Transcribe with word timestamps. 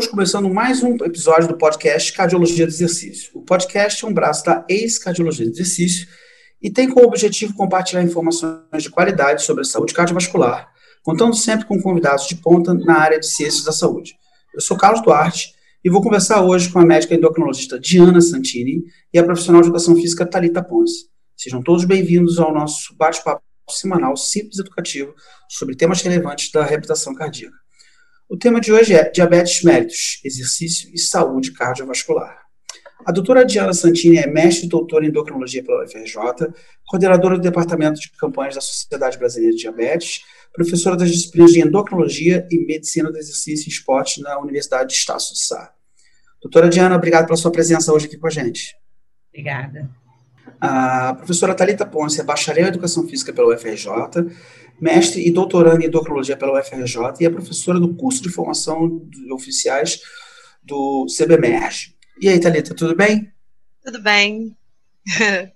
Estamos 0.00 0.12
começando 0.12 0.48
mais 0.48 0.82
um 0.82 0.94
episódio 1.04 1.46
do 1.46 1.58
podcast 1.58 2.10
Cardiologia 2.14 2.66
do 2.66 2.70
Exercício. 2.70 3.32
O 3.34 3.42
podcast 3.42 4.02
é 4.02 4.08
um 4.08 4.14
braço 4.14 4.42
da 4.46 4.64
ex-cardiologia 4.66 5.44
do 5.44 5.52
exercício 5.52 6.08
e 6.58 6.70
tem 6.70 6.88
como 6.88 7.06
objetivo 7.06 7.52
compartilhar 7.52 8.02
informações 8.02 8.82
de 8.82 8.88
qualidade 8.88 9.42
sobre 9.42 9.60
a 9.60 9.64
saúde 9.64 9.92
cardiovascular, 9.92 10.70
contando 11.02 11.36
sempre 11.36 11.66
com 11.66 11.78
convidados 11.82 12.26
de 12.26 12.36
ponta 12.36 12.72
na 12.72 12.98
área 12.98 13.20
de 13.20 13.26
ciências 13.26 13.62
da 13.62 13.72
saúde. 13.72 14.14
Eu 14.54 14.62
sou 14.62 14.74
Carlos 14.74 15.02
Duarte 15.02 15.52
e 15.84 15.90
vou 15.90 16.00
conversar 16.00 16.42
hoje 16.42 16.70
com 16.70 16.78
a 16.78 16.86
médica 16.86 17.14
endocrinologista 17.14 17.78
Diana 17.78 18.22
Santini 18.22 18.82
e 19.12 19.18
a 19.18 19.22
profissional 19.22 19.60
de 19.60 19.66
educação 19.66 19.94
física 19.94 20.24
Talita 20.24 20.64
Ponce. 20.64 21.10
Sejam 21.36 21.62
todos 21.62 21.84
bem-vindos 21.84 22.38
ao 22.38 22.54
nosso 22.54 22.96
bate-papo 22.96 23.42
semanal 23.68 24.16
simples 24.16 24.60
educativo 24.60 25.14
sobre 25.46 25.76
temas 25.76 26.00
relevantes 26.00 26.50
da 26.50 26.64
reabilitação 26.64 27.14
cardíaca. 27.14 27.59
O 28.30 28.36
tema 28.36 28.60
de 28.60 28.72
hoje 28.72 28.94
é 28.94 29.10
diabetes 29.10 29.64
méritos, 29.64 30.20
exercício 30.24 30.88
e 30.94 30.98
saúde 30.98 31.52
cardiovascular. 31.52 32.38
A 33.04 33.10
doutora 33.10 33.44
Diana 33.44 33.74
Santini 33.74 34.18
é 34.18 34.26
mestre 34.28 34.66
e 34.66 34.68
doutora 34.68 35.04
em 35.04 35.08
endocrinologia 35.08 35.64
pela 35.64 35.82
UFRJ, 35.82 36.14
coordenadora 36.86 37.34
do 37.34 37.42
departamento 37.42 37.98
de 37.98 38.08
campanhas 38.12 38.54
da 38.54 38.60
Sociedade 38.60 39.18
Brasileira 39.18 39.56
de 39.56 39.62
Diabetes, 39.62 40.20
professora 40.52 40.96
das 40.96 41.10
disciplinas 41.10 41.50
de 41.50 41.60
endocrinologia 41.60 42.46
e 42.48 42.64
medicina 42.66 43.10
do 43.10 43.18
exercício 43.18 43.68
e 43.68 43.72
esporte 43.72 44.22
na 44.22 44.38
Universidade 44.38 44.90
de 44.90 44.94
Estácio 44.94 45.34
de 45.34 45.40
Sá. 45.40 45.74
Doutora 46.40 46.68
Diana, 46.68 46.94
obrigado 46.94 47.26
pela 47.26 47.36
sua 47.36 47.50
presença 47.50 47.92
hoje 47.92 48.06
aqui 48.06 48.16
com 48.16 48.28
a 48.28 48.30
gente. 48.30 48.76
Obrigada. 49.30 49.90
A 50.60 51.14
professora 51.14 51.54
Talita 51.54 51.86
Ponce 51.86 52.20
é 52.20 52.24
bacharel 52.24 52.66
em 52.66 52.68
educação 52.68 53.06
física 53.08 53.32
pela 53.32 53.54
UFRJ, 53.54 53.88
mestre 54.80 55.26
e 55.26 55.30
doutorando 55.30 55.82
em 55.82 55.86
endocrinologia 55.86 56.36
pela 56.36 56.58
UFRJ 56.60 56.96
e 57.20 57.26
é 57.26 57.30
professora 57.30 57.80
do 57.80 57.94
curso 57.94 58.22
de 58.22 58.28
formação 58.28 59.02
de 59.08 59.32
oficiais 59.32 60.00
do 60.62 61.06
CBMERG. 61.06 61.94
E 62.20 62.28
aí, 62.28 62.38
Thalita, 62.38 62.74
tudo 62.74 62.94
bem? 62.94 63.32
Tudo 63.82 64.02
bem. 64.02 64.56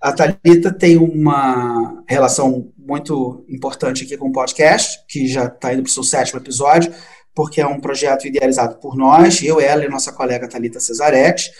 A 0.00 0.12
Thalita 0.12 0.72
tem 0.72 0.96
uma 0.96 2.04
relação 2.08 2.72
muito 2.76 3.44
importante 3.48 4.04
aqui 4.04 4.16
com 4.16 4.28
o 4.28 4.32
podcast, 4.32 5.04
que 5.08 5.26
já 5.26 5.46
está 5.46 5.72
indo 5.72 5.82
para 5.82 5.90
o 5.90 5.92
seu 5.92 6.04
sétimo 6.04 6.40
episódio, 6.40 6.92
porque 7.34 7.60
é 7.60 7.66
um 7.66 7.80
projeto 7.80 8.26
idealizado 8.26 8.76
por 8.76 8.96
nós, 8.96 9.42
eu, 9.42 9.60
ela 9.60 9.84
e 9.84 9.88
nossa 9.88 10.12
colega 10.12 10.48
Thalita 10.48 10.78
Cesaretti, 10.78 11.50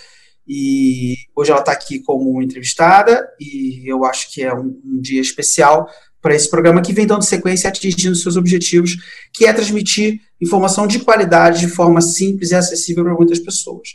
e 0.49 1.17
hoje 1.37 1.51
ela 1.51 1.61
está 1.61 1.73
aqui 1.73 1.99
como 2.01 2.41
entrevistada, 2.43 3.29
e 3.39 3.83
eu 3.85 4.05
acho 4.05 4.33
que 4.33 4.43
é 4.43 4.55
um, 4.55 4.81
um 4.85 5.01
dia 5.01 5.21
especial 5.21 5.87
para 6.23 6.35
esse 6.35 6.49
programa 6.51 6.81
que 6.81 6.93
vem 6.93 7.07
dando 7.07 7.23
sequência 7.23 7.69
e 7.69 7.71
atingindo 7.71 8.17
seus 8.17 8.37
objetivos, 8.37 8.97
que 9.33 9.47
é 9.47 9.53
transmitir 9.53 10.21
informação 10.41 10.87
de 10.87 11.01
qualidade 11.01 11.61
de 11.61 11.69
forma 11.69 12.01
simples 12.01 12.51
e 12.51 12.55
acessível 12.55 13.05
para 13.05 13.15
muitas 13.15 13.39
pessoas. 13.39 13.91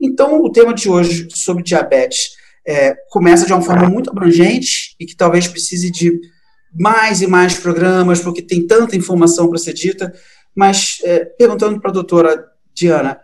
Então, 0.00 0.42
o 0.42 0.52
tema 0.52 0.74
de 0.74 0.88
hoje 0.88 1.28
sobre 1.32 1.62
diabetes 1.62 2.36
é, 2.66 2.94
começa 3.08 3.46
de 3.46 3.52
uma 3.52 3.62
forma 3.62 3.88
muito 3.88 4.10
abrangente 4.10 4.94
e 5.00 5.06
que 5.06 5.16
talvez 5.16 5.48
precise 5.48 5.90
de 5.90 6.20
mais 6.72 7.22
e 7.22 7.26
mais 7.26 7.54
programas, 7.54 8.20
porque 8.20 8.42
tem 8.42 8.66
tanta 8.66 8.96
informação 8.96 9.48
para 9.48 9.58
ser 9.58 9.72
dita, 9.72 10.12
mas 10.54 10.98
é, 11.04 11.24
perguntando 11.24 11.80
para 11.80 11.90
a 11.90 11.94
doutora 11.94 12.44
Diana, 12.74 13.18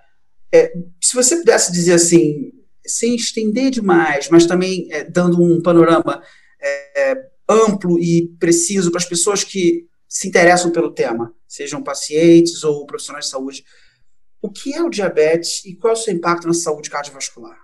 é, 0.53 0.73
se 1.01 1.15
você 1.15 1.37
pudesse 1.37 1.73
dizer 1.73 1.95
assim, 1.95 2.53
sem 2.91 3.15
estender 3.15 3.71
demais, 3.71 4.29
mas 4.29 4.47
também 4.47 4.89
é, 4.91 5.05
dando 5.05 5.43
um 5.43 5.63
panorama 5.63 6.23
é, 6.61 7.17
amplo 7.49 7.99
e 7.99 8.29
preciso 8.39 8.91
para 8.91 9.01
as 9.01 9.07
pessoas 9.07 9.43
que 9.43 9.87
se 10.09 10.29
interessam 10.29 10.71
pelo 10.71 10.93
tema, 10.93 11.35
sejam 11.47 11.83
pacientes 11.83 12.65
ou 12.65 12.87
profissionais 12.87 13.27
de 13.27 13.31
saúde. 13.31 13.65
O 14.43 14.51
que 14.51 14.73
é 14.75 14.83
o 14.83 14.91
diabetes 14.91 15.65
e 15.65 15.75
qual 15.75 15.93
é 15.93 15.97
o 15.97 15.97
seu 15.97 16.15
impacto 16.15 16.47
na 16.47 16.55
saúde 16.55 16.91
cardiovascular? 16.91 17.59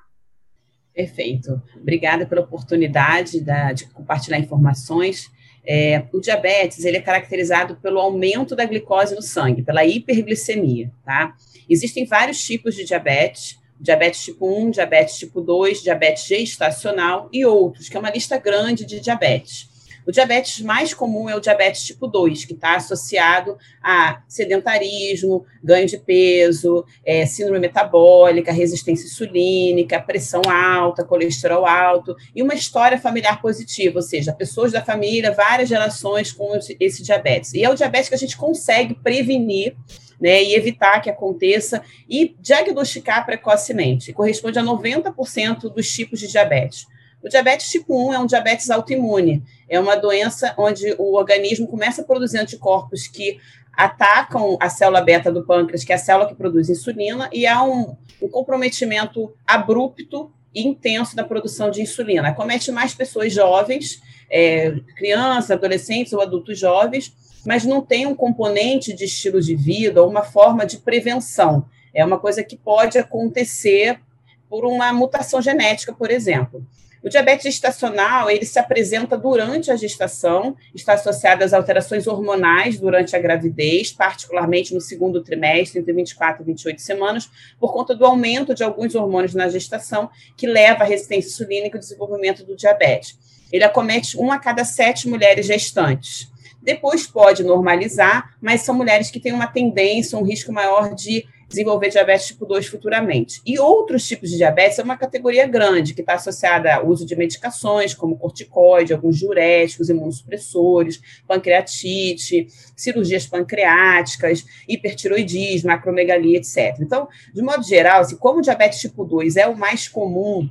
Perfeito. 0.95 1.61
Obrigada 1.77 2.25
pela 2.25 2.41
oportunidade 2.41 3.41
da, 3.41 3.73
de 3.73 3.87
compartilhar 3.89 4.39
informações. 4.39 5.31
É, 5.67 6.05
o 6.13 6.21
diabetes 6.21 6.85
ele 6.85 6.97
é 6.97 7.03
caracterizado 7.03 7.77
pelo 7.77 7.99
aumento 7.99 8.55
da 8.55 8.65
glicose 8.65 9.15
no 9.15 9.23
sangue, 9.23 9.63
pela 9.63 9.85
hiperglicemia. 9.85 10.91
Tá? 11.05 11.35
Existem 11.69 12.07
vários 12.07 12.43
tipos 12.43 12.75
de 12.75 12.85
diabetes, 12.85 13.59
diabetes 13.81 14.25
tipo 14.25 14.47
1, 14.47 14.71
diabetes 14.71 15.17
tipo 15.17 15.41
2, 15.41 15.83
diabetes 15.83 16.27
gestacional 16.27 17.29
e 17.33 17.45
outros, 17.45 17.89
que 17.89 17.97
é 17.97 18.01
uma 18.01 18.11
lista 18.11 18.39
grande 18.39 18.85
de 18.85 19.01
diabetes. 19.01 19.69
O 20.07 20.13
diabetes 20.13 20.61
mais 20.61 20.95
comum 20.95 21.29
é 21.29 21.35
o 21.35 21.41
diabetes 21.41 21.83
tipo 21.83 22.07
2, 22.07 22.45
que 22.45 22.53
está 22.53 22.77
associado 22.77 23.59
a 23.83 24.23
sedentarismo, 24.29 25.45
ganho 25.63 25.89
de 25.89 25.99
peso, 25.99 26.85
é, 27.05 27.27
síndrome 27.27 27.59
metabólica, 27.59 28.53
resistência 28.53 29.07
insulínica, 29.07 30.01
pressão 30.01 30.43
alta, 30.49 31.05
colesterol 31.05 31.67
alto 31.67 32.15
e 32.33 32.41
uma 32.41 32.55
história 32.55 32.97
familiar 32.97 33.43
positiva, 33.43 33.97
ou 33.97 34.03
seja, 34.03 34.33
pessoas 34.33 34.71
da 34.71 34.81
família, 34.81 35.33
várias 35.33 35.69
gerações 35.69 36.31
com 36.31 36.57
esse 36.79 37.03
diabetes. 37.03 37.53
E 37.53 37.65
é 37.65 37.69
o 37.69 37.75
diabetes 37.75 38.09
que 38.09 38.15
a 38.15 38.19
gente 38.19 38.37
consegue 38.37 38.95
prevenir 38.95 39.75
né, 40.21 40.43
e 40.43 40.55
evitar 40.55 41.01
que 41.01 41.11
aconteça 41.11 41.83
e 42.09 42.35
diagnosticar 42.41 43.25
precocemente. 43.25 44.13
Corresponde 44.13 44.59
a 44.59 44.63
90% 44.63 45.73
dos 45.73 45.91
tipos 45.91 46.21
de 46.21 46.29
diabetes. 46.29 46.87
O 47.23 47.29
diabetes 47.29 47.71
tipo 47.71 48.09
1 48.09 48.15
é 48.15 48.19
um 48.19 48.27
diabetes 48.27 48.71
autoimune, 48.71 49.43
é 49.69 49.81
uma 49.81 49.97
doença 49.97 50.55
onde 50.57 50.95
o 50.99 51.15
organismo 51.15 51.67
começa 51.67 52.03
a 52.03 52.05
produzir 52.05 52.39
anticorpos 52.39 53.09
que 53.09 53.41
atacam 53.73 54.57
a 54.61 54.71
célula 54.71 55.03
beta 55.03 55.31
do 55.31 55.45
pâncreas, 55.45 55.85
que 55.85 55.93
é 55.93 55.97
a 55.97 55.99
célula 55.99 56.29
que 56.29 56.35
produz 56.35 56.71
insulina, 56.71 57.29
e 57.33 57.47
há 57.47 57.63
um, 57.63 57.97
um 58.23 58.29
comprometimento 58.29 59.35
abrupto 59.47 60.33
e 60.55 60.67
intenso 60.67 61.15
da 61.15 61.23
produção 61.23 61.71
de 61.71 61.83
insulina. 61.83 62.33
Comete 62.33 62.73
mais 62.73 62.95
pessoas 62.95 63.33
jovens, 63.33 64.01
é, 64.31 64.71
crianças, 64.97 65.51
adolescentes 65.51 66.13
ou 66.15 66.23
adultos 66.23 66.59
jovens, 66.59 67.15
mas 67.47 67.65
não 67.65 67.81
tem 67.81 68.07
um 68.07 68.15
componente 68.15 68.93
de 68.93 69.05
estilo 69.05 69.41
de 69.41 69.55
vida 69.55 70.03
ou 70.03 70.11
uma 70.11 70.23
forma 70.23 70.67
de 70.67 70.79
prevenção. 70.79 71.65
É 71.95 72.05
uma 72.05 72.19
coisa 72.19 72.43
que 72.43 72.57
pode 72.57 72.99
acontecer 72.99 74.01
por 74.49 74.65
uma 74.65 74.93
mutação 74.93 75.41
genética, 75.41 75.93
por 75.93 76.11
exemplo. 76.11 76.67
O 77.07 77.09
diabetes 77.09 77.45
gestacional, 77.45 78.29
ele 78.29 78.45
se 78.45 78.59
apresenta 78.59 79.17
durante 79.17 79.71
a 79.71 79.77
gestação, 79.77 80.57
está 80.75 80.95
associado 80.95 81.45
às 81.45 81.53
alterações 81.53 82.09
hormonais 82.09 82.81
durante 82.81 83.15
a 83.15 83.19
gravidez, 83.21 83.93
particularmente 83.93 84.75
no 84.75 84.81
segundo 84.81 85.23
trimestre, 85.23 85.79
entre 85.79 85.93
24 85.93 86.43
e 86.43 86.47
28 86.47 86.83
semanas, 86.83 87.31
por 87.61 87.73
conta 87.73 87.95
do 87.95 88.05
aumento 88.05 88.55
de 88.55 88.65
alguns 88.65 88.97
hormônios 88.97 89.35
na 89.35 89.49
gestação, 89.49 90.11
que 90.37 90.49
leva 90.49 90.83
à 90.83 90.87
resistência 90.87 91.29
insulínica 91.29 91.77
e 91.77 91.79
ao 91.79 91.81
desenvolvimento 91.81 92.45
do 92.45 92.57
diabetes. 92.57 93.17
Ele 93.53 93.63
acomete 93.63 94.17
uma 94.17 94.35
a 94.35 94.39
cada 94.41 94.65
sete 94.65 95.09
mulheres 95.09 95.47
gestantes. 95.47 96.29
Depois 96.67 97.07
pode 97.07 97.45
normalizar, 97.45 98.37
mas 98.43 98.63
são 98.63 98.75
mulheres 98.75 99.09
que 99.09 99.21
têm 99.21 99.33
uma 99.33 99.47
tendência, 99.47 100.19
um 100.19 100.25
risco 100.25 100.53
maior 100.53 100.93
de 100.97 101.25
desenvolver 101.49 101.91
diabetes 101.91 102.27
tipo 102.27 102.45
2 102.45 102.67
futuramente. 102.67 103.41
E 103.47 103.57
outros 103.57 104.05
tipos 104.05 104.31
de 104.31 104.37
diabetes 104.37 104.77
é 104.81 104.83
uma 104.83 104.97
categoria 104.97 105.47
grande, 105.47 105.95
que 105.95 106.01
está 106.01 106.15
associada 106.15 106.75
ao 106.75 106.89
uso 106.89 107.07
de 107.07 107.15
medicações, 107.15 107.95
como 107.95 108.19
corticoide, 108.19 108.93
alguns 108.93 109.17
diuréticos, 109.17 109.89
imunossupressores, 109.89 111.01
pancreatite, 111.25 112.49
cirurgias 112.75 113.29
pancreáticas, 113.29 114.45
hipertiroidismo, 114.69 115.71
acromegalia, 115.71 116.39
etc. 116.39 116.81
Então, 116.81 117.07
de 117.33 117.43
modo 117.43 117.63
geral, 117.63 118.01
assim, 118.01 118.17
como 118.17 118.41
o 118.41 118.43
diabetes 118.43 118.81
tipo 118.81 119.05
2 119.05 119.37
é 119.37 119.47
o 119.47 119.57
mais 119.57 119.87
comum 119.87 120.51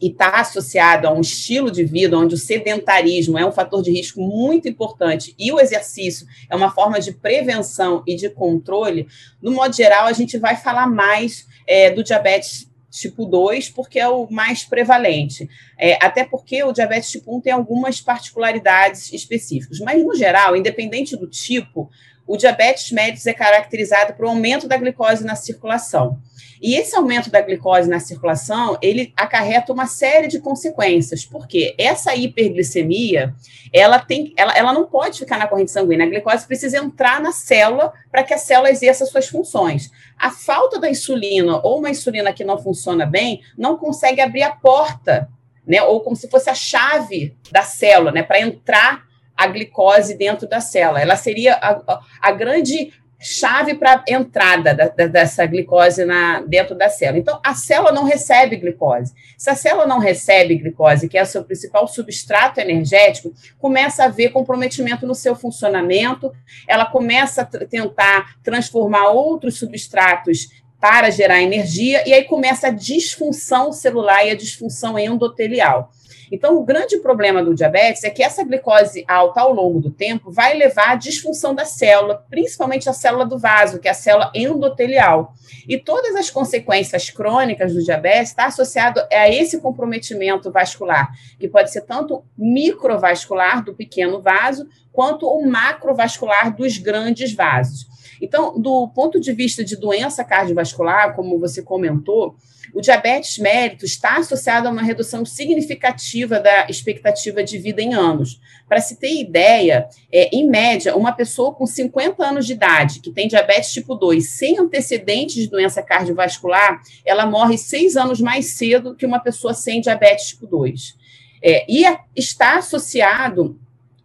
e 0.00 0.08
está 0.08 0.40
associado 0.40 1.06
a 1.06 1.12
um 1.12 1.20
estilo 1.20 1.70
de 1.70 1.84
vida 1.84 2.18
onde 2.18 2.34
o 2.34 2.38
sedentarismo 2.38 3.38
é 3.38 3.44
um 3.44 3.52
fator 3.52 3.82
de 3.82 3.90
risco 3.90 4.20
muito 4.20 4.68
importante 4.68 5.34
e 5.38 5.52
o 5.52 5.60
exercício 5.60 6.26
é 6.48 6.56
uma 6.56 6.70
forma 6.70 6.98
de 6.98 7.12
prevenção 7.12 8.02
e 8.06 8.16
de 8.16 8.30
controle, 8.30 9.06
no 9.42 9.52
modo 9.52 9.74
geral, 9.74 10.06
a 10.06 10.12
gente 10.12 10.38
vai 10.38 10.56
falar 10.56 10.86
mais 10.86 11.46
é, 11.66 11.90
do 11.90 12.02
diabetes 12.02 12.70
tipo 12.90 13.24
2, 13.24 13.70
porque 13.70 14.00
é 14.00 14.08
o 14.08 14.28
mais 14.30 14.64
prevalente. 14.64 15.48
É, 15.78 15.96
até 16.04 16.24
porque 16.24 16.62
o 16.64 16.72
diabetes 16.72 17.10
tipo 17.10 17.36
1 17.36 17.40
tem 17.40 17.52
algumas 17.52 18.00
particularidades 18.00 19.12
específicas. 19.12 19.78
Mas, 19.78 20.02
no 20.02 20.14
geral, 20.14 20.56
independente 20.56 21.16
do 21.16 21.28
tipo, 21.28 21.88
o 22.26 22.36
diabetes 22.36 22.90
mellitus 22.90 23.26
é 23.26 23.32
caracterizado 23.32 24.14
por 24.14 24.26
um 24.26 24.30
aumento 24.30 24.66
da 24.66 24.76
glicose 24.76 25.24
na 25.24 25.36
circulação. 25.36 26.18
E 26.60 26.74
esse 26.74 26.94
aumento 26.94 27.30
da 27.30 27.40
glicose 27.40 27.88
na 27.88 27.98
circulação, 27.98 28.76
ele 28.82 29.12
acarreta 29.16 29.72
uma 29.72 29.86
série 29.86 30.28
de 30.28 30.40
consequências, 30.40 31.24
porque 31.24 31.74
essa 31.78 32.14
hiperglicemia, 32.14 33.34
ela 33.72 33.98
tem, 33.98 34.34
ela, 34.36 34.52
ela 34.56 34.72
não 34.72 34.84
pode 34.84 35.18
ficar 35.18 35.38
na 35.38 35.46
corrente 35.46 35.70
sanguínea, 35.70 36.04
a 36.04 36.08
glicose 36.08 36.46
precisa 36.46 36.78
entrar 36.78 37.20
na 37.20 37.32
célula 37.32 37.92
para 38.10 38.22
que 38.22 38.34
a 38.34 38.38
célula 38.38 38.70
exerça 38.70 39.06
suas 39.06 39.26
funções. 39.26 39.90
A 40.18 40.30
falta 40.30 40.78
da 40.78 40.90
insulina 40.90 41.60
ou 41.62 41.78
uma 41.78 41.88
insulina 41.88 42.32
que 42.32 42.44
não 42.44 42.58
funciona 42.58 43.06
bem, 43.06 43.40
não 43.56 43.78
consegue 43.78 44.20
abrir 44.20 44.42
a 44.42 44.52
porta, 44.52 45.28
né, 45.66 45.82
ou 45.82 46.00
como 46.00 46.16
se 46.16 46.28
fosse 46.28 46.50
a 46.50 46.54
chave 46.54 47.34
da 47.50 47.62
célula, 47.62 48.12
né, 48.12 48.22
para 48.22 48.40
entrar 48.40 49.08
a 49.36 49.46
glicose 49.46 50.14
dentro 50.14 50.46
da 50.46 50.60
célula. 50.60 51.00
Ela 51.00 51.16
seria 51.16 51.54
a, 51.54 51.70
a, 51.70 52.00
a 52.20 52.32
grande 52.32 52.92
chave 53.20 53.74
para 53.74 54.02
entrada 54.08 54.72
da, 54.72 54.88
da, 54.88 55.06
dessa 55.06 55.44
glicose 55.44 56.06
na, 56.06 56.40
dentro 56.40 56.74
da 56.74 56.88
célula. 56.88 57.18
Então, 57.18 57.38
a 57.44 57.54
célula 57.54 57.92
não 57.92 58.04
recebe 58.04 58.56
glicose. 58.56 59.12
Se 59.36 59.50
a 59.50 59.54
célula 59.54 59.86
não 59.86 59.98
recebe 59.98 60.56
glicose, 60.56 61.08
que 61.08 61.18
é 61.18 61.22
o 61.22 61.26
seu 61.26 61.44
principal 61.44 61.86
substrato 61.86 62.60
energético, 62.60 63.34
começa 63.58 64.02
a 64.02 64.06
haver 64.06 64.32
comprometimento 64.32 65.06
no 65.06 65.14
seu 65.14 65.36
funcionamento, 65.36 66.32
ela 66.66 66.86
começa 66.86 67.42
a 67.42 67.44
tentar 67.44 68.36
transformar 68.42 69.08
outros 69.10 69.58
substratos 69.58 70.48
para 70.80 71.10
gerar 71.10 71.42
energia, 71.42 72.02
e 72.08 72.14
aí 72.14 72.24
começa 72.24 72.68
a 72.68 72.70
disfunção 72.70 73.70
celular 73.70 74.24
e 74.24 74.30
a 74.30 74.36
disfunção 74.36 74.98
endotelial. 74.98 75.92
Então, 76.30 76.56
o 76.56 76.64
grande 76.64 76.98
problema 76.98 77.42
do 77.42 77.54
diabetes 77.54 78.04
é 78.04 78.10
que 78.10 78.22
essa 78.22 78.44
glicose 78.44 79.04
alta 79.08 79.40
ao 79.40 79.52
longo 79.52 79.80
do 79.80 79.90
tempo 79.90 80.30
vai 80.30 80.54
levar 80.54 80.90
à 80.90 80.94
disfunção 80.94 81.54
da 81.54 81.64
célula, 81.64 82.24
principalmente 82.30 82.88
a 82.88 82.92
célula 82.92 83.26
do 83.26 83.38
vaso, 83.38 83.80
que 83.80 83.88
é 83.88 83.90
a 83.90 83.94
célula 83.94 84.30
endotelial. 84.32 85.34
E 85.68 85.76
todas 85.76 86.14
as 86.14 86.30
consequências 86.30 87.10
crônicas 87.10 87.74
do 87.74 87.82
diabetes 87.82 88.30
está 88.30 88.46
associado 88.46 89.00
a 89.12 89.28
esse 89.28 89.60
comprometimento 89.60 90.52
vascular, 90.52 91.10
que 91.38 91.48
pode 91.48 91.72
ser 91.72 91.82
tanto 91.82 92.24
microvascular 92.38 93.64
do 93.64 93.74
pequeno 93.74 94.20
vaso, 94.20 94.68
quanto 94.92 95.26
o 95.26 95.44
macrovascular 95.46 96.54
dos 96.54 96.78
grandes 96.78 97.34
vasos. 97.34 97.89
Então, 98.20 98.60
do 98.60 98.88
ponto 98.88 99.18
de 99.18 99.32
vista 99.32 99.64
de 99.64 99.76
doença 99.76 100.24
cardiovascular, 100.24 101.14
como 101.14 101.38
você 101.38 101.62
comentou, 101.62 102.36
o 102.72 102.80
diabetes 102.80 103.38
mellitus 103.38 103.90
está 103.90 104.16
associado 104.16 104.68
a 104.68 104.70
uma 104.70 104.82
redução 104.82 105.24
significativa 105.24 106.38
da 106.38 106.66
expectativa 106.68 107.42
de 107.42 107.58
vida 107.58 107.82
em 107.82 107.94
anos. 107.94 108.40
Para 108.68 108.80
se 108.80 108.96
ter 108.96 109.20
ideia, 109.20 109.88
é, 110.12 110.28
em 110.34 110.48
média, 110.48 110.96
uma 110.96 111.12
pessoa 111.12 111.52
com 111.52 111.66
50 111.66 112.24
anos 112.24 112.46
de 112.46 112.52
idade, 112.52 113.00
que 113.00 113.10
tem 113.10 113.26
diabetes 113.26 113.72
tipo 113.72 113.94
2, 113.94 114.28
sem 114.28 114.58
antecedentes 114.58 115.34
de 115.34 115.48
doença 115.48 115.82
cardiovascular, 115.82 116.80
ela 117.04 117.26
morre 117.26 117.58
seis 117.58 117.96
anos 117.96 118.20
mais 118.20 118.46
cedo 118.46 118.94
que 118.94 119.06
uma 119.06 119.18
pessoa 119.18 119.52
sem 119.52 119.80
diabetes 119.80 120.28
tipo 120.28 120.46
2. 120.46 120.94
É, 121.42 121.64
e 121.68 121.84
está 122.14 122.58
associado 122.58 123.58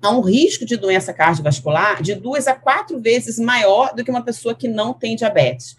a 0.05 0.11
um 0.11 0.21
risco 0.21 0.65
de 0.65 0.77
doença 0.77 1.13
cardiovascular 1.13 2.01
de 2.01 2.15
duas 2.15 2.47
a 2.47 2.53
quatro 2.53 2.99
vezes 2.99 3.39
maior 3.39 3.93
do 3.95 4.03
que 4.03 4.11
uma 4.11 4.23
pessoa 4.23 4.53
que 4.53 4.67
não 4.67 4.93
tem 4.93 5.15
diabetes. 5.15 5.75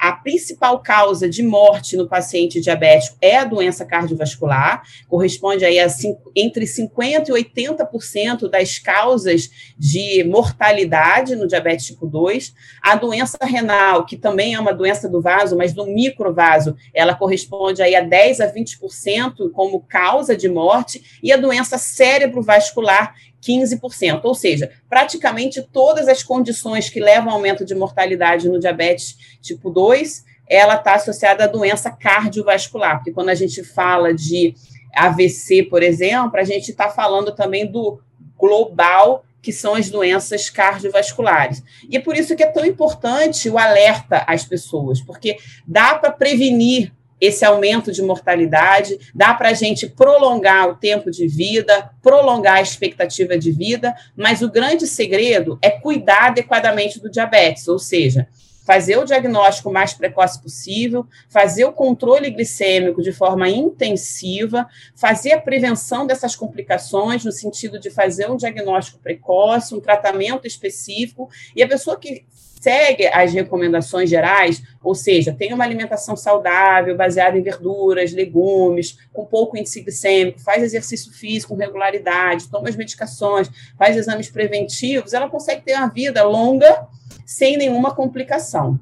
A 0.00 0.12
principal 0.12 0.78
causa 0.80 1.28
de 1.28 1.42
morte 1.42 1.94
no 1.94 2.08
paciente 2.08 2.58
diabético 2.58 3.18
é 3.20 3.36
a 3.36 3.44
doença 3.44 3.84
cardiovascular, 3.84 4.82
corresponde 5.06 5.62
aí 5.62 5.78
a 5.78 5.90
cinco, 5.90 6.32
entre 6.34 6.64
50% 6.64 7.28
e 7.28 7.32
80% 7.32 8.48
das 8.48 8.78
causas 8.78 9.50
de 9.78 10.24
mortalidade 10.24 11.36
no 11.36 11.46
diabetes 11.46 11.84
tipo 11.84 12.06
2. 12.06 12.54
A 12.80 12.96
doença 12.96 13.36
renal, 13.42 14.06
que 14.06 14.16
também 14.16 14.54
é 14.54 14.58
uma 14.58 14.72
doença 14.72 15.06
do 15.06 15.20
vaso, 15.20 15.54
mas 15.54 15.74
do 15.74 15.84
microvaso, 15.84 16.74
ela 16.94 17.14
corresponde 17.14 17.82
aí 17.82 17.94
a 17.94 18.02
10% 18.02 18.40
a 18.40 18.50
20% 18.50 19.52
como 19.52 19.80
causa 19.80 20.34
de 20.34 20.48
morte. 20.48 21.20
E 21.22 21.30
a 21.30 21.36
doença 21.36 21.76
cérebrovascular, 21.76 23.14
15%, 23.42 24.20
ou 24.24 24.34
seja, 24.34 24.70
praticamente 24.88 25.62
todas 25.62 26.08
as 26.08 26.22
condições 26.22 26.88
que 26.88 27.00
levam 27.00 27.30
ao 27.30 27.36
aumento 27.36 27.64
de 27.64 27.74
mortalidade 27.74 28.48
no 28.48 28.60
diabetes 28.60 29.38
tipo 29.40 29.70
2, 29.70 30.24
ela 30.46 30.74
está 30.74 30.94
associada 30.94 31.44
à 31.44 31.46
doença 31.46 31.90
cardiovascular, 31.90 32.96
porque 32.96 33.12
quando 33.12 33.28
a 33.28 33.34
gente 33.34 33.62
fala 33.62 34.12
de 34.12 34.54
AVC, 34.94 35.62
por 35.64 35.82
exemplo, 35.82 36.38
a 36.38 36.44
gente 36.44 36.70
está 36.70 36.88
falando 36.88 37.32
também 37.32 37.70
do 37.70 38.00
global, 38.36 39.24
que 39.42 39.52
são 39.52 39.74
as 39.74 39.88
doenças 39.88 40.50
cardiovasculares. 40.50 41.62
E 41.88 41.96
é 41.96 42.00
por 42.00 42.16
isso 42.16 42.36
que 42.36 42.42
é 42.42 42.46
tão 42.46 42.64
importante 42.64 43.48
o 43.48 43.58
alerta 43.58 44.24
às 44.26 44.44
pessoas, 44.44 45.00
porque 45.00 45.38
dá 45.66 45.94
para 45.94 46.10
prevenir 46.10 46.92
esse 47.20 47.44
aumento 47.44 47.92
de 47.92 48.02
mortalidade, 48.02 48.98
dá 49.14 49.34
para 49.34 49.50
a 49.50 49.54
gente 49.54 49.86
prolongar 49.86 50.68
o 50.68 50.76
tempo 50.76 51.10
de 51.10 51.28
vida, 51.28 51.90
prolongar 52.02 52.56
a 52.56 52.62
expectativa 52.62 53.36
de 53.36 53.52
vida, 53.52 53.94
mas 54.16 54.42
o 54.42 54.50
grande 54.50 54.86
segredo 54.86 55.58
é 55.60 55.70
cuidar 55.70 56.28
adequadamente 56.28 56.98
do 56.98 57.10
diabetes, 57.10 57.68
ou 57.68 57.78
seja, 57.78 58.28
fazer 58.64 58.96
o 58.98 59.04
diagnóstico 59.04 59.72
mais 59.72 59.92
precoce 59.92 60.40
possível, 60.40 61.04
fazer 61.28 61.64
o 61.64 61.72
controle 61.72 62.30
glicêmico 62.30 63.02
de 63.02 63.10
forma 63.10 63.48
intensiva, 63.48 64.66
fazer 64.94 65.32
a 65.32 65.40
prevenção 65.40 66.06
dessas 66.06 66.36
complicações, 66.36 67.24
no 67.24 67.32
sentido 67.32 67.80
de 67.80 67.90
fazer 67.90 68.30
um 68.30 68.36
diagnóstico 68.36 69.00
precoce, 69.00 69.74
um 69.74 69.80
tratamento 69.80 70.46
específico, 70.46 71.28
e 71.56 71.62
a 71.62 71.68
pessoa 71.68 71.98
que 71.98 72.24
segue 72.60 73.06
as 73.06 73.32
recomendações 73.32 74.10
gerais, 74.10 74.62
ou 74.84 74.94
seja, 74.94 75.32
tem 75.32 75.52
uma 75.52 75.64
alimentação 75.64 76.14
saudável, 76.14 76.94
baseada 76.96 77.38
em 77.38 77.42
verduras, 77.42 78.12
legumes, 78.12 78.98
com 79.12 79.24
pouco 79.24 79.56
índice 79.56 79.80
glicêmico, 79.80 80.38
faz 80.40 80.62
exercício 80.62 81.10
físico 81.10 81.54
com 81.54 81.60
regularidade, 81.60 82.48
toma 82.48 82.68
as 82.68 82.76
medicações, 82.76 83.50
faz 83.78 83.96
exames 83.96 84.30
preventivos, 84.30 85.14
ela 85.14 85.28
consegue 85.28 85.62
ter 85.62 85.74
uma 85.74 85.88
vida 85.88 86.22
longa 86.22 86.86
sem 87.24 87.56
nenhuma 87.56 87.94
complicação. 87.94 88.78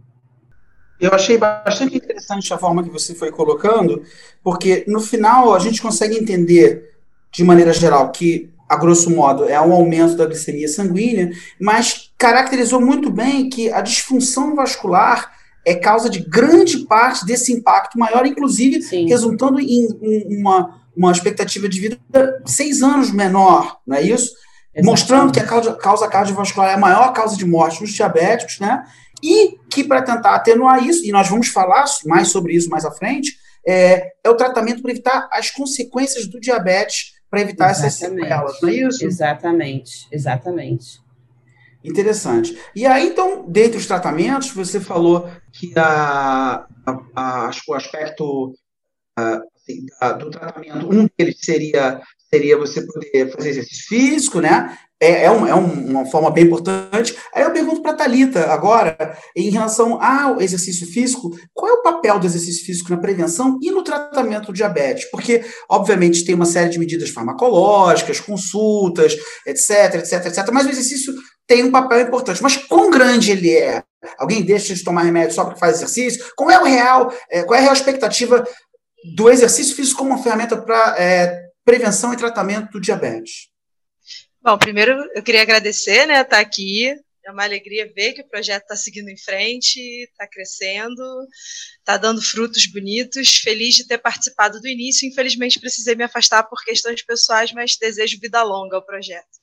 Eu 1.00 1.12
achei 1.12 1.38
bastante 1.38 1.96
interessante 1.96 2.52
a 2.52 2.58
forma 2.58 2.82
que 2.82 2.90
você 2.90 3.14
foi 3.14 3.30
colocando, 3.30 4.02
porque 4.42 4.84
no 4.88 4.98
final 4.98 5.54
a 5.54 5.60
gente 5.60 5.80
consegue 5.80 6.16
entender, 6.16 6.96
de 7.30 7.44
maneira 7.44 7.72
geral, 7.72 8.10
que 8.10 8.50
a 8.68 8.76
grosso 8.76 9.10
modo, 9.10 9.48
é 9.48 9.58
um 9.60 9.72
aumento 9.72 10.16
da 10.16 10.26
glicemia 10.26 10.68
sanguínea, 10.68 11.30
mas 11.58 12.07
caracterizou 12.18 12.80
muito 12.80 13.10
bem 13.10 13.48
que 13.48 13.72
a 13.72 13.80
disfunção 13.80 14.54
vascular 14.54 15.32
é 15.64 15.74
causa 15.74 16.10
de 16.10 16.20
grande 16.20 16.78
parte 16.86 17.24
desse 17.24 17.52
impacto 17.52 17.98
maior, 17.98 18.26
inclusive 18.26 18.82
Sim. 18.82 19.06
resultando 19.06 19.60
em, 19.60 19.86
em 20.02 20.40
uma, 20.40 20.82
uma 20.96 21.12
expectativa 21.12 21.68
de 21.68 21.80
vida 21.80 21.98
seis 22.44 22.82
anos 22.82 23.12
menor, 23.12 23.78
não 23.86 23.96
é 23.96 24.02
isso? 24.02 24.32
Exatamente. 24.74 24.84
Mostrando 24.84 25.32
que 25.32 25.40
a 25.40 25.46
causa, 25.46 25.74
causa 25.74 26.08
cardiovascular 26.08 26.70
é 26.70 26.74
a 26.74 26.78
maior 26.78 27.12
causa 27.12 27.36
de 27.36 27.44
morte 27.44 27.80
nos 27.80 27.92
diabéticos, 27.92 28.58
né? 28.60 28.84
E 29.22 29.58
que 29.68 29.84
para 29.84 30.02
tentar 30.02 30.34
atenuar 30.34 30.84
isso, 30.84 31.04
e 31.04 31.10
nós 31.10 31.28
vamos 31.28 31.48
falar 31.48 31.84
mais 32.06 32.28
sobre 32.28 32.54
isso 32.54 32.70
mais 32.70 32.84
à 32.84 32.90
frente, 32.90 33.36
é, 33.66 34.12
é 34.24 34.30
o 34.30 34.36
tratamento 34.36 34.80
para 34.80 34.90
evitar 34.90 35.28
as 35.32 35.50
consequências 35.50 36.26
do 36.26 36.40
diabetes 36.40 37.14
para 37.30 37.40
evitar 37.40 37.70
exatamente. 37.70 38.04
essas 38.04 38.20
sequelas, 38.20 38.60
não 38.62 38.68
é 38.68 38.72
isso? 38.72 39.04
Exatamente, 39.04 40.08
exatamente. 40.10 41.07
Interessante. 41.90 42.58
E 42.74 42.86
aí, 42.86 43.08
então, 43.08 43.44
dentre 43.48 43.78
os 43.78 43.86
tratamentos, 43.86 44.50
você 44.50 44.80
falou 44.80 45.28
que 45.52 45.72
a, 45.76 46.66
a, 46.86 46.98
a 47.16 47.50
o 47.68 47.74
aspecto 47.74 48.54
a, 49.16 49.40
assim, 49.56 49.86
do 50.18 50.30
tratamento, 50.30 50.86
um 50.92 51.08
deles 51.18 51.36
seria, 51.40 52.00
seria 52.32 52.56
você 52.56 52.86
poder 52.86 53.32
fazer 53.32 53.50
exercício 53.50 53.86
físico, 53.88 54.40
né? 54.40 54.76
é, 55.00 55.24
é, 55.24 55.30
um, 55.30 55.46
é 55.46 55.54
uma 55.54 56.06
forma 56.06 56.30
bem 56.30 56.44
importante. 56.44 57.16
Aí 57.32 57.44
eu 57.44 57.52
pergunto 57.52 57.82
para 57.82 57.92
a 57.92 57.94
Thalita 57.94 58.46
agora, 58.46 59.16
em 59.36 59.48
relação 59.50 60.02
ao 60.02 60.40
exercício 60.40 60.86
físico, 60.86 61.30
qual 61.54 61.70
é 61.70 61.74
o 61.74 61.82
papel 61.82 62.18
do 62.18 62.26
exercício 62.26 62.66
físico 62.66 62.90
na 62.90 62.98
prevenção 62.98 63.58
e 63.62 63.70
no 63.70 63.84
tratamento 63.84 64.46
do 64.46 64.52
diabetes? 64.52 65.08
Porque, 65.10 65.44
obviamente, 65.68 66.24
tem 66.24 66.34
uma 66.34 66.44
série 66.44 66.70
de 66.70 66.78
medidas 66.78 67.10
farmacológicas, 67.10 68.20
consultas, 68.20 69.16
etc, 69.46 69.94
etc, 69.94 70.26
etc, 70.26 70.48
mas 70.52 70.66
o 70.66 70.70
exercício 70.70 71.14
tem 71.48 71.64
um 71.64 71.72
papel 71.72 72.02
importante. 72.02 72.42
Mas 72.42 72.56
quão 72.58 72.90
grande 72.90 73.32
ele 73.32 73.56
é? 73.56 73.82
Alguém 74.18 74.42
deixa 74.42 74.74
de 74.74 74.84
tomar 74.84 75.02
remédio 75.02 75.34
só 75.34 75.44
porque 75.44 75.58
faz 75.58 75.76
exercício? 75.76 76.32
Qual 76.36 76.50
é 76.50 76.60
o 76.60 76.64
real, 76.64 77.12
é, 77.30 77.42
qual 77.42 77.56
é 77.56 77.58
a 77.58 77.62
real 77.62 77.72
expectativa 77.72 78.46
do 79.16 79.30
exercício 79.30 79.74
físico 79.74 79.98
como 79.98 80.10
uma 80.10 80.22
ferramenta 80.22 80.60
para 80.60 80.94
é, 80.98 81.48
prevenção 81.64 82.12
e 82.12 82.16
tratamento 82.16 82.70
do 82.72 82.80
diabetes? 82.80 83.48
Bom, 84.42 84.58
primeiro 84.58 84.92
eu 85.14 85.22
queria 85.22 85.42
agradecer, 85.42 86.06
né, 86.06 86.20
estar 86.20 86.36
tá 86.36 86.38
aqui. 86.38 86.94
É 87.26 87.30
uma 87.30 87.44
alegria 87.44 87.90
ver 87.94 88.14
que 88.14 88.22
o 88.22 88.28
projeto 88.28 88.62
está 88.62 88.76
seguindo 88.76 89.08
em 89.10 89.18
frente, 89.18 89.78
está 90.04 90.26
crescendo, 90.26 91.02
está 91.78 91.98
dando 91.98 92.22
frutos 92.22 92.66
bonitos. 92.66 93.36
Feliz 93.36 93.74
de 93.74 93.86
ter 93.86 93.98
participado 93.98 94.60
do 94.60 94.68
início. 94.68 95.06
Infelizmente, 95.06 95.60
precisei 95.60 95.94
me 95.94 96.04
afastar 96.04 96.44
por 96.44 96.62
questões 96.64 97.02
pessoais, 97.02 97.52
mas 97.52 97.76
desejo 97.76 98.18
vida 98.20 98.42
longa 98.42 98.76
ao 98.76 98.84
projeto. 98.84 99.37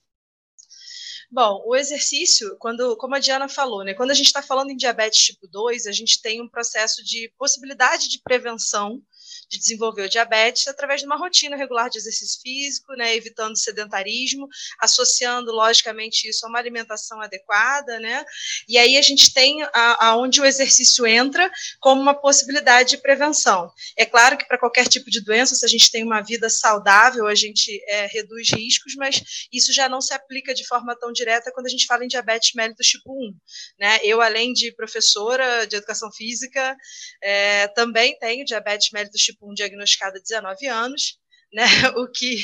Bom, 1.32 1.64
o 1.66 1.76
exercício, 1.76 2.56
quando, 2.60 2.96
como 2.98 3.16
a 3.16 3.20
Diana 3.20 3.50
falou, 3.50 3.84
né, 3.84 3.94
quando 3.94 4.12
a 4.12 4.14
gente 4.14 4.28
está 4.28 4.42
falando 4.42 4.70
em 4.70 4.78
diabetes 4.78 5.20
tipo 5.20 5.48
2, 5.48 5.88
a 5.88 5.92
gente 5.92 6.22
tem 6.22 6.42
um 6.42 6.50
processo 6.50 7.04
de 7.04 7.32
possibilidade 7.38 8.08
de 8.08 8.22
prevenção 8.22 9.02
de 9.50 9.58
desenvolver 9.58 10.04
o 10.04 10.10
diabetes 10.10 10.68
através 10.68 11.02
de 11.02 11.08
uma 11.08 11.18
rotina 11.18 11.56
regular 11.56 11.90
de 11.90 11.98
exercício 11.98 12.42
físico, 12.42 12.94
né, 12.94 13.16
evitando 13.16 13.58
sedentarismo, 13.58 14.48
associando, 14.80 15.52
logicamente, 15.52 16.30
isso 16.30 16.46
a 16.46 16.50
uma 16.50 16.60
alimentação 16.60 17.22
adequada, 17.22 18.00
né, 18.00 18.26
e 18.68 18.78
aí 18.78 18.98
a 18.98 19.02
gente 19.02 19.34
tem 19.34 19.60
aonde 20.00 20.42
o 20.42 20.46
exercício 20.46 21.06
entra 21.06 21.52
como 21.80 22.02
uma 22.02 22.14
possibilidade 22.14 22.92
de 22.92 22.98
prevenção. 22.98 23.72
É 23.98 24.06
claro 24.06 24.38
que 24.38 24.46
para 24.46 24.58
qualquer 24.58 24.88
tipo 24.88 25.10
de 25.10 25.22
doença, 25.22 25.56
se 25.56 25.66
a 25.66 25.70
gente 25.70 25.92
tem 25.92 26.04
uma 26.04 26.22
vida 26.22 26.50
saudável, 26.50 27.28
a 27.28 27.36
gente 27.36 27.82
é, 27.88 28.06
reduz 28.08 28.50
riscos, 28.52 28.96
mas 28.96 29.48
isso 29.52 29.74
já 29.74 29.90
não 29.90 30.02
se 30.02 30.14
aplica 30.14 30.54
de 30.54 30.66
forma 30.66 30.96
tão 30.98 31.12
direta 31.12 31.52
quando 31.52 31.68
a 31.68 31.70
gente 31.70 31.86
fala 31.86 32.04
em 32.04 32.08
diabetes 32.08 32.54
mellitus 32.54 32.88
tipo 32.88 33.12
1. 33.12 33.34
Né? 33.80 34.00
Eu, 34.04 34.22
além 34.22 34.54
de 34.54 34.72
professora 34.74 35.66
de 35.66 35.76
educação 35.76 36.12
física, 36.12 36.76
é, 37.22 37.68
também 37.70 38.18
tenho 38.20 38.46
diabetes 38.46 38.92
mellitus 38.92 39.22
tipo 39.22 39.35
1 39.42 39.54
diagnosticada 39.54 40.18
há 40.18 40.22
19 40.22 40.68
anos, 40.68 41.18
né? 41.54 41.64
O 41.98 42.08
que, 42.12 42.36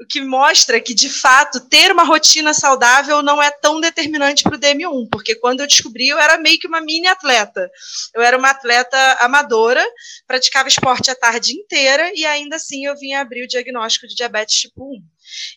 o 0.00 0.06
que 0.06 0.20
mostra 0.20 0.80
que, 0.80 0.94
de 0.94 1.08
fato, 1.08 1.68
ter 1.68 1.90
uma 1.90 2.04
rotina 2.04 2.54
saudável 2.54 3.22
não 3.22 3.42
é 3.42 3.50
tão 3.50 3.80
determinante 3.80 4.44
para 4.44 4.56
o 4.56 4.58
DM1, 4.58 5.08
porque 5.10 5.34
quando 5.34 5.60
eu 5.60 5.66
descobri, 5.66 6.08
eu 6.08 6.18
era 6.18 6.38
meio 6.38 6.58
que 6.58 6.68
uma 6.68 6.80
mini 6.80 7.08
atleta. 7.08 7.68
Eu 8.14 8.22
era 8.22 8.38
uma 8.38 8.50
atleta 8.50 8.96
amadora, 9.20 9.84
praticava 10.26 10.68
esporte 10.68 11.10
a 11.10 11.16
tarde 11.16 11.52
inteira 11.52 12.10
e 12.14 12.24
ainda 12.24 12.56
assim 12.56 12.86
eu 12.86 12.96
vinha 12.96 13.20
abrir 13.20 13.44
o 13.44 13.48
diagnóstico 13.48 14.06
de 14.06 14.14
diabetes 14.14 14.60
tipo 14.60 14.84
1. 14.84 15.02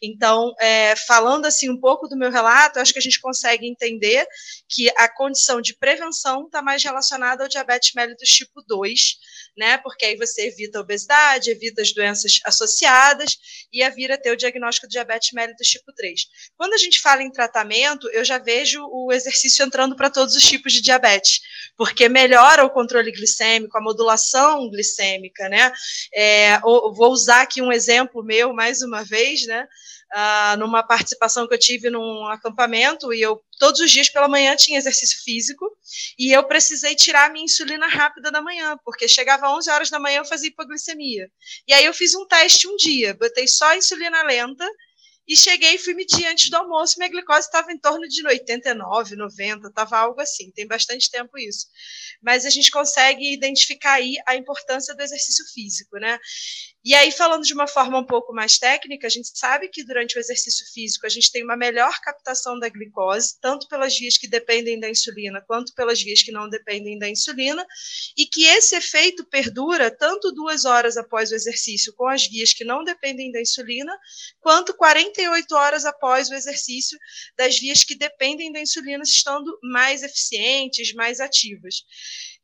Então, 0.02 0.54
é, 0.60 0.96
falando 0.96 1.46
assim 1.46 1.70
um 1.70 1.80
pouco 1.80 2.08
do 2.08 2.18
meu 2.18 2.32
relato, 2.32 2.80
acho 2.80 2.94
que 2.94 3.00
a 3.00 3.02
gente 3.02 3.20
consegue 3.20 3.68
entender 3.68 4.26
que 4.68 4.90
a 4.98 5.08
condição 5.14 5.62
de 5.62 5.76
prevenção 5.76 6.46
está 6.46 6.62
mais 6.62 6.84
relacionada 6.84 7.44
ao 7.44 7.50
diabetes 7.50 7.94
mellitus 7.94 8.30
tipo 8.30 8.64
2, 8.66 9.18
né? 9.58 9.78
Porque 9.80 10.06
aí 10.06 10.16
você 10.16 10.48
evita 10.48 10.78
a 10.78 10.82
obesidade, 10.82 11.50
evita 11.50 11.82
as 11.82 11.92
doenças 11.92 12.40
associadas 12.46 13.38
e 13.74 13.82
a 13.84 13.90
vir 13.90 14.12
a 14.12 14.18
ter 14.18 14.32
o 14.32 14.38
diagnóstico 14.38 14.88
de 14.88 14.92
diabetes 14.92 15.32
mellitus 15.34 15.68
tipo 15.68 15.92
3. 15.94 16.22
Quando 16.56 16.74
a 16.74 16.78
gente 16.78 17.00
fala 17.02 17.24
em 17.24 17.32
tratamento, 17.32 18.10
eu 18.10 18.24
já 18.24 18.38
vejo 18.38 18.86
o 18.92 19.12
exercício 19.12 19.66
entrando 19.66 19.96
para 19.96 20.10
todos 20.10 20.36
os 20.36 20.44
tipos 20.44 20.72
de 20.74 20.82
diabetes, 20.82 21.42
porque 21.76 22.08
melhora 22.08 22.64
o 22.64 22.70
controle 22.70 23.12
glicêmico, 23.12 23.78
a 23.78 23.82
modulação 23.82 24.70
glicêmica, 24.70 25.50
né? 25.50 25.72
É, 26.14 26.60
vou 26.60 27.12
usar 27.12 27.42
aqui 27.42 27.62
um 27.62 27.72
exemplo 27.72 28.24
meu 28.24 28.54
mais 28.54 28.82
uma 28.82 29.04
vez, 29.04 29.46
né? 29.46 29.68
Uh, 30.14 30.58
numa 30.58 30.84
participação 30.84 31.48
que 31.48 31.54
eu 31.54 31.60
tive 31.60 31.90
num 31.90 32.26
acampamento 32.28 33.14
e 33.14 33.22
eu 33.22 33.42
todos 33.60 33.80
os 33.82 33.92
dias 33.92 34.10
pela 34.10 34.28
manhã 34.28 34.56
tinha 34.56 34.78
exercício 34.78 35.24
físico 35.24 35.66
e 36.18 36.32
eu 36.32 36.44
precisei 36.44 36.96
tirar 36.96 37.32
minha 37.32 37.46
insulina 37.46 37.88
rápida 37.88 38.32
da 38.32 38.42
manhã, 38.42 38.78
porque 38.84 39.08
chegava 39.08 39.50
11 39.50 39.70
horas 39.70 39.90
da 39.90 40.00
manhã 40.00 40.20
eu 40.20 40.26
fazia 40.26 40.50
hipoglicemia. 40.50 41.30
E 41.68 41.74
aí 41.74 41.86
eu 41.86 41.94
fiz 41.94 42.14
um 42.16 42.26
teste 42.28 42.68
um 42.68 42.76
dia, 42.76 43.14
botei 43.14 43.48
só 43.48 43.76
insulina 43.76 44.22
lenta 44.24 44.68
e 45.28 45.36
cheguei 45.36 45.76
e 45.76 45.78
fui 45.78 45.94
medir 45.94 46.26
antes 46.26 46.50
do 46.50 46.56
almoço, 46.56 46.96
minha 46.98 47.10
glicose 47.10 47.48
estava 47.48 47.70
em 47.72 47.78
torno 47.78 48.08
de 48.08 48.26
89, 48.26 49.18
90, 49.18 49.68
estava 49.68 49.98
algo 49.98 50.22
assim, 50.22 50.50
tem 50.52 50.66
bastante 50.66 51.12
tempo 51.12 51.38
isso. 51.38 51.68
Mas 52.22 52.46
a 52.46 52.50
gente 52.50 52.72
consegue 52.72 53.34
identificar 53.34 53.96
aí 53.96 54.16
a 54.26 54.36
importância 54.36 54.96
do 54.96 55.02
exercício 55.02 55.44
físico, 55.54 55.98
né? 55.98 56.18
E 56.88 56.96
aí, 56.96 57.12
falando 57.12 57.44
de 57.44 57.54
uma 57.54 57.68
forma 57.68 58.00
um 58.00 58.06
pouco 58.06 58.34
mais 58.34 58.58
técnica, 58.58 59.08
a 59.08 59.10
gente 59.10 59.38
sabe 59.38 59.68
que 59.68 59.84
durante 59.84 60.18
o 60.18 60.22
exercício 60.22 60.66
físico 60.74 61.06
a 61.06 61.10
gente 61.10 61.30
tem 61.34 61.44
uma 61.44 61.58
melhor 61.58 62.00
captação 62.00 62.58
da 62.58 62.70
glicose, 62.70 63.38
tanto 63.42 63.68
pelas 63.68 64.00
vias 64.00 64.16
que 64.16 64.26
dependem 64.26 64.80
da 64.80 64.90
insulina, 64.90 65.44
quanto 65.46 65.76
pelas 65.76 66.02
vias 66.02 66.24
que 66.24 66.32
não 66.32 66.48
dependem 66.50 66.98
da 66.98 67.10
insulina, 67.10 67.68
e 68.18 68.26
que 68.26 68.46
esse 68.46 68.74
efeito 68.74 69.26
perdura 69.26 69.92
tanto 69.92 70.32
duas 70.32 70.64
horas 70.64 70.96
após 70.96 71.30
o 71.30 71.36
exercício 71.36 71.94
com 71.94 72.08
as 72.08 72.26
vias 72.26 72.54
que 72.54 72.64
não 72.64 72.86
dependem 72.86 73.34
da 73.34 73.42
insulina, 73.42 73.92
quanto 74.40 74.74
48 74.74 75.56
horas 75.56 75.84
após 75.84 76.30
o 76.30 76.36
exercício 76.36 76.98
das 77.38 77.60
vias 77.60 77.84
que 77.84 77.96
dependem 77.96 78.50
da 78.50 78.62
insulina, 78.62 79.04
estando 79.04 79.60
mais 79.62 80.04
eficientes, 80.04 80.94
mais 80.94 81.20
ativas. 81.20 81.84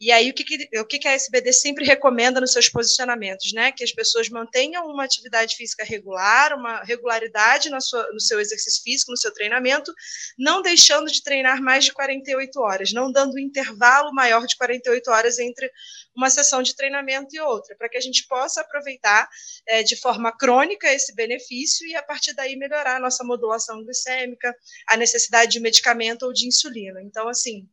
E 0.04 0.12
aí, 0.12 0.30
o 0.30 0.34
que, 0.34 0.44
que, 0.44 0.80
o 0.82 0.86
que, 0.86 1.00
que 1.00 1.08
a 1.08 1.14
SBD 1.14 1.54
sempre 1.54 1.86
recomenda 1.86 2.42
nos 2.42 2.52
seus 2.52 2.68
posicionamentos? 2.68 3.54
Né? 3.54 3.72
Que 3.72 3.86
as 3.86 3.94
pessoas 3.94 4.28
mantenham 4.28 4.86
uma 4.88 5.06
atividade 5.06 5.56
física 5.56 5.86
regular, 5.86 6.54
uma 6.60 6.84
regularidade 6.84 7.70
na 7.70 7.80
sua, 7.80 8.06
no 8.12 8.20
seu 8.20 8.38
exercício 8.42 8.84
físico, 8.84 9.12
no 9.12 9.18
seu 9.18 9.34
treinamento, 9.34 9.94
não 10.38 10.62
deixando 10.62 11.10
de 11.10 11.24
treinar 11.24 11.62
mais 11.62 11.86
de 11.86 11.94
48 11.94 12.60
horas, 12.60 12.92
não 12.92 13.14
dando 13.14 13.36
um 13.36 13.40
intervalo 13.40 14.14
maior 14.14 14.46
de 14.46 14.58
48 14.58 15.10
horas 15.10 15.40
entre 15.40 15.72
uma 16.14 16.30
sessão 16.30 16.62
de 16.62 16.76
treinamento 16.76 17.34
e 17.34 17.40
outra, 17.40 17.74
para 17.78 17.88
que 17.88 17.96
a 17.96 18.02
gente 18.02 18.28
possa 18.28 18.60
aproveitar 18.60 19.30
é, 19.66 19.84
de 19.84 19.96
forma 19.96 20.38
crônica 20.38 20.92
esse 20.92 21.16
benefício 21.16 21.88
e, 21.88 21.96
a 21.96 22.04
partir 22.04 22.34
daí, 22.34 22.58
melhorar 22.58 22.98
a 22.98 23.00
nossa 23.00 23.24
modulação 23.24 23.82
glicêmica, 23.82 24.54
a 24.90 24.98
necessidade 24.98 25.54
de 25.54 25.62
medicamento 25.62 26.24
ou 26.24 26.34
de 26.34 26.46
insulina. 26.46 27.02
Então, 27.02 27.30
assim, 27.30 27.70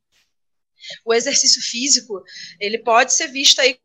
o 1.04 1.14
exercício 1.14 1.60
físico, 1.62 2.22
ele 2.60 2.78
pode 2.78 3.12
ser 3.12 3.28
visto 3.28 3.60
aí 3.60 3.78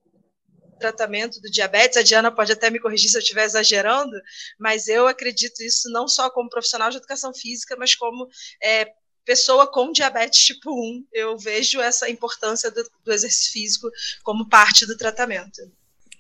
tratamento 0.80 1.40
do 1.42 1.50
diabetes, 1.50 1.98
a 1.98 2.04
Diana 2.04 2.32
pode 2.32 2.52
até 2.52 2.70
me 2.70 2.80
corrigir 2.80 3.10
se 3.10 3.18
eu 3.18 3.22
estiver 3.22 3.46
exagerando, 3.46 4.12
mas 4.60 4.88
eu 4.88 5.08
acredito 5.08 5.62
isso 5.64 5.90
não 5.90 6.08
só 6.08 6.30
como 6.30 6.50
profissional 6.50 6.90
de 6.90 6.98
educação 6.98 7.34
física, 7.34 7.76
mas 7.78 7.96
como 7.96 8.28
é, 8.62 8.88
pessoa 9.26 9.72
com 9.72 9.92
diabetes 9.92 10.40
tipo 10.46 10.72
1, 10.72 11.06
eu 11.14 11.38
vejo 11.38 11.82
essa 11.82 12.10
importância 12.10 12.70
do, 12.70 12.84
do 13.04 13.12
exercício 13.12 13.52
físico 13.52 13.90
como 14.24 14.48
parte 14.48 14.86
do 14.86 14.96
tratamento. 14.96 15.62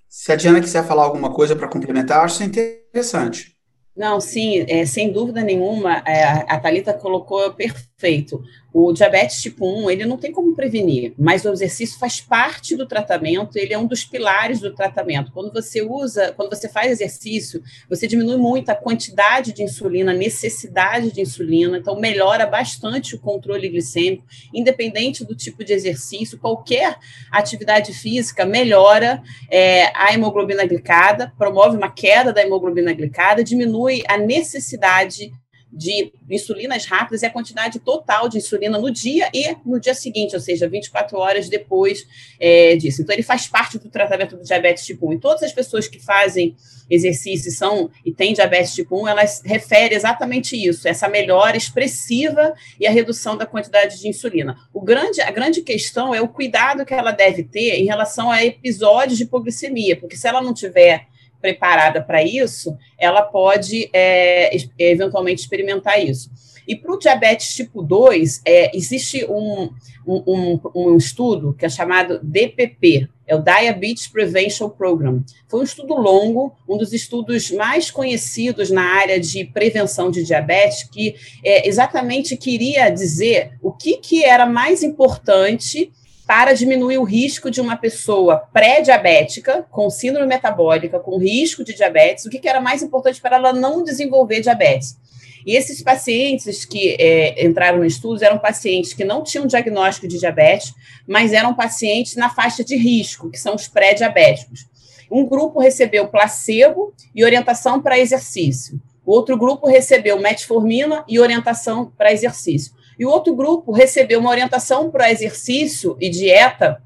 Se 0.10 0.32
a 0.32 0.36
Diana 0.36 0.62
quiser 0.62 0.88
falar 0.88 1.04
alguma 1.04 1.34
coisa 1.34 1.56
para 1.56 1.68
complementar, 1.68 2.24
acho 2.24 2.36
isso 2.36 2.44
interessante. 2.44 3.56
Não, 3.96 4.20
sim, 4.20 4.66
é, 4.68 4.86
sem 4.86 5.12
dúvida 5.12 5.42
nenhuma, 5.42 6.04
é, 6.06 6.24
a 6.52 6.60
Thalita 6.60 6.94
colocou 6.94 7.54
perfeito. 7.54 8.42
O 8.78 8.92
diabetes 8.92 9.42
tipo 9.42 9.66
1, 9.66 9.90
ele 9.90 10.06
não 10.06 10.18
tem 10.18 10.34
como 10.34 10.54
prevenir, 10.54 11.14
mas 11.18 11.46
o 11.46 11.50
exercício 11.54 11.98
faz 11.98 12.20
parte 12.20 12.76
do 12.76 12.86
tratamento, 12.86 13.56
ele 13.56 13.74
é 13.74 13.78
um 13.78 13.88
dos 13.88 14.04
pilares 14.04 14.60
do 14.60 14.76
tratamento. 14.76 15.32
Quando 15.32 15.50
você 15.54 15.82
usa, 15.82 16.34
quando 16.34 16.54
você 16.54 16.68
faz 16.68 16.92
exercício, 16.92 17.64
você 17.90 18.06
diminui 18.06 18.36
muito 18.36 18.68
a 18.68 18.76
quantidade 18.76 19.54
de 19.54 19.64
insulina, 19.64 20.12
a 20.12 20.14
necessidade 20.14 21.10
de 21.10 21.22
insulina, 21.22 21.78
então 21.78 21.98
melhora 21.98 22.46
bastante 22.46 23.16
o 23.16 23.20
controle 23.20 23.70
glicêmico, 23.70 24.26
independente 24.54 25.24
do 25.24 25.34
tipo 25.34 25.64
de 25.64 25.72
exercício, 25.72 26.38
qualquer 26.38 26.98
atividade 27.32 27.94
física 27.94 28.46
melhora 28.46 29.24
é, 29.50 29.86
a 29.96 30.14
hemoglobina 30.14 30.66
glicada, 30.66 31.32
promove 31.38 31.78
uma 31.78 31.90
queda 31.90 32.34
da 32.34 32.42
hemoglobina 32.42 32.92
glicada, 32.92 33.42
diminui 33.42 34.04
a 34.06 34.18
necessidade 34.18 35.32
de 35.76 36.14
insulinas 36.30 36.86
rápidas 36.86 37.22
e 37.22 37.26
a 37.26 37.30
quantidade 37.30 37.80
total 37.80 38.30
de 38.30 38.38
insulina 38.38 38.80
no 38.80 38.90
dia 38.90 39.30
e 39.34 39.56
no 39.66 39.80
dia 39.80 39.94
seguinte, 39.94 40.34
ou 40.34 40.42
seja, 40.42 40.70
24 40.70 41.18
horas 41.18 41.50
depois 41.50 42.08
é, 42.40 42.78
disso. 42.78 43.02
Então, 43.02 43.14
ele 43.14 43.24
faz 43.24 43.46
parte 43.46 43.78
do 43.78 43.90
tratamento 43.90 44.38
do 44.38 44.44
diabetes 44.44 44.86
tipo 44.86 45.10
1. 45.10 45.14
E 45.14 45.20
todas 45.20 45.44
as 45.44 45.52
pessoas 45.52 45.88
que 45.88 46.00
fazem 46.00 46.56
exercício 46.90 47.52
são, 47.52 47.90
e 48.06 48.14
têm 48.14 48.34
diabetes 48.34 48.74
tipo 48.74 49.02
1, 49.04 49.08
elas 49.08 49.42
referem 49.44 49.98
exatamente 49.98 50.56
isso, 50.56 50.88
essa 50.88 51.10
melhora 51.10 51.58
expressiva 51.58 52.54
e 52.80 52.88
a 52.88 52.92
redução 52.92 53.36
da 53.36 53.46
quantidade 53.46 54.00
de 54.00 54.08
insulina. 54.08 54.56
O 54.74 54.82
grande, 54.82 55.20
a 55.22 55.32
grande 55.32 55.62
questão 55.62 56.16
é 56.16 56.22
o 56.22 56.28
cuidado 56.28 56.86
que 56.86 56.94
ela 56.94 57.12
deve 57.12 57.44
ter 57.44 57.76
em 57.76 57.86
relação 57.86 58.32
a 58.32 58.46
episódios 58.46 59.18
de 59.18 59.26
hipoglicemia, 59.26 60.00
porque 60.00 60.16
se 60.16 60.28
ela 60.28 60.42
não 60.42 60.54
tiver 60.54 61.08
preparada 61.46 62.02
para 62.02 62.24
isso, 62.24 62.76
ela 62.98 63.22
pode 63.22 63.88
é, 63.94 64.50
eventualmente 64.80 65.42
experimentar 65.42 66.04
isso. 66.04 66.32
E 66.68 66.76
para 66.76 66.92
o 66.92 66.98
diabetes 66.98 67.54
tipo 67.54 67.84
2, 67.84 68.42
é, 68.44 68.76
existe 68.76 69.24
um, 69.26 69.70
um, 70.08 70.60
um, 70.74 70.98
estudo 70.98 71.54
que 71.54 71.64
é 71.64 71.70
chamado 71.70 72.20
DPP, 72.24 73.08
é 73.28 73.36
o 73.36 73.44
Diabetes 73.44 74.08
Prevention 74.08 74.70
Program. 74.70 75.24
Foi 75.48 75.60
um 75.60 75.64
estudo 75.64 75.94
longo, 75.94 76.56
um 76.68 76.78
dos 76.78 76.92
estudos 76.92 77.52
mais 77.52 77.92
conhecidos 77.92 78.72
na 78.72 78.82
área 78.82 79.20
de 79.20 79.46
prevenção 79.46 80.10
de 80.10 80.24
diabetes, 80.24 80.90
que 80.90 81.14
é, 81.44 81.68
exatamente 81.68 82.36
queria 82.36 82.90
dizer 82.90 83.52
o 83.62 83.72
que, 83.72 83.98
que 83.98 84.24
era 84.24 84.48
mais 84.48 84.82
importante 84.82 85.92
para 86.28 86.54
diminuir 86.54 86.98
o 86.98 87.04
risco 87.04 87.52
de 87.52 87.62
uma 87.62 87.78
pessoa 87.78 88.48
pré-diabética, 88.52 89.66
com 89.70 89.90
síndrome 89.90 90.28
metabólica, 90.28 91.00
com 91.00 91.18
risco 91.18 91.64
de 91.64 91.74
diabetes, 91.74 92.26
o 92.26 92.30
que, 92.30 92.48
era 92.48 92.60
mais 92.60 92.82
importante 92.82 93.22
para 93.22 93.36
ela 93.36 93.54
não 93.54 93.84
desenvolver 93.84 94.42
diabetes. 94.42 94.98
E 95.46 95.56
esses 95.56 95.84
pacientes 95.84 96.66
que 96.66 96.98
é, 97.00 97.46
entraram 97.46 97.78
no 97.78 97.86
estudo 97.86 98.24
eram 98.24 98.40
pacientes 98.40 98.94
que 98.94 99.06
não 99.06 99.24
tinham 99.24 99.46
diagnóstico 99.46 100.08
de 100.08 100.18
diabetes, 100.18 100.74
mas 101.08 101.34
eram 101.34 101.54
pacientes 101.54 102.16
na 102.16 102.30
faixa 102.30 102.64
de 102.64 102.76
risco, 102.76 103.30
que 103.30 103.38
são 103.38 103.54
os 103.54 103.68
pré-diabéticos. 103.68 104.66
Um 105.12 105.24
grupo 105.28 105.60
recebeu 105.60 106.08
placebo 106.08 106.92
e 107.14 107.24
orientação 107.24 107.80
para 107.80 108.00
exercício. 108.00 108.82
O 109.06 109.12
outro 109.14 109.38
grupo 109.38 109.68
recebeu 109.68 110.20
metformina 110.20 111.06
e 111.08 111.20
orientação 111.20 111.94
para 111.96 112.12
exercício. 112.12 112.74
E 112.98 113.06
o 113.06 113.10
outro 113.10 113.36
grupo 113.36 113.72
recebeu 113.72 114.20
uma 114.20 114.30
orientação 114.30 114.90
para 114.90 115.12
exercício 115.12 115.98
e 116.00 116.10
dieta 116.10 116.82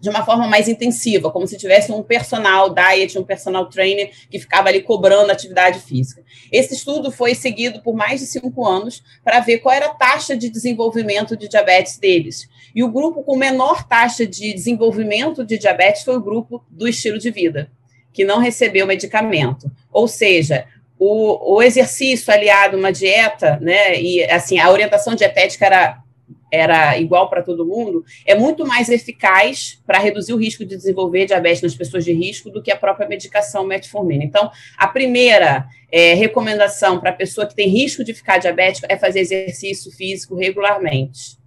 de 0.00 0.08
uma 0.08 0.24
forma 0.24 0.48
mais 0.48 0.66
intensiva, 0.66 1.30
como 1.30 1.46
se 1.46 1.58
tivesse 1.58 1.92
um 1.92 2.02
personal 2.02 2.72
diet, 2.72 3.18
um 3.18 3.24
personal 3.24 3.68
trainer 3.68 4.10
que 4.30 4.38
ficava 4.38 4.68
ali 4.68 4.80
cobrando 4.80 5.30
atividade 5.30 5.78
física. 5.78 6.22
Esse 6.50 6.74
estudo 6.74 7.12
foi 7.12 7.34
seguido 7.34 7.82
por 7.82 7.94
mais 7.94 8.20
de 8.20 8.26
cinco 8.26 8.66
anos 8.66 9.02
para 9.22 9.40
ver 9.40 9.58
qual 9.58 9.74
era 9.74 9.86
a 9.86 9.94
taxa 9.94 10.34
de 10.34 10.48
desenvolvimento 10.48 11.36
de 11.36 11.48
diabetes 11.48 11.98
deles. 11.98 12.48
E 12.74 12.82
o 12.82 12.90
grupo 12.90 13.22
com 13.22 13.36
menor 13.36 13.86
taxa 13.86 14.26
de 14.26 14.54
desenvolvimento 14.54 15.44
de 15.44 15.58
diabetes 15.58 16.02
foi 16.02 16.16
o 16.16 16.22
grupo 16.22 16.64
do 16.70 16.88
estilo 16.88 17.18
de 17.18 17.30
vida, 17.30 17.70
que 18.10 18.24
não 18.24 18.38
recebeu 18.38 18.86
medicamento. 18.86 19.70
Ou 19.92 20.08
seja, 20.08 20.66
o, 21.00 21.56
o 21.56 21.62
exercício 21.62 22.30
aliado 22.30 22.76
a 22.76 22.78
uma 22.78 22.92
dieta, 22.92 23.58
né, 23.58 23.98
e 23.98 24.22
assim, 24.24 24.58
a 24.58 24.70
orientação 24.70 25.14
dietética 25.14 25.64
era 25.64 25.98
era 26.52 26.98
igual 26.98 27.30
para 27.30 27.44
todo 27.44 27.64
mundo, 27.64 28.04
é 28.26 28.34
muito 28.34 28.66
mais 28.66 28.88
eficaz 28.88 29.80
para 29.86 30.00
reduzir 30.00 30.32
o 30.32 30.36
risco 30.36 30.64
de 30.64 30.76
desenvolver 30.76 31.26
diabetes 31.26 31.62
nas 31.62 31.76
pessoas 31.76 32.04
de 32.04 32.12
risco 32.12 32.50
do 32.50 32.60
que 32.60 32.72
a 32.72 32.76
própria 32.76 33.06
medicação 33.06 33.64
metformina. 33.64 34.24
Então, 34.24 34.50
a 34.76 34.88
primeira 34.88 35.64
é, 35.92 36.14
recomendação 36.14 36.98
para 36.98 37.10
a 37.10 37.12
pessoa 37.12 37.46
que 37.46 37.54
tem 37.54 37.68
risco 37.68 38.02
de 38.02 38.12
ficar 38.12 38.38
diabética 38.38 38.88
é 38.90 38.96
fazer 38.96 39.20
exercício 39.20 39.92
físico 39.92 40.34
regularmente. 40.34 41.38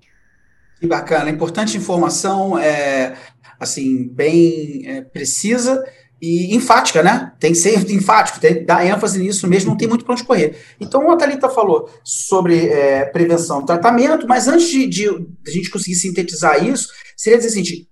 Que 0.80 0.88
bacana, 0.88 1.30
importante 1.30 1.76
informação, 1.76 2.58
é, 2.58 3.14
assim, 3.60 4.08
bem 4.08 4.84
é, 4.86 5.02
precisa 5.02 5.84
e 6.26 6.56
enfática, 6.56 7.04
né? 7.04 7.34
Tem 7.38 7.52
que 7.52 7.58
ser 7.58 7.78
enfático, 7.92 8.40
tem 8.40 8.54
que 8.54 8.62
dar 8.62 8.86
ênfase 8.86 9.20
nisso 9.20 9.46
mesmo, 9.46 9.72
não 9.72 9.78
tem 9.78 9.90
muito 9.90 10.06
para 10.06 10.14
onde 10.14 10.24
correr. 10.24 10.56
Então, 10.80 11.12
a 11.12 11.18
Thalita 11.18 11.50
falou 11.50 11.90
sobre 12.02 12.70
é, 12.70 13.04
prevenção 13.04 13.66
tratamento, 13.66 14.26
mas 14.26 14.48
antes 14.48 14.70
de, 14.70 14.88
de, 14.88 15.20
de, 15.20 15.28
a 15.46 15.52
gente 15.52 15.70
conseguir 15.70 15.96
sintetizar 15.96 16.66
isso, 16.66 16.88
seria 17.18 17.38
dizer 17.38 17.50
assim, 17.60 17.86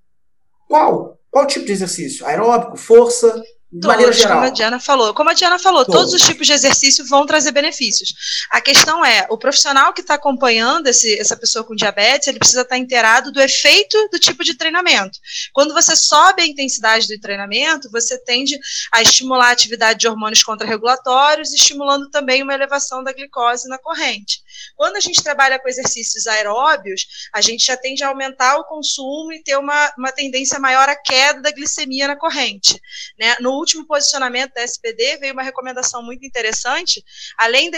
qual? 0.65 1.19
Qual 1.29 1.45
tipo 1.45 1.65
de 1.65 1.73
exercício? 1.73 2.25
Aeróbico, 2.25 2.77
força, 2.77 3.43
de 3.71 3.87
maneira 3.87 4.11
geral. 4.11 4.37
Como 4.37 4.47
a 4.47 4.49
Diana 4.49 4.79
falou. 4.79 5.13
Como 5.13 5.29
a 5.29 5.33
Diana 5.33 5.57
falou, 5.57 5.85
todos. 5.85 6.01
todos 6.01 6.13
os 6.13 6.21
tipos 6.21 6.45
de 6.45 6.53
exercício 6.53 7.05
vão 7.07 7.25
trazer 7.25 7.51
benefícios. 7.51 8.13
A 8.49 8.59
questão 8.59 9.05
é, 9.05 9.25
o 9.29 9.37
profissional 9.37 9.93
que 9.93 10.01
está 10.01 10.15
acompanhando 10.15 10.87
esse, 10.87 11.17
essa 11.17 11.37
pessoa 11.37 11.63
com 11.63 11.73
diabetes, 11.73 12.27
ele 12.27 12.39
precisa 12.39 12.61
estar 12.61 12.75
tá 12.75 12.77
inteirado 12.77 13.31
do 13.31 13.41
efeito 13.41 13.97
do 14.11 14.19
tipo 14.19 14.43
de 14.43 14.55
treinamento. 14.55 15.17
Quando 15.53 15.73
você 15.73 15.95
sobe 15.95 16.41
a 16.41 16.45
intensidade 16.45 17.07
do 17.07 17.19
treinamento, 17.19 17.89
você 17.89 18.17
tende 18.17 18.59
a 18.91 19.01
estimular 19.01 19.47
a 19.47 19.51
atividade 19.51 19.99
de 19.99 20.07
hormônios 20.07 20.43
contrarregulatórios, 20.43 21.53
estimulando 21.53 22.09
também 22.09 22.43
uma 22.43 22.53
elevação 22.53 23.01
da 23.03 23.13
glicose 23.13 23.69
na 23.69 23.77
corrente. 23.77 24.41
Quando 24.75 24.95
a 24.95 24.99
gente 24.99 25.23
trabalha 25.23 25.59
com 25.59 25.67
exercícios 25.67 26.27
aeróbios, 26.27 27.29
a 27.33 27.41
gente 27.41 27.65
já 27.65 27.77
tende 27.77 28.03
a 28.03 28.09
aumentar 28.09 28.57
o 28.57 28.65
consumo 28.65 29.31
e 29.33 29.43
ter 29.43 29.57
uma, 29.57 29.93
uma 29.97 30.11
tendência 30.11 30.59
maior 30.59 30.87
à 30.87 30.95
queda 30.95 31.41
da 31.41 31.51
glicemia 31.51 32.07
na 32.07 32.15
corrente. 32.15 32.79
Né? 33.19 33.35
No 33.39 33.51
último 33.51 33.85
posicionamento 33.85 34.53
da 34.53 34.63
SPD 34.63 35.17
veio 35.17 35.33
uma 35.33 35.43
recomendação 35.43 36.03
muito 36.03 36.25
interessante, 36.25 37.03
além 37.37 37.69
de 37.69 37.77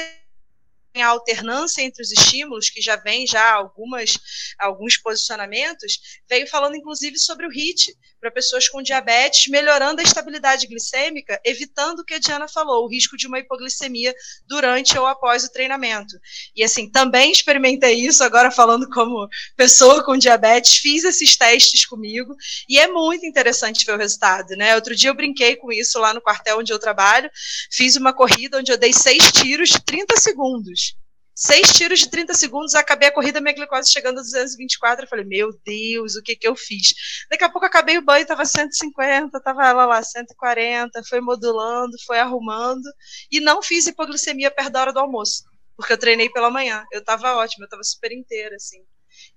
a 1.01 1.07
alternância 1.07 1.81
entre 1.81 2.03
os 2.03 2.11
estímulos, 2.11 2.69
que 2.69 2.81
já 2.81 2.95
vem 2.95 3.25
já 3.25 3.53
algumas, 3.53 4.15
alguns 4.59 4.97
posicionamentos, 4.97 6.21
veio 6.29 6.47
falando 6.47 6.75
inclusive 6.75 7.17
sobre 7.17 7.47
o 7.47 7.51
HIT, 7.51 7.95
para 8.23 8.31
pessoas 8.31 8.69
com 8.69 8.81
diabetes, 8.81 9.51
melhorando 9.51 9.99
a 9.99 10.03
estabilidade 10.03 10.65
glicêmica, 10.65 11.41
evitando 11.43 11.99
o 11.99 12.05
que 12.05 12.13
a 12.13 12.19
Diana 12.19 12.47
falou, 12.47 12.85
o 12.85 12.89
risco 12.89 13.17
de 13.17 13.27
uma 13.27 13.37
hipoglicemia 13.37 14.15
durante 14.47 14.97
ou 14.97 15.05
após 15.05 15.43
o 15.43 15.51
treinamento. 15.51 16.15
E 16.55 16.63
assim, 16.63 16.89
também 16.89 17.33
experimentei 17.33 17.95
isso, 17.95 18.23
agora 18.23 18.49
falando 18.49 18.89
como 18.89 19.27
pessoa 19.57 20.01
com 20.05 20.17
diabetes, 20.17 20.77
fiz 20.77 21.03
esses 21.03 21.35
testes 21.35 21.85
comigo, 21.85 22.33
e 22.69 22.79
é 22.79 22.87
muito 22.87 23.25
interessante 23.25 23.85
ver 23.85 23.95
o 23.95 23.97
resultado, 23.97 24.55
né? 24.55 24.73
Outro 24.75 24.95
dia 24.95 25.09
eu 25.09 25.15
brinquei 25.15 25.57
com 25.57 25.69
isso 25.69 25.99
lá 25.99 26.13
no 26.13 26.21
quartel 26.21 26.59
onde 26.59 26.71
eu 26.71 26.79
trabalho, 26.79 27.29
fiz 27.69 27.97
uma 27.97 28.13
corrida 28.13 28.59
onde 28.59 28.71
eu 28.71 28.77
dei 28.77 28.93
seis 28.93 29.33
tiros 29.33 29.67
de 29.67 29.83
30 29.83 30.15
segundos 30.15 30.95
seis 31.35 31.73
tiros 31.73 31.99
de 31.99 32.09
30 32.09 32.33
segundos, 32.33 32.75
acabei 32.75 33.09
a 33.09 33.11
corrida, 33.11 33.41
minha 33.41 33.55
glicose 33.55 33.91
chegando 33.91 34.19
a 34.19 34.21
224. 34.21 35.05
Eu 35.05 35.09
falei, 35.09 35.25
meu 35.25 35.49
Deus, 35.65 36.15
o 36.15 36.21
que 36.21 36.35
que 36.35 36.47
eu 36.47 36.55
fiz? 36.55 36.93
Daqui 37.29 37.43
a 37.43 37.49
pouco 37.49 37.65
acabei 37.65 37.97
o 37.97 38.01
banho, 38.01 38.25
tava 38.25 38.45
150, 38.45 39.39
tava 39.41 39.67
ela 39.67 39.85
lá 39.85 40.03
140, 40.03 41.01
foi 41.09 41.21
modulando, 41.21 41.97
foi 42.05 42.19
arrumando, 42.19 42.87
e 43.31 43.39
não 43.39 43.61
fiz 43.61 43.87
hipoglicemia 43.87 44.51
perto 44.51 44.71
da 44.71 44.81
hora 44.81 44.93
do 44.93 44.99
almoço, 44.99 45.43
porque 45.75 45.93
eu 45.93 45.97
treinei 45.97 46.29
pela 46.29 46.51
manhã. 46.51 46.83
Eu 46.91 47.03
tava 47.03 47.35
ótima, 47.35 47.65
eu 47.65 47.69
tava 47.69 47.83
super 47.83 48.11
inteira, 48.11 48.55
assim. 48.55 48.83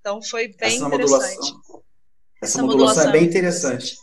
Então 0.00 0.22
foi 0.22 0.48
bem 0.48 0.76
essa 0.76 0.86
interessante. 0.86 1.36
Modulação, 1.36 1.82
essa, 2.42 2.58
essa 2.58 2.62
modulação, 2.62 3.08
é 3.08 3.12
bem 3.12 3.24
interessante. 3.24 3.96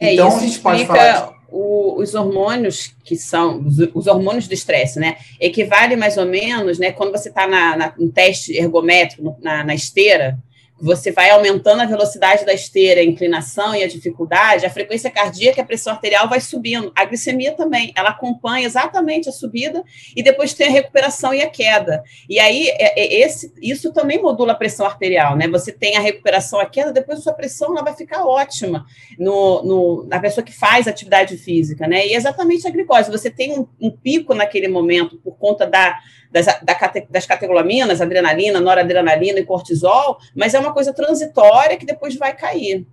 É, 0.00 0.14
então, 0.14 0.36
a 0.36 0.40
gente 0.40 0.58
pode 0.60 0.86
falar 0.86 1.34
o, 1.48 2.00
os 2.00 2.14
hormônios 2.14 2.94
que 3.04 3.14
são 3.16 3.64
os, 3.64 3.78
os 3.94 4.06
hormônios 4.06 4.48
do 4.48 4.54
estresse, 4.54 4.98
né? 4.98 5.16
Equivale 5.38 5.96
mais 5.96 6.16
ou 6.16 6.26
menos, 6.26 6.78
né? 6.78 6.92
Quando 6.92 7.12
você 7.12 7.28
está 7.28 7.46
na, 7.46 7.76
na, 7.76 7.94
no 7.96 8.10
teste 8.10 8.56
ergométrico, 8.56 9.36
na, 9.40 9.62
na 9.62 9.74
esteira, 9.74 10.38
você 10.82 11.12
vai 11.12 11.30
aumentando 11.30 11.80
a 11.80 11.86
velocidade 11.86 12.44
da 12.44 12.52
esteira, 12.52 13.00
a 13.00 13.04
inclinação 13.04 13.72
e 13.72 13.84
a 13.84 13.88
dificuldade, 13.88 14.66
a 14.66 14.70
frequência 14.70 15.10
cardíaca 15.10 15.62
a 15.62 15.64
pressão 15.64 15.92
arterial 15.92 16.28
vai 16.28 16.40
subindo. 16.40 16.90
A 16.96 17.04
glicemia 17.04 17.52
também, 17.52 17.92
ela 17.94 18.10
acompanha 18.10 18.66
exatamente 18.66 19.28
a 19.28 19.32
subida 19.32 19.84
e 20.16 20.22
depois 20.22 20.52
tem 20.54 20.66
a 20.66 20.70
recuperação 20.70 21.32
e 21.32 21.40
a 21.40 21.48
queda. 21.48 22.02
E 22.28 22.40
aí, 22.40 22.68
é, 22.68 23.00
é 23.00 23.20
esse, 23.22 23.52
isso 23.62 23.92
também 23.92 24.20
modula 24.20 24.52
a 24.52 24.56
pressão 24.56 24.84
arterial, 24.84 25.36
né? 25.36 25.46
Você 25.48 25.70
tem 25.70 25.96
a 25.96 26.00
recuperação, 26.00 26.58
a 26.58 26.66
queda, 26.66 26.92
depois 26.92 27.20
a 27.20 27.22
sua 27.22 27.32
pressão 27.32 27.70
ela 27.70 27.84
vai 27.84 27.94
ficar 27.94 28.26
ótima 28.26 28.84
no, 29.16 29.62
no, 29.62 30.06
na 30.08 30.18
pessoa 30.18 30.44
que 30.44 30.52
faz 30.52 30.88
atividade 30.88 31.36
física, 31.36 31.86
né? 31.86 32.08
E 32.08 32.14
exatamente 32.14 32.66
a 32.66 32.70
glicose, 32.70 33.08
você 33.08 33.30
tem 33.30 33.56
um, 33.56 33.68
um 33.80 33.90
pico 33.90 34.34
naquele 34.34 34.66
momento 34.66 35.16
por 35.18 35.36
conta 35.38 35.64
da 35.64 35.96
das, 36.32 36.46
da, 36.46 36.92
das 37.10 37.26
catecolaminas, 37.26 38.00
adrenalina, 38.00 38.58
noradrenalina 38.60 39.38
e 39.38 39.44
cortisol, 39.44 40.18
mas 40.34 40.54
é 40.54 40.58
uma 40.58 40.72
coisa 40.72 40.92
transitória 40.92 41.76
que 41.76 41.86
depois 41.86 42.16
vai 42.16 42.34
cair. 42.34 42.86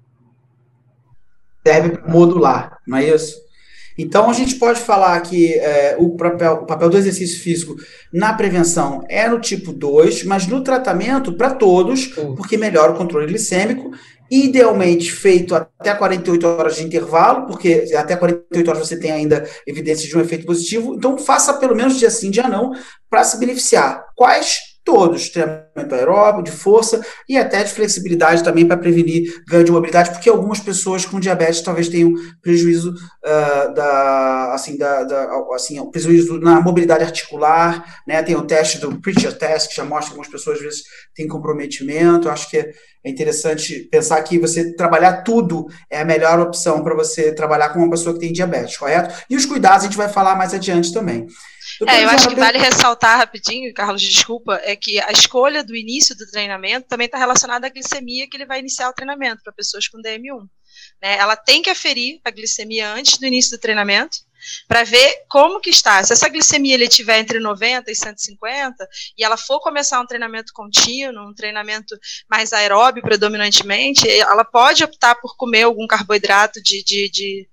Serve 1.65 1.97
para 1.97 2.11
modular, 2.11 2.77
não 2.85 2.97
é 2.97 3.05
isso? 3.05 3.49
Então, 3.97 4.29
a 4.29 4.33
gente 4.33 4.55
pode 4.55 4.79
falar 4.79 5.19
que 5.21 5.55
é, 5.55 5.97
o, 5.99 6.15
papel, 6.15 6.53
o 6.53 6.65
papel 6.65 6.89
do 6.89 6.97
exercício 6.97 7.41
físico 7.41 7.75
na 8.13 8.33
prevenção 8.33 9.03
é 9.09 9.27
no 9.27 9.41
tipo 9.41 9.73
2, 9.73 10.23
mas 10.23 10.47
no 10.47 10.63
tratamento, 10.63 11.33
para 11.33 11.51
todos, 11.51 12.07
porque 12.37 12.55
melhora 12.55 12.93
o 12.93 12.95
controle 12.95 13.27
glicêmico 13.27 13.91
idealmente 14.29 15.11
feito 15.11 15.55
até 15.55 15.93
48 15.93 16.47
horas 16.47 16.75
de 16.75 16.83
intervalo, 16.83 17.47
porque 17.47 17.85
até 17.95 18.15
48 18.15 18.69
horas 18.69 18.87
você 18.87 18.99
tem 18.99 19.11
ainda 19.11 19.47
evidências 19.65 20.07
de 20.07 20.17
um 20.17 20.21
efeito 20.21 20.45
positivo, 20.45 20.95
então 20.95 21.17
faça 21.17 21.53
pelo 21.55 21.75
menos 21.75 21.97
dia 21.97 22.09
sim, 22.09 22.29
dia 22.29 22.47
não, 22.47 22.73
para 23.09 23.23
se 23.23 23.37
beneficiar. 23.39 24.05
Quais? 24.15 24.68
Todos, 24.89 25.29
treinamento 25.29 25.93
aeróbico, 25.93 26.41
de 26.41 26.51
força 26.51 26.99
e 27.27 27.37
até 27.37 27.63
de 27.63 27.71
flexibilidade 27.71 28.43
também 28.43 28.65
para 28.65 28.75
prevenir 28.75 29.43
ganho 29.47 29.63
de 29.63 29.71
mobilidade, 29.71 30.09
porque 30.09 30.27
algumas 30.27 30.59
pessoas 30.59 31.05
com 31.05 31.19
diabetes 31.19 31.61
talvez 31.61 31.87
tenham 31.89 32.11
prejuízo 32.41 32.89
uh, 32.91 33.73
da, 33.75 34.51
assim, 34.55 34.75
da, 34.79 35.03
da, 35.03 35.29
assim, 35.53 35.79
prejuízo 35.91 36.39
na 36.39 36.59
mobilidade 36.59 37.03
articular, 37.03 38.01
né? 38.07 38.23
Tem 38.23 38.35
o 38.35 38.41
teste 38.41 38.79
do 38.79 38.99
Preacher 38.99 39.37
Test, 39.37 39.69
que 39.69 39.75
já 39.75 39.85
mostra 39.85 40.05
que 40.05 40.11
algumas 40.13 40.27
pessoas 40.27 40.57
às 40.57 40.63
vezes 40.63 40.81
têm 41.13 41.27
comprometimento. 41.27 42.27
Eu 42.27 42.31
acho 42.31 42.49
que 42.49 42.57
é 42.57 42.71
é 43.03 43.09
interessante 43.09 43.87
pensar 43.89 44.21
que 44.23 44.37
você 44.37 44.75
trabalhar 44.75 45.21
tudo 45.21 45.67
é 45.89 46.01
a 46.01 46.05
melhor 46.05 46.37
opção 46.39 46.83
para 46.83 46.93
você 46.93 47.31
trabalhar 47.31 47.69
com 47.69 47.79
uma 47.79 47.89
pessoa 47.89 48.13
que 48.13 48.19
tem 48.19 48.33
diabetes, 48.33 48.75
correto? 48.75 49.15
E 49.29 49.37
os 49.37 49.45
cuidados 49.45 49.83
a 49.83 49.87
gente 49.87 49.97
vai 49.97 50.09
falar 50.09 50.35
mais 50.35 50.53
adiante 50.53 50.93
também. 50.93 51.25
É, 51.87 52.03
eu 52.03 52.09
acho 52.09 52.29
que 52.29 52.35
vale 52.35 52.57
ressaltar 52.57 53.17
rapidinho, 53.17 53.73
Carlos, 53.73 54.01
desculpa, 54.01 54.59
é 54.63 54.75
que 54.75 54.99
a 55.01 55.11
escolha 55.11 55.63
do 55.63 55.75
início 55.75 56.15
do 56.15 56.29
treinamento 56.29 56.87
também 56.87 57.05
está 57.05 57.17
relacionada 57.17 57.67
à 57.67 57.69
glicemia 57.69 58.27
que 58.29 58.37
ele 58.37 58.45
vai 58.45 58.59
iniciar 58.59 58.89
o 58.89 58.93
treinamento 58.93 59.43
para 59.43 59.53
pessoas 59.53 59.87
com 59.87 60.01
DM1. 60.01 60.47
Né? 61.01 61.17
Ela 61.17 61.35
tem 61.35 61.61
que 61.61 61.69
aferir 61.69 62.19
a 62.23 62.31
glicemia 62.31 62.93
antes 62.93 63.17
do 63.17 63.25
início 63.25 63.57
do 63.57 63.61
treinamento, 63.61 64.17
para 64.67 64.83
ver 64.83 65.25
como 65.29 65.59
que 65.59 65.69
está. 65.69 66.03
Se 66.03 66.13
essa 66.13 66.29
glicemia 66.29 66.73
ele 66.73 66.87
tiver 66.87 67.19
entre 67.19 67.39
90 67.39 67.91
e 67.91 67.95
150 67.95 68.87
e 69.17 69.23
ela 69.23 69.37
for 69.37 69.59
começar 69.59 69.99
um 69.99 70.05
treinamento 70.05 70.53
contínuo, 70.53 71.29
um 71.29 71.33
treinamento 71.33 71.97
mais 72.29 72.53
aeróbio 72.53 73.03
predominantemente, 73.03 74.09
ela 74.09 74.45
pode 74.45 74.83
optar 74.83 75.15
por 75.15 75.35
comer 75.35 75.63
algum 75.63 75.85
carboidrato 75.87 76.61
de, 76.61 76.83
de, 76.83 77.09
de 77.09 77.49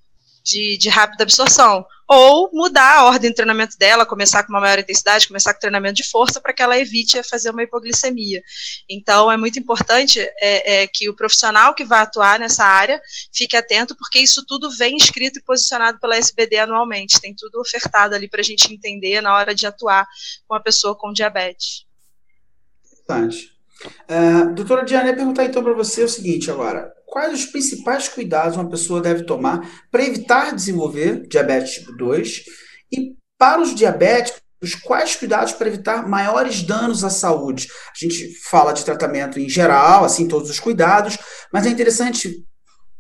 de, 0.47 0.79
de, 0.79 0.89
rápida 0.89 1.25
absorção. 1.25 1.85
Ou 2.09 2.49
mudar 2.53 2.99
a 2.99 3.05
ordem 3.07 3.31
do 3.31 3.35
treinamento 3.35 3.77
dela, 3.77 4.07
começar 4.07 4.45
com 4.45 4.53
uma 4.53 4.61
maior 4.61 4.79
intensidade, 4.79 5.27
começar 5.27 5.53
com 5.53 5.59
treinamento 5.59 5.97
de 5.97 6.09
força, 6.09 6.41
para 6.41 6.53
que 6.53 6.63
ela 6.63 6.79
evite 6.79 7.21
fazer 7.25 7.51
uma 7.51 7.65
hipoglicemia. 7.65 8.41
Então, 8.89 9.31
é 9.31 9.37
muito 9.37 9.59
importante 9.59 10.21
é, 10.21 10.83
é, 10.83 10.87
que 10.87 11.09
o 11.09 11.17
profissional 11.17 11.75
que 11.75 11.85
vai 11.85 11.99
atuar 12.01 12.39
nessa 12.39 12.65
área 12.65 13.03
fique 13.35 13.57
atento, 13.57 13.97
porque 13.97 14.21
isso 14.21 14.47
tudo 14.47 14.71
vem 14.71 14.97
escrito 14.97 15.41
e 15.41 15.43
posicionado 15.43 15.99
pela 15.99 16.17
SBD 16.17 16.59
anualmente. 16.59 17.21
Tem 17.21 17.35
tudo 17.35 17.61
ofertado 17.61 18.15
ali 18.15 18.29
para 18.29 18.41
a 18.41 18.45
gente 18.45 18.73
entender 18.73 19.21
na 19.21 19.35
hora 19.35 19.53
de 19.53 19.67
atuar 19.67 20.07
com 20.47 20.55
a 20.55 20.61
pessoa 20.61 20.95
com 20.95 21.13
diabetes. 21.13 21.85
Interessante. 23.03 23.56
Uh, 23.85 24.55
doutora 24.55 24.85
Diana, 24.85 25.11
eu 25.11 25.17
perguntar 25.17 25.45
então 25.45 25.63
para 25.63 25.75
você 25.75 26.03
o 26.05 26.09
seguinte 26.09 26.51
agora. 26.51 26.91
Quais 27.07 27.33
os 27.33 27.47
principais 27.47 28.09
cuidados 28.09 28.57
uma 28.57 28.69
pessoa 28.69 29.01
deve 29.01 29.25
tomar 29.25 29.87
para 29.91 30.05
evitar 30.05 30.55
desenvolver 30.55 31.27
diabetes 31.29 31.75
tipo 31.75 31.93
2? 31.93 32.45
E 32.93 33.15
para 33.39 33.61
os 33.61 33.75
diabéticos, 33.75 34.41
quais 34.83 35.17
cuidados 35.17 35.53
para 35.53 35.69
evitar 35.69 36.09
maiores 36.09 36.63
danos 36.63 37.05
à 37.05 37.11
saúde? 37.11 37.69
A 37.91 38.05
gente 38.05 38.35
fala 38.41 38.73
de 38.73 38.85
tratamento 38.85 39.39
em 39.39 39.49
geral, 39.49 40.05
assim, 40.05 40.27
todos 40.27 40.51
os 40.51 40.61
cuidados, 40.61 41.19
mas 41.53 41.67
é 41.67 41.71
interessante 41.71 42.45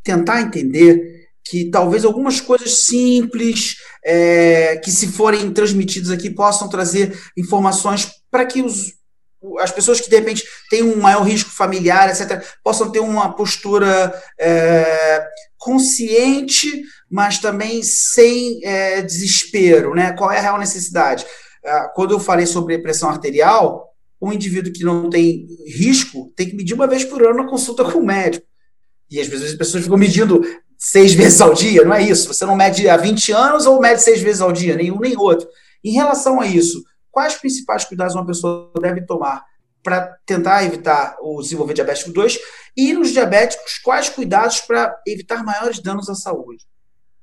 tentar 0.02 0.42
entender 0.42 1.16
que 1.48 1.70
talvez 1.70 2.04
algumas 2.04 2.40
coisas 2.40 2.84
simples, 2.84 3.76
é, 4.04 4.76
que 4.78 4.90
se 4.90 5.08
forem 5.08 5.52
transmitidas 5.52 6.10
aqui, 6.10 6.30
possam 6.30 6.68
trazer 6.68 7.16
informações 7.36 8.10
para 8.30 8.44
que 8.44 8.62
os, 8.62 8.92
as 9.58 9.70
pessoas 9.70 10.00
que 10.00 10.10
de 10.10 10.16
repente 10.16 10.44
têm 10.70 10.82
um 10.82 11.00
maior 11.00 11.22
risco 11.22 11.50
familiar, 11.50 12.08
etc., 12.08 12.44
possam 12.64 12.90
ter 12.90 13.00
uma 13.00 13.32
postura 13.34 14.12
é, 14.38 15.26
consciente, 15.58 16.84
mas 17.10 17.38
também 17.38 17.82
sem 17.82 18.60
é, 18.64 19.02
desespero. 19.02 19.94
Né? 19.94 20.12
Qual 20.12 20.30
é 20.30 20.38
a 20.38 20.42
real 20.42 20.58
necessidade? 20.58 21.26
É, 21.64 21.88
quando 21.94 22.12
eu 22.12 22.20
falei 22.20 22.46
sobre 22.46 22.78
pressão 22.78 23.08
arterial, 23.08 23.92
um 24.20 24.32
indivíduo 24.32 24.72
que 24.72 24.84
não 24.84 25.10
tem 25.10 25.46
risco 25.66 26.32
tem 26.36 26.48
que 26.48 26.56
medir 26.56 26.74
uma 26.74 26.86
vez 26.86 27.04
por 27.04 27.22
ano 27.22 27.42
na 27.42 27.48
consulta 27.48 27.84
com 27.84 27.98
o 27.98 28.06
médico. 28.06 28.46
E 29.10 29.20
às 29.20 29.26
vezes 29.26 29.52
as 29.52 29.56
pessoas 29.56 29.84
ficam 29.84 29.98
medindo 29.98 30.42
seis 30.78 31.12
vezes 31.14 31.40
ao 31.40 31.54
dia, 31.54 31.84
não 31.84 31.94
é 31.94 32.02
isso? 32.02 32.32
Você 32.32 32.44
não 32.44 32.56
mede 32.56 32.88
há 32.88 32.96
20 32.96 33.32
anos 33.32 33.66
ou 33.66 33.80
mede 33.80 34.02
seis 34.02 34.20
vezes 34.20 34.40
ao 34.40 34.52
dia, 34.52 34.76
nenhum 34.76 34.98
nem 34.98 35.16
outro. 35.16 35.46
Em 35.84 35.92
relação 35.92 36.40
a 36.40 36.46
isso, 36.46 36.82
quais 37.16 37.34
principais 37.34 37.82
cuidados 37.82 38.14
uma 38.14 38.26
pessoa 38.26 38.70
deve 38.78 39.00
tomar 39.00 39.42
para 39.82 40.18
tentar 40.26 40.62
evitar 40.64 41.16
o 41.22 41.40
desenvolver 41.40 41.72
diabetes 41.72 42.02
tipo 42.02 42.12
2? 42.12 42.38
E 42.76 42.92
nos 42.92 43.10
diabéticos, 43.10 43.78
quais 43.78 44.10
cuidados 44.10 44.60
para 44.60 44.94
evitar 45.06 45.42
maiores 45.42 45.80
danos 45.80 46.10
à 46.10 46.14
saúde? 46.14 46.66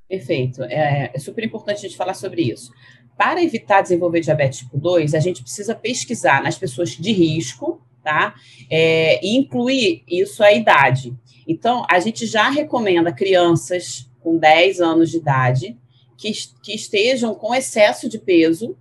Perfeito. 0.09 0.63
É, 0.63 1.11
é, 1.13 1.19
super 1.19 1.43
importante 1.43 1.77
a 1.77 1.81
gente 1.81 1.95
falar 1.95 2.15
sobre 2.15 2.41
isso. 2.41 2.73
Para 3.15 3.43
evitar 3.43 3.83
desenvolver 3.83 4.21
diabetes 4.21 4.61
tipo 4.61 4.79
2, 4.79 5.13
a 5.13 5.19
gente 5.19 5.43
precisa 5.43 5.75
pesquisar 5.75 6.41
nas 6.41 6.57
pessoas 6.57 6.89
de 6.89 7.11
risco, 7.11 7.79
tá? 8.03 8.33
É, 8.71 9.23
e 9.23 9.37
incluir 9.37 10.03
isso 10.07 10.43
a 10.43 10.51
idade. 10.51 11.15
Então, 11.47 11.85
a 11.87 11.99
gente 11.99 12.25
já 12.25 12.49
recomenda 12.49 13.13
crianças 13.13 14.09
com 14.21 14.39
10 14.39 14.81
anos 14.81 15.11
de 15.11 15.17
idade 15.17 15.77
que, 16.17 16.31
que 16.63 16.73
estejam 16.73 17.35
com 17.35 17.53
excesso 17.53 18.09
de 18.09 18.17
peso, 18.17 18.75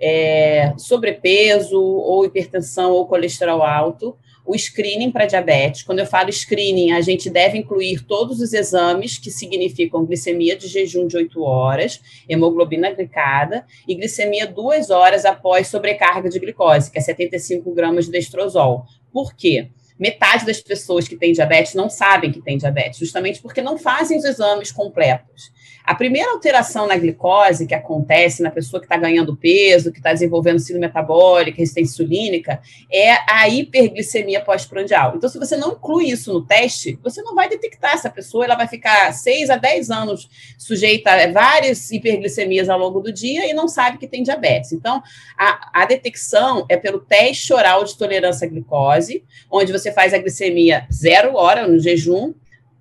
é, 0.00 0.72
sobrepeso, 0.76 1.80
ou 1.80 2.24
hipertensão, 2.24 2.92
ou 2.92 3.06
colesterol 3.06 3.62
alto, 3.62 4.16
o 4.44 4.56
screening 4.56 5.10
para 5.10 5.26
diabetes. 5.26 5.82
Quando 5.82 5.98
eu 5.98 6.06
falo 6.06 6.30
screening, 6.30 6.92
a 6.92 7.00
gente 7.00 7.28
deve 7.28 7.58
incluir 7.58 8.04
todos 8.04 8.40
os 8.40 8.52
exames 8.52 9.18
que 9.18 9.30
significam 9.30 10.06
glicemia 10.06 10.56
de 10.56 10.68
jejum 10.68 11.06
de 11.06 11.16
8 11.16 11.42
horas, 11.42 12.00
hemoglobina 12.28 12.92
glicada 12.92 13.66
e 13.88 13.94
glicemia 13.94 14.46
duas 14.46 14.90
horas 14.90 15.24
após 15.24 15.66
sobrecarga 15.66 16.28
de 16.28 16.38
glicose, 16.38 16.90
que 16.90 16.98
é 16.98 17.02
75 17.02 17.74
gramas 17.74 18.06
de 18.06 18.12
destrozol. 18.12 18.84
Por 19.12 19.34
quê? 19.34 19.68
metade 19.98 20.44
das 20.44 20.60
pessoas 20.60 21.08
que 21.08 21.16
têm 21.16 21.32
diabetes 21.32 21.74
não 21.74 21.88
sabem 21.88 22.30
que 22.30 22.42
têm 22.42 22.58
diabetes, 22.58 22.98
justamente 22.98 23.40
porque 23.40 23.62
não 23.62 23.78
fazem 23.78 24.18
os 24.18 24.24
exames 24.24 24.70
completos. 24.70 25.50
A 25.86 25.94
primeira 25.94 26.32
alteração 26.32 26.88
na 26.88 26.96
glicose 26.96 27.64
que 27.64 27.74
acontece 27.74 28.42
na 28.42 28.50
pessoa 28.50 28.80
que 28.80 28.86
está 28.86 28.96
ganhando 28.96 29.36
peso, 29.36 29.92
que 29.92 29.98
está 29.98 30.12
desenvolvendo 30.12 30.58
síndrome 30.58 30.88
metabólica, 30.88 31.58
resistência 31.58 31.92
insulínica, 31.92 32.60
é 32.90 33.12
a 33.30 33.48
hiperglicemia 33.48 34.40
pós-prandial. 34.40 35.14
Então, 35.14 35.28
se 35.28 35.38
você 35.38 35.56
não 35.56 35.74
inclui 35.74 36.06
isso 36.06 36.32
no 36.32 36.44
teste, 36.44 36.98
você 37.04 37.22
não 37.22 37.36
vai 37.36 37.48
detectar 37.48 37.92
essa 37.92 38.10
pessoa, 38.10 38.44
ela 38.44 38.56
vai 38.56 38.66
ficar 38.66 39.12
6 39.12 39.48
a 39.48 39.56
10 39.56 39.90
anos 39.90 40.28
sujeita 40.58 41.12
a 41.12 41.30
várias 41.30 41.88
hiperglicemias 41.92 42.68
ao 42.68 42.80
longo 42.80 43.00
do 43.00 43.12
dia 43.12 43.48
e 43.48 43.54
não 43.54 43.68
sabe 43.68 43.98
que 43.98 44.08
tem 44.08 44.24
diabetes. 44.24 44.72
Então, 44.72 45.00
a, 45.38 45.82
a 45.82 45.86
detecção 45.86 46.66
é 46.68 46.76
pelo 46.76 46.98
teste 46.98 47.52
oral 47.52 47.84
de 47.84 47.96
tolerância 47.96 48.44
à 48.44 48.50
glicose, 48.50 49.22
onde 49.48 49.70
você 49.70 49.92
faz 49.92 50.12
a 50.12 50.18
glicemia 50.18 50.84
zero 50.92 51.36
hora 51.36 51.68
no 51.68 51.78
jejum, 51.78 52.34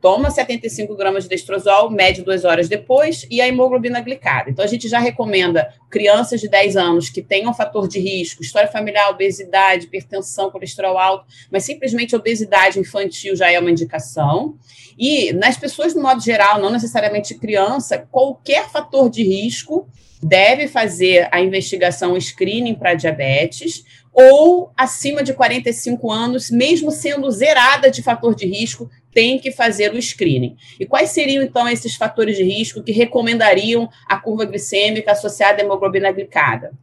toma 0.06 0.30
75 0.30 0.96
gramas 0.96 1.24
de 1.24 1.32
destrozol, 1.32 1.89
mede 1.89 2.22
duas 2.22 2.46
horas 2.46 2.70
depois, 2.70 3.26
e 3.28 3.41
a 3.41 3.48
hemoglobina 3.48 4.00
glicada. 4.02 4.52
Então, 4.52 4.63
a 4.63 4.68
gente 4.68 4.88
já 4.88 5.00
recomenda 5.00 5.74
crianças 5.89 6.39
de 6.39 6.48
10 6.48 6.78
anos 6.78 7.10
que 7.10 7.24
tenham 7.24 7.52
fator 7.56 7.88
de 7.88 8.00
risco, 8.00 8.44
história 8.44 8.70
familiar, 8.72 9.10
obesidade, 9.10 9.86
hipertensão, 9.86 10.52
colesterol 10.52 10.96
alto, 10.96 11.26
mas 11.52 11.63
simplesmente 11.63 12.15
obesidade 12.15 12.80
infantil 12.80 13.36
já 13.36 13.52
é 13.52 13.60
uma 13.60 13.72
indicação. 13.72 14.54
E 14.96 15.34
nas 15.34 15.58
pessoas, 15.58 15.96
no 15.96 16.04
modo 16.04 16.22
geral, 16.22 16.62
não 16.62 16.70
necessariamente 16.70 17.34
criança, 17.34 17.98
qualquer 17.98 18.70
fator 18.70 19.10
de 19.10 19.24
risco 19.24 19.89
deve 20.22 20.68
fazer 20.68 21.28
a 21.32 21.41
investigação 21.41 22.20
screening 22.20 22.76
para 22.76 22.94
diabetes, 22.94 23.84
ou 24.13 24.72
acima 24.78 25.22
de 25.22 25.34
45 25.34 26.10
anos, 26.10 26.50
mesmo 26.50 26.89
sendo 26.89 27.30
zerada 27.30 27.91
de 27.91 28.02
fator 28.02 28.34
de 28.34 28.46
risco, 28.46 28.89
tem 29.15 29.39
que 29.39 29.49
fazer 29.49 29.93
o 29.93 30.01
screening. 30.01 30.58
E 30.78 30.86
quais 30.86 31.12
seriam, 31.12 31.41
então, 31.41 31.69
esses 31.69 31.95
fatores 31.95 32.36
de 32.36 32.43
risco 32.43 32.84
que 32.84 32.91
recomendariam 32.91 33.89
a 34.06 34.17
curva 34.17 34.43
glicêmica 34.43 35.13
associada 35.13 35.62
à 35.62 35.65
hemoglobina 35.65 36.12
glicada? 36.12 36.73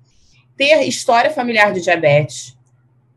Ter 0.57 0.83
história 0.88 1.31
familiar 1.31 1.75
de 1.75 1.83
diabetes, 1.83 2.57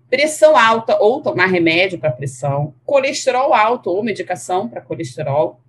pressão 0.10 0.58
alta 0.58 0.97
ou 0.99 1.21
tomar 1.21 1.45
remédio 1.45 1.97
para 1.97 2.12
pressão, 2.12 2.73
colesterol 2.86 3.54
alto 3.54 3.89
ou 3.89 4.04
medicação 4.04 4.67
para 4.67 4.82
colesterol, 4.82 5.62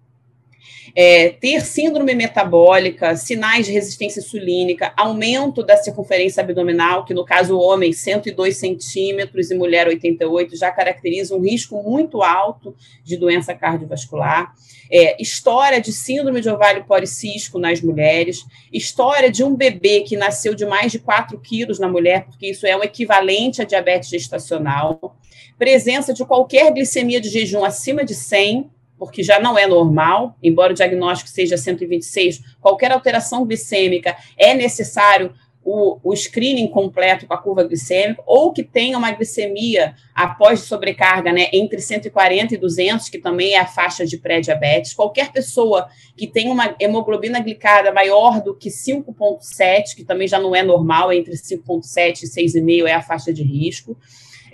é, 0.99 1.29
ter 1.29 1.61
síndrome 1.61 2.15
metabólica, 2.15 3.15
sinais 3.17 3.67
de 3.67 3.73
resistência 3.73 4.21
insulínica, 4.21 4.95
aumento 4.97 5.63
da 5.63 5.77
circunferência 5.77 6.43
abdominal, 6.43 7.05
que 7.05 7.13
no 7.13 7.23
caso 7.23 7.59
homem 7.59 7.93
102 7.93 8.57
centímetros 8.57 9.51
e 9.51 9.55
mulher 9.55 9.87
88, 9.87 10.57
já 10.57 10.73
caracteriza 10.73 11.37
um 11.37 11.43
risco 11.43 11.83
muito 11.83 12.23
alto 12.23 12.75
de 13.05 13.19
doença 13.19 13.55
cardiovascular, 13.55 14.55
é, 14.91 15.21
história 15.21 15.83
de 15.83 15.93
síndrome 15.93 16.41
de 16.41 16.49
ovário 16.49 16.83
policístico 16.85 17.59
nas 17.59 17.83
mulheres, 17.83 18.47
história 18.73 19.31
de 19.31 19.45
um 19.45 19.55
bebê 19.55 20.01
que 20.01 20.17
nasceu 20.17 20.55
de 20.55 20.65
mais 20.65 20.91
de 20.93 20.99
4 20.99 21.39
quilos 21.41 21.79
na 21.79 21.89
mulher, 21.89 22.25
porque 22.25 22.49
isso 22.49 22.67
é 22.67 22.75
o 22.75 22.83
equivalente 22.83 23.61
a 23.61 23.67
diabetes 23.67 24.09
gestacional, 24.09 25.19
presença 25.59 26.15
de 26.15 26.25
qualquer 26.25 26.73
glicemia 26.73 27.21
de 27.21 27.29
jejum 27.29 27.65
acima 27.65 28.03
de 28.03 28.15
100, 28.15 28.71
porque 28.99 29.23
já 29.23 29.39
não 29.39 29.59
é 29.59 29.67
normal, 29.67 30.37
embora 30.43 30.73
o 30.73 30.77
diagnóstico 30.77 31.31
seja 31.31 31.57
126, 31.57 32.43
qualquer 32.61 32.93
alteração 32.93 33.45
glicêmica 33.45 34.17
é 34.37 34.55
necessário 34.55 35.35
o, 35.67 35.99
o, 36.05 36.15
screening 36.15 36.69
completo 36.69 37.27
com 37.27 37.35
a 37.35 37.39
curva 37.39 37.65
glicêmica, 37.65 38.23
ou 38.25 38.53
que 38.53 38.63
tenha 38.63 38.97
uma 38.97 39.11
glicemia 39.11 39.97
após 40.15 40.61
sobrecarga, 40.61 41.33
né, 41.33 41.49
entre 41.53 41.81
140 41.81 42.55
e 42.55 42.57
200, 42.57 43.09
que 43.09 43.19
também 43.19 43.55
é 43.55 43.59
a 43.59 43.67
faixa 43.67 44.07
de 44.07 44.17
pré-diabetes. 44.17 44.95
Qualquer 44.95 45.33
pessoa 45.33 45.89
que 46.17 46.29
tenha 46.29 46.53
uma 46.53 46.77
hemoglobina 46.79 47.41
glicada 47.41 47.93
maior 47.93 48.41
do 48.41 48.55
que 48.55 48.69
5,7, 48.69 49.97
que 49.97 50.05
também 50.05 50.29
já 50.29 50.39
não 50.39 50.55
é 50.55 50.63
normal, 50.63 51.13
entre 51.13 51.35
5,7 51.35 52.23
e 52.23 52.27
6,5 52.29 52.87
é 52.87 52.95
a 52.95 53.03
faixa 53.03 53.33
de 53.33 53.43
risco 53.43 53.99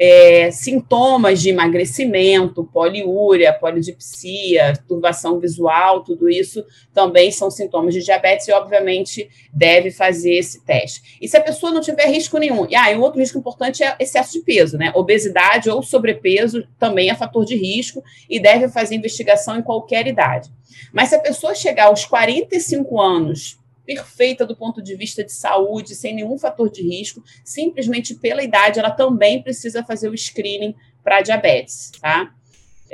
é, 0.04 0.50
sintomas 0.50 1.40
de 1.40 1.50
emagrecimento, 1.50 2.64
poliúria, 2.64 3.52
polidipsia, 3.52 4.72
turbação 4.88 5.38
visual, 5.38 6.02
tudo 6.02 6.28
isso 6.28 6.64
também 6.92 7.30
são 7.30 7.48
sintomas 7.48 7.94
de 7.94 8.02
diabetes 8.02 8.48
e, 8.48 8.52
obviamente, 8.52 9.30
deve 9.52 9.92
fazer 9.92 10.34
esse 10.34 10.64
teste. 10.64 11.16
E 11.20 11.28
se 11.28 11.36
a 11.36 11.40
pessoa 11.40 11.70
não 11.70 11.80
tiver 11.80 12.08
risco 12.08 12.36
nenhum, 12.36 12.66
e, 12.68 12.74
ah, 12.74 12.90
e 12.90 12.96
um 12.96 13.00
outro 13.00 13.20
risco 13.20 13.38
importante 13.38 13.84
é 13.84 13.94
excesso 14.00 14.32
de 14.32 14.40
peso, 14.40 14.76
né? 14.76 14.90
Obesidade 14.96 15.70
ou 15.70 15.84
sobrepeso 15.84 16.66
também 16.80 17.08
é 17.08 17.14
fator 17.14 17.44
de 17.44 17.54
risco 17.54 18.02
e 18.28 18.40
deve 18.40 18.68
fazer 18.68 18.96
investigação 18.96 19.56
em 19.56 19.62
qualquer 19.62 20.08
idade. 20.08 20.50
Mas 20.92 21.10
se 21.10 21.14
a 21.14 21.20
pessoa 21.20 21.54
chegar 21.54 21.86
aos 21.86 22.04
45 22.04 23.00
anos 23.00 23.61
perfeita 23.84 24.46
do 24.46 24.56
ponto 24.56 24.82
de 24.82 24.94
vista 24.96 25.24
de 25.24 25.32
saúde, 25.32 25.94
sem 25.94 26.14
nenhum 26.14 26.38
fator 26.38 26.70
de 26.70 26.82
risco, 26.82 27.22
simplesmente 27.44 28.14
pela 28.14 28.42
idade, 28.42 28.78
ela 28.78 28.90
também 28.90 29.42
precisa 29.42 29.82
fazer 29.84 30.08
o 30.08 30.16
screening 30.16 30.74
para 31.02 31.20
diabetes, 31.20 31.90
tá? 32.00 32.32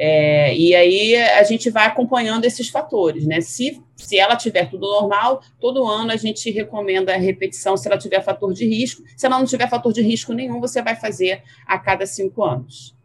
É, 0.00 0.54
e 0.54 0.76
aí 0.76 1.16
a 1.16 1.42
gente 1.42 1.70
vai 1.70 1.84
acompanhando 1.84 2.44
esses 2.44 2.68
fatores, 2.68 3.26
né? 3.26 3.40
Se, 3.40 3.82
se 3.96 4.16
ela 4.16 4.36
tiver 4.36 4.70
tudo 4.70 4.86
normal, 4.86 5.42
todo 5.58 5.84
ano 5.84 6.12
a 6.12 6.16
gente 6.16 6.48
recomenda 6.52 7.12
a 7.12 7.18
repetição 7.18 7.76
se 7.76 7.88
ela 7.88 7.98
tiver 7.98 8.22
fator 8.22 8.54
de 8.54 8.64
risco. 8.64 9.02
Se 9.16 9.26
ela 9.26 9.36
não 9.36 9.44
tiver 9.44 9.68
fator 9.68 9.92
de 9.92 10.00
risco 10.00 10.32
nenhum, 10.32 10.60
você 10.60 10.80
vai 10.80 10.94
fazer 10.94 11.42
a 11.66 11.76
cada 11.80 12.06
cinco 12.06 12.44
anos. 12.44 12.96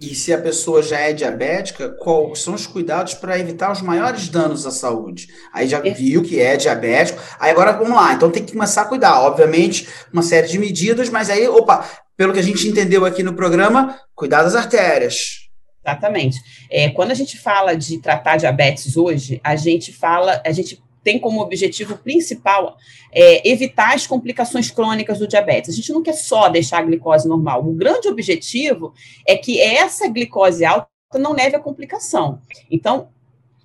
E 0.00 0.14
se 0.14 0.32
a 0.32 0.38
pessoa 0.38 0.82
já 0.82 0.98
é 0.98 1.12
diabética, 1.12 1.88
quais 1.88 2.40
são 2.40 2.54
os 2.54 2.66
cuidados 2.66 3.14
para 3.14 3.38
evitar 3.38 3.72
os 3.72 3.80
maiores 3.80 4.28
danos 4.28 4.66
à 4.66 4.70
saúde? 4.70 5.28
Aí 5.52 5.66
já 5.68 5.80
viu 5.80 6.22
que 6.22 6.40
é 6.40 6.56
diabético. 6.56 7.20
Aí 7.38 7.50
agora 7.50 7.72
vamos 7.72 7.94
lá, 7.94 8.12
então 8.12 8.30
tem 8.30 8.44
que 8.44 8.52
começar 8.52 8.82
a 8.82 8.86
cuidar. 8.86 9.20
Obviamente, 9.20 9.88
uma 10.12 10.22
série 10.22 10.48
de 10.48 10.58
medidas, 10.58 11.08
mas 11.08 11.30
aí, 11.30 11.48
opa, 11.48 11.88
pelo 12.16 12.32
que 12.32 12.38
a 12.38 12.42
gente 12.42 12.66
entendeu 12.68 13.04
aqui 13.04 13.22
no 13.22 13.34
programa, 13.34 13.98
cuidar 14.14 14.42
das 14.42 14.54
artérias. 14.54 15.44
Exatamente. 15.86 16.38
É, 16.70 16.88
quando 16.90 17.10
a 17.10 17.14
gente 17.14 17.38
fala 17.38 17.74
de 17.74 18.00
tratar 18.00 18.36
diabetes 18.36 18.96
hoje, 18.96 19.40
a 19.44 19.54
gente 19.54 19.92
fala, 19.92 20.40
a 20.44 20.50
gente 20.50 20.82
tem 21.04 21.18
como 21.18 21.40
objetivo 21.40 21.98
principal 21.98 22.76
é, 23.12 23.48
evitar 23.48 23.94
as 23.94 24.06
complicações 24.06 24.70
crônicas 24.70 25.18
do 25.18 25.28
diabetes. 25.28 25.70
A 25.70 25.76
gente 25.76 25.92
não 25.92 26.02
quer 26.02 26.14
só 26.14 26.48
deixar 26.48 26.78
a 26.78 26.82
glicose 26.82 27.28
normal. 27.28 27.64
O 27.64 27.74
grande 27.74 28.08
objetivo 28.08 28.94
é 29.26 29.36
que 29.36 29.60
essa 29.60 30.08
glicose 30.08 30.64
alta 30.64 30.88
não 31.14 31.32
leve 31.32 31.54
a 31.54 31.60
complicação. 31.60 32.40
Então, 32.70 33.08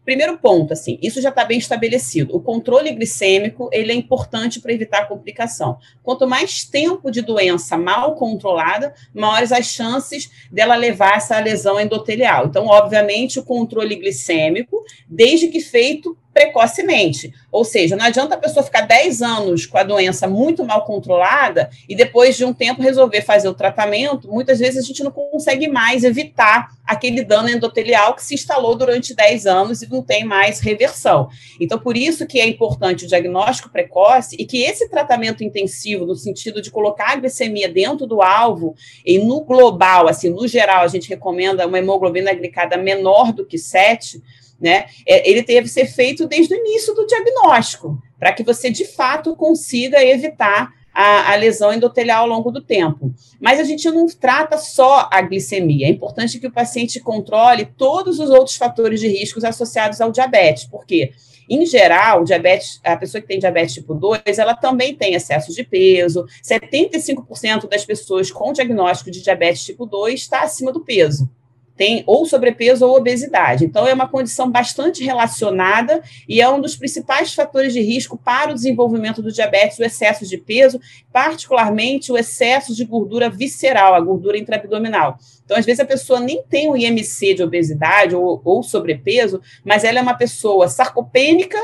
Primeiro 0.09 0.39
ponto, 0.39 0.73
assim, 0.73 0.97
isso 1.03 1.21
já 1.21 1.29
está 1.29 1.45
bem 1.45 1.59
estabelecido. 1.59 2.35
O 2.35 2.41
controle 2.41 2.91
glicêmico 2.93 3.69
ele 3.71 3.91
é 3.91 3.95
importante 3.95 4.59
para 4.59 4.73
evitar 4.73 5.07
complicação. 5.07 5.77
Quanto 6.01 6.27
mais 6.27 6.63
tempo 6.63 7.11
de 7.11 7.21
doença 7.21 7.77
mal 7.77 8.15
controlada, 8.15 8.91
maiores 9.13 9.51
as 9.51 9.67
chances 9.67 10.31
dela 10.51 10.75
levar 10.75 11.17
essa 11.17 11.39
lesão 11.39 11.79
endotelial. 11.79 12.47
Então, 12.47 12.65
obviamente, 12.65 13.37
o 13.37 13.43
controle 13.43 13.95
glicêmico, 13.97 14.83
desde 15.07 15.47
que 15.49 15.59
feito 15.59 16.17
precocemente. 16.33 17.33
Ou 17.51 17.65
seja, 17.65 17.95
não 17.95 18.05
adianta 18.05 18.35
a 18.35 18.37
pessoa 18.37 18.63
ficar 18.63 18.81
10 18.81 19.21
anos 19.21 19.65
com 19.65 19.77
a 19.77 19.83
doença 19.83 20.27
muito 20.27 20.63
mal 20.63 20.85
controlada 20.85 21.69
e 21.87 21.95
depois 21.95 22.37
de 22.37 22.45
um 22.45 22.53
tempo 22.53 22.81
resolver 22.81 23.21
fazer 23.21 23.49
o 23.49 23.53
tratamento. 23.53 24.31
Muitas 24.31 24.59
vezes 24.59 24.83
a 24.83 24.87
gente 24.87 25.03
não 25.03 25.11
consegue 25.11 25.67
mais 25.67 26.03
evitar 26.03 26.69
aquele 26.85 27.23
dano 27.23 27.49
endotelial 27.49 28.15
que 28.15 28.23
se 28.23 28.33
instalou 28.33 28.75
durante 28.75 29.15
10 29.15 29.45
anos 29.45 29.81
e 29.81 29.89
não 29.89 30.01
tem 30.01 30.23
mais 30.23 30.59
reversão. 30.59 31.29
Então, 31.59 31.77
por 31.77 31.95
isso 31.95 32.25
que 32.25 32.39
é 32.39 32.47
importante 32.47 33.05
o 33.05 33.07
diagnóstico 33.07 33.69
precoce 33.69 34.35
e 34.39 34.45
que 34.45 34.63
esse 34.63 34.89
tratamento 34.89 35.43
intensivo, 35.43 36.05
no 36.05 36.15
sentido 36.15 36.61
de 36.61 36.71
colocar 36.71 37.11
a 37.11 37.15
glicemia 37.15 37.69
dentro 37.69 38.07
do 38.07 38.21
alvo, 38.21 38.75
e 39.05 39.19
no 39.19 39.41
global, 39.41 40.07
assim, 40.07 40.29
no 40.29 40.47
geral, 40.47 40.83
a 40.83 40.87
gente 40.87 41.09
recomenda 41.09 41.67
uma 41.67 41.77
hemoglobina 41.77 42.33
glicada 42.33 42.77
menor 42.77 43.31
do 43.31 43.45
que 43.45 43.57
7, 43.57 44.21
né? 44.61 44.85
É, 45.07 45.29
ele 45.29 45.41
deve 45.41 45.67
ser 45.67 45.85
feito 45.85 46.27
desde 46.27 46.53
o 46.53 46.57
início 46.57 46.93
do 46.93 47.05
diagnóstico, 47.05 48.01
para 48.17 48.33
que 48.33 48.43
você 48.43 48.69
de 48.69 48.85
fato 48.85 49.35
consiga 49.35 50.03
evitar 50.03 50.73
a, 50.93 51.31
a, 51.31 51.35
lesão 51.35 51.71
endotelial 51.71 52.23
ao 52.23 52.29
longo 52.29 52.51
do 52.51 52.61
tempo. 52.61 53.13
Mas 53.39 53.59
a 53.59 53.63
gente 53.63 53.89
não 53.89 54.05
trata 54.07 54.57
só 54.57 55.07
a 55.11 55.21
glicemia. 55.21 55.87
É 55.87 55.89
importante 55.89 56.39
que 56.39 56.47
o 56.47 56.51
paciente 56.51 56.99
controle 56.99 57.65
todos 57.77 58.19
os 58.19 58.29
outros 58.29 58.57
fatores 58.57 58.99
de 58.99 59.07
riscos 59.07 59.43
associados 59.43 60.01
ao 60.01 60.11
diabetes, 60.11 60.65
porque 60.65 61.11
em 61.49 61.65
geral, 61.65 62.23
diabetes, 62.23 62.79
a 62.83 62.95
pessoa 62.95 63.19
que 63.19 63.27
tem 63.27 63.39
diabetes 63.39 63.73
tipo 63.73 63.95
2, 63.95 64.37
ela 64.37 64.53
também 64.53 64.93
tem 64.93 65.15
excesso 65.15 65.51
de 65.51 65.63
peso. 65.63 66.25
75% 66.43 67.67
das 67.67 67.83
pessoas 67.83 68.29
com 68.29 68.53
diagnóstico 68.53 69.09
de 69.09 69.23
diabetes 69.23 69.65
tipo 69.65 69.85
2 69.87 70.19
está 70.19 70.41
acima 70.41 70.71
do 70.71 70.81
peso 70.81 71.27
tem 71.79 72.03
ou 72.05 72.25
sobrepeso 72.25 72.85
ou 72.85 72.97
obesidade. 72.97 73.63
Então, 73.63 73.87
é 73.87 73.93
uma 73.93 74.05
condição 74.05 74.51
bastante 74.51 75.01
relacionada 75.01 76.03
e 76.27 76.41
é 76.41 76.49
um 76.49 76.59
dos 76.59 76.75
principais 76.75 77.33
fatores 77.33 77.71
de 77.71 77.79
risco 77.79 78.17
para 78.17 78.51
o 78.51 78.53
desenvolvimento 78.53 79.21
do 79.21 79.31
diabetes, 79.31 79.79
o 79.79 79.83
excesso 79.83 80.27
de 80.27 80.37
peso, 80.37 80.77
particularmente 81.13 82.11
o 82.11 82.17
excesso 82.17 82.75
de 82.75 82.83
gordura 82.83 83.29
visceral, 83.29 83.95
a 83.95 84.01
gordura 84.01 84.37
intraabdominal. 84.37 85.17
Então, 85.45 85.55
às 85.55 85.65
vezes, 85.65 85.79
a 85.79 85.85
pessoa 85.85 86.19
nem 86.19 86.43
tem 86.43 86.69
o 86.69 86.75
IMC 86.75 87.35
de 87.35 87.43
obesidade 87.43 88.13
ou, 88.13 88.41
ou 88.43 88.61
sobrepeso, 88.61 89.39
mas 89.63 89.85
ela 89.85 89.99
é 89.99 90.01
uma 90.01 90.15
pessoa 90.15 90.67
sarcopênica, 90.67 91.57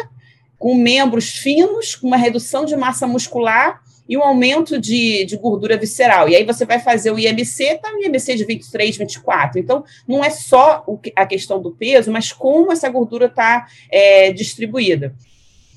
com 0.58 0.76
membros 0.76 1.32
finos, 1.32 1.94
com 1.94 2.08
uma 2.08 2.16
redução 2.16 2.64
de 2.64 2.78
massa 2.78 3.06
muscular 3.06 3.84
e 4.08 4.18
um 4.18 4.24
aumento 4.24 4.80
de, 4.80 5.26
de 5.26 5.38
gordura 5.38 5.78
visceral. 5.78 6.30
E 6.30 6.36
aí 6.36 6.44
você 6.44 6.66
vai 6.66 6.80
fazer 6.80 7.12
o 7.12 7.20
IMC, 7.20 7.64
está 7.64 7.92
no 7.92 8.02
IMC 8.04 8.36
de 8.36 8.46
23, 8.46 8.98
24. 8.98 9.60
Então, 9.60 9.84
não 10.08 10.24
é 10.24 10.30
só 10.30 10.84
o, 10.88 11.00
a 11.16 11.26
questão 11.26 11.62
do 11.62 11.72
peso, 11.72 12.12
mas 12.12 12.32
como 12.32 12.72
essa 12.72 12.90
gordura 12.90 13.26
está 13.26 13.68
é, 13.92 14.32
distribuída. 14.32 15.14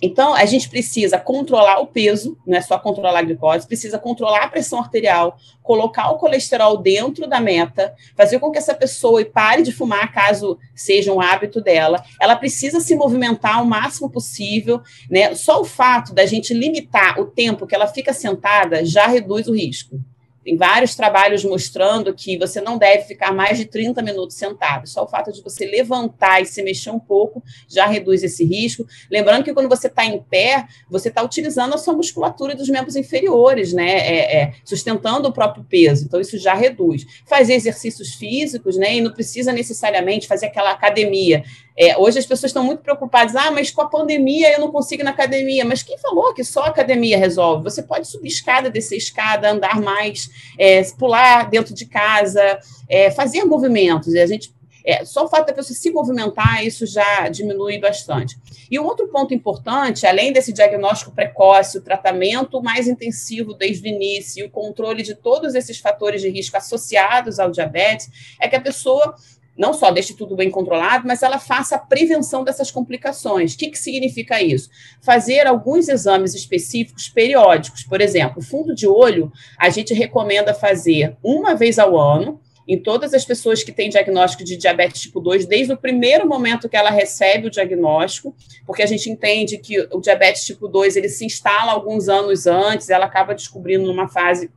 Então, 0.01 0.35
a 0.35 0.45
gente 0.45 0.69
precisa 0.69 1.19
controlar 1.19 1.81
o 1.81 1.87
peso, 1.87 2.39
não 2.47 2.57
é 2.57 2.61
só 2.61 2.79
controlar 2.79 3.19
a 3.19 3.23
glicose, 3.23 3.67
precisa 3.67 3.99
controlar 3.99 4.45
a 4.45 4.49
pressão 4.49 4.79
arterial, 4.79 5.37
colocar 5.63 6.11
o 6.11 6.19
colesterol 6.19 6.77
dentro 6.77 7.27
da 7.27 7.41
meta, 7.41 7.95
fazer 8.17 8.39
com 8.39 8.51
que 8.51 8.59
essa 8.59 8.75
pessoa 8.75 9.25
pare 9.25 9.63
de 9.63 9.73
fumar, 9.73 10.13
caso 10.13 10.59
seja 10.75 11.13
um 11.13 11.21
hábito 11.21 11.61
dela. 11.61 12.03
Ela 12.21 12.37
precisa 12.37 12.81
se 12.81 12.95
movimentar 12.95 13.63
o 13.63 13.67
máximo 13.67 14.09
possível, 14.09 14.81
né? 15.11 15.35
Só 15.35 15.61
o 15.61 15.65
fato 15.65 16.15
da 16.15 16.25
gente 16.27 16.55
limitar 16.55 17.21
o 17.21 17.27
tempo 17.27 17.67
que 17.67 17.75
ela 17.75 17.87
fica 17.87 18.13
sentada 18.13 18.85
já 18.85 19.07
reduz 19.07 19.49
o 19.49 19.55
risco. 19.55 20.01
Tem 20.49 20.57
vários 20.57 20.95
trabalhos 20.95 21.45
mostrando 21.45 22.15
que 22.15 22.39
você 22.39 22.59
não 22.59 22.79
deve 22.79 23.05
ficar 23.05 23.35
mais 23.35 23.59
de 23.59 23.67
30 23.67 24.01
minutos 24.01 24.35
sentado. 24.35 24.89
Só 24.89 25.05
o 25.05 25.07
fato 25.07 25.31
de 25.31 25.43
você 25.43 25.67
levantar 25.67 26.41
e 26.41 26.47
se 26.47 26.63
mexer 26.63 26.89
um 26.89 26.99
pouco 26.99 27.43
já 27.69 27.87
reduz 27.87 28.23
esse 28.23 28.47
risco. 28.47 28.87
Lembrando 29.11 29.45
que 29.45 29.53
quando 29.53 29.69
você 29.69 29.89
está 29.89 30.07
em 30.07 30.19
pé, 30.19 30.67
você 30.89 31.11
está 31.11 31.23
utilizando 31.23 31.75
a 31.75 31.77
sua 31.77 31.93
musculatura 31.93 32.55
dos 32.55 32.71
membros 32.71 32.97
inferiores, 32.97 33.75
né? 33.75 33.99
É, 33.99 34.37
é, 34.39 34.53
sustentando 34.65 35.29
o 35.29 35.33
próprio 35.35 35.63
peso. 35.65 36.07
Então, 36.07 36.19
isso 36.19 36.39
já 36.39 36.55
reduz. 36.55 37.05
Fazer 37.27 37.53
exercícios 37.53 38.15
físicos, 38.15 38.79
né? 38.79 38.97
E 38.97 39.03
não 39.03 39.13
precisa 39.13 39.53
necessariamente 39.53 40.27
fazer 40.27 40.47
aquela 40.47 40.71
academia. 40.71 41.45
É, 41.81 41.97
hoje 41.97 42.19
as 42.19 42.27
pessoas 42.27 42.51
estão 42.51 42.64
muito 42.64 42.83
preocupadas, 42.83 43.37
ah, 43.37 43.53
mas 43.53 43.71
com 43.71 43.81
a 43.81 43.88
pandemia 43.88 44.53
eu 44.53 44.59
não 44.59 44.73
consigo 44.73 45.03
ir 45.03 45.05
na 45.05 45.11
academia. 45.11 45.64
Mas 45.64 45.81
quem 45.81 45.97
falou 45.97 46.35
que 46.35 46.43
só 46.43 46.64
a 46.64 46.69
academia 46.69 47.17
resolve? 47.17 47.62
Você 47.62 47.85
pode 47.85 48.09
subir 48.09 48.27
escada, 48.27 48.69
descer 48.69 48.97
escada, 48.97 49.49
andar 49.49 49.81
mais, 49.81 50.29
é, 50.59 50.83
pular 50.99 51.49
dentro 51.49 51.73
de 51.73 51.87
casa, 51.87 52.59
é, 52.88 53.12
fazer 53.12 53.45
movimentos. 53.45 54.12
A 54.17 54.27
gente 54.27 54.53
é, 54.85 55.05
só 55.05 55.27
o 55.27 55.29
fato 55.29 55.47
da 55.47 55.53
pessoa 55.53 55.77
se 55.77 55.91
movimentar, 55.91 56.64
isso 56.64 56.87
já 56.87 57.29
diminui 57.29 57.79
bastante. 57.79 58.38
E 58.71 58.81
um 58.81 58.85
outro 58.85 59.07
ponto 59.09 59.35
importante, 59.35 60.07
além 60.07 60.33
desse 60.33 60.51
diagnóstico 60.51 61.12
precoce, 61.12 61.77
o 61.77 61.83
tratamento 61.83 62.62
mais 62.62 62.88
intensivo 62.88 63.53
desde 63.53 63.87
o 63.87 63.93
início, 63.93 64.43
e 64.43 64.47
o 64.47 64.51
controle 64.51 65.03
de 65.03 65.14
todos 65.14 65.55
esses 65.55 65.79
fatores 65.79 66.23
de 66.23 66.31
risco 66.31 66.57
associados 66.57 67.38
ao 67.38 67.51
diabetes, 67.51 68.09
é 68.41 68.49
que 68.49 68.57
a 68.57 68.61
pessoa 68.61 69.14
não 69.59 69.75
só 69.75 69.90
deixe 69.90 70.14
tudo 70.14 70.37
bem 70.37 70.51
controlado, 70.51 71.07
mas 71.07 71.23
ela 71.23 71.38
faça 71.38 71.75
a 71.75 71.79
prevenção 71.79 72.44
dessas 72.44 72.71
complicações. 72.71 73.55
O 73.55 73.59
que, 73.59 73.71
que 73.71 73.79
significa 73.79 74.40
isso? 74.40 74.71
Fazer 75.03 75.47
alguns 75.47 75.88
exames 75.88 76.35
específicos 76.35 77.09
periódicos. 77.09 77.83
Por 77.83 78.01
exemplo, 78.01 78.40
fundo 78.40 78.73
de 78.73 78.87
olho, 78.87 79.33
a 79.59 79.68
gente 79.68 79.92
recomenda 79.92 80.55
fazer 80.55 81.16
uma 81.23 81.57
vez 81.57 81.79
ao 81.79 81.99
ano, 81.99 82.40
em 82.68 82.79
todas 82.79 83.14
as 83.14 83.25
pessoas 83.25 83.64
que 83.64 83.73
têm 83.73 83.88
diagnóstico 83.88 84.44
de 84.44 84.57
diabetes 84.57 85.01
tipo 85.01 85.21
2, 85.21 85.47
desde 85.47 85.73
o 85.73 85.77
primeiro 85.77 86.29
momento 86.29 86.68
que 86.68 86.77
ela 86.77 86.90
recebe 86.90 87.47
o 87.47 87.51
diagnóstico, 87.51 88.37
porque 88.66 88.83
a 88.83 88.87
gente 88.87 89.09
entende 89.09 89.57
que 89.57 89.88
o 89.90 90.01
diabetes 90.01 90.44
tipo 90.44 90.68
2 90.68 90.97
ele 90.97 91.09
se 91.09 91.25
instala 91.25 91.73
alguns 91.73 92.11
anos 92.11 92.47
antes, 92.47 92.90
ela 92.90 93.07
acaba 93.07 93.35
descobrindo 93.35 93.87
numa 93.87 94.07
fase 94.07 94.51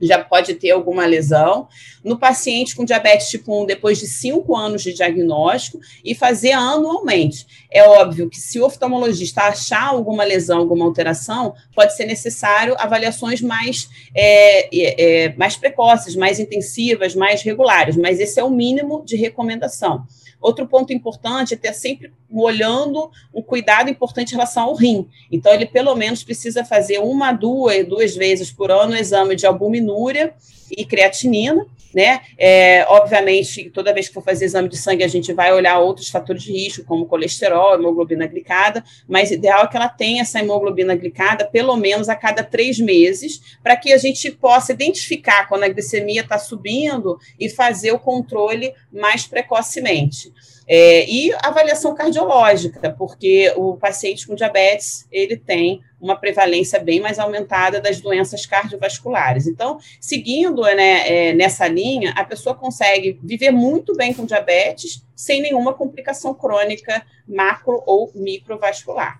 já 0.00 0.22
pode 0.22 0.54
ter 0.54 0.70
alguma 0.70 1.06
lesão. 1.06 1.68
No 2.02 2.18
paciente 2.18 2.76
com 2.76 2.84
diabetes 2.84 3.28
tipo 3.28 3.62
1, 3.62 3.66
depois 3.66 3.98
de 3.98 4.06
cinco 4.06 4.56
anos 4.56 4.82
de 4.82 4.92
diagnóstico, 4.92 5.78
e 6.04 6.14
fazer 6.14 6.52
anualmente. 6.52 7.46
É 7.70 7.82
óbvio 7.84 8.28
que 8.28 8.38
se 8.38 8.60
o 8.60 8.66
oftalmologista 8.66 9.42
achar 9.42 9.88
alguma 9.88 10.24
lesão, 10.24 10.58
alguma 10.58 10.84
alteração, 10.84 11.54
pode 11.74 11.96
ser 11.96 12.06
necessário 12.06 12.74
avaliações 12.78 13.40
mais, 13.40 13.88
é, 14.14 15.24
é 15.26 15.34
mais 15.36 15.56
precoces, 15.56 16.16
mais 16.16 16.38
intensivas, 16.38 17.14
mais 17.14 17.42
regulares, 17.42 17.96
mas 17.96 18.20
esse 18.20 18.38
é 18.38 18.44
o 18.44 18.50
mínimo 18.50 19.04
de 19.04 19.16
recomendação. 19.16 20.06
Outro 20.44 20.68
ponto 20.68 20.92
importante 20.92 21.54
é 21.54 21.56
ter 21.56 21.72
sempre 21.72 22.12
olhando 22.30 23.10
um 23.32 23.40
cuidado 23.40 23.88
importante 23.88 24.32
em 24.32 24.34
relação 24.34 24.64
ao 24.64 24.74
rim. 24.74 25.08
Então, 25.32 25.50
ele 25.50 25.64
pelo 25.64 25.94
menos 25.94 26.22
precisa 26.22 26.62
fazer 26.62 26.98
uma, 26.98 27.32
duas, 27.32 27.88
duas 27.88 28.14
vezes 28.14 28.52
por 28.52 28.70
ano 28.70 28.92
o 28.92 28.96
exame 28.96 29.36
de 29.36 29.46
albuminúria 29.46 30.34
e 30.76 30.84
creatinina, 30.84 31.66
né? 31.94 32.20
É, 32.36 32.84
obviamente, 32.88 33.70
toda 33.70 33.94
vez 33.94 34.08
que 34.08 34.14
for 34.14 34.22
fazer 34.22 34.46
exame 34.46 34.68
de 34.68 34.76
sangue, 34.76 35.04
a 35.04 35.08
gente 35.08 35.32
vai 35.32 35.52
olhar 35.52 35.78
outros 35.78 36.08
fatores 36.08 36.42
de 36.42 36.52
risco, 36.52 36.84
como 36.84 37.06
colesterol, 37.06 37.74
hemoglobina 37.74 38.26
glicada, 38.26 38.82
mas 39.08 39.30
ideal 39.30 39.64
é 39.64 39.68
que 39.68 39.76
ela 39.76 39.88
tenha 39.88 40.22
essa 40.22 40.40
hemoglobina 40.40 40.94
glicada 40.96 41.46
pelo 41.46 41.76
menos 41.76 42.08
a 42.08 42.16
cada 42.16 42.42
três 42.42 42.80
meses, 42.80 43.40
para 43.62 43.76
que 43.76 43.92
a 43.92 43.98
gente 43.98 44.30
possa 44.32 44.72
identificar 44.72 45.48
quando 45.48 45.62
a 45.62 45.68
glicemia 45.68 46.22
está 46.22 46.38
subindo 46.38 47.16
e 47.38 47.48
fazer 47.48 47.92
o 47.92 47.98
controle 47.98 48.74
mais 48.92 49.26
precocemente. 49.26 50.32
É, 50.66 51.08
e 51.08 51.30
avaliação 51.42 51.94
cardiológica, 51.94 52.90
porque 52.90 53.52
o 53.54 53.76
paciente 53.76 54.26
com 54.26 54.34
diabetes 54.34 55.06
ele 55.12 55.36
tem 55.36 55.82
uma 56.04 56.16
prevalência 56.16 56.78
bem 56.78 57.00
mais 57.00 57.18
aumentada 57.18 57.80
das 57.80 57.98
doenças 57.98 58.44
cardiovasculares. 58.44 59.46
Então, 59.46 59.78
seguindo 59.98 60.60
né, 60.62 61.08
é, 61.08 61.32
nessa 61.32 61.66
linha, 61.66 62.12
a 62.14 62.22
pessoa 62.22 62.54
consegue 62.54 63.18
viver 63.22 63.50
muito 63.50 63.96
bem 63.96 64.12
com 64.12 64.26
diabetes 64.26 65.02
sem 65.16 65.40
nenhuma 65.40 65.72
complicação 65.72 66.34
crônica 66.34 67.02
macro 67.26 67.82
ou 67.86 68.12
microvascular. 68.14 69.18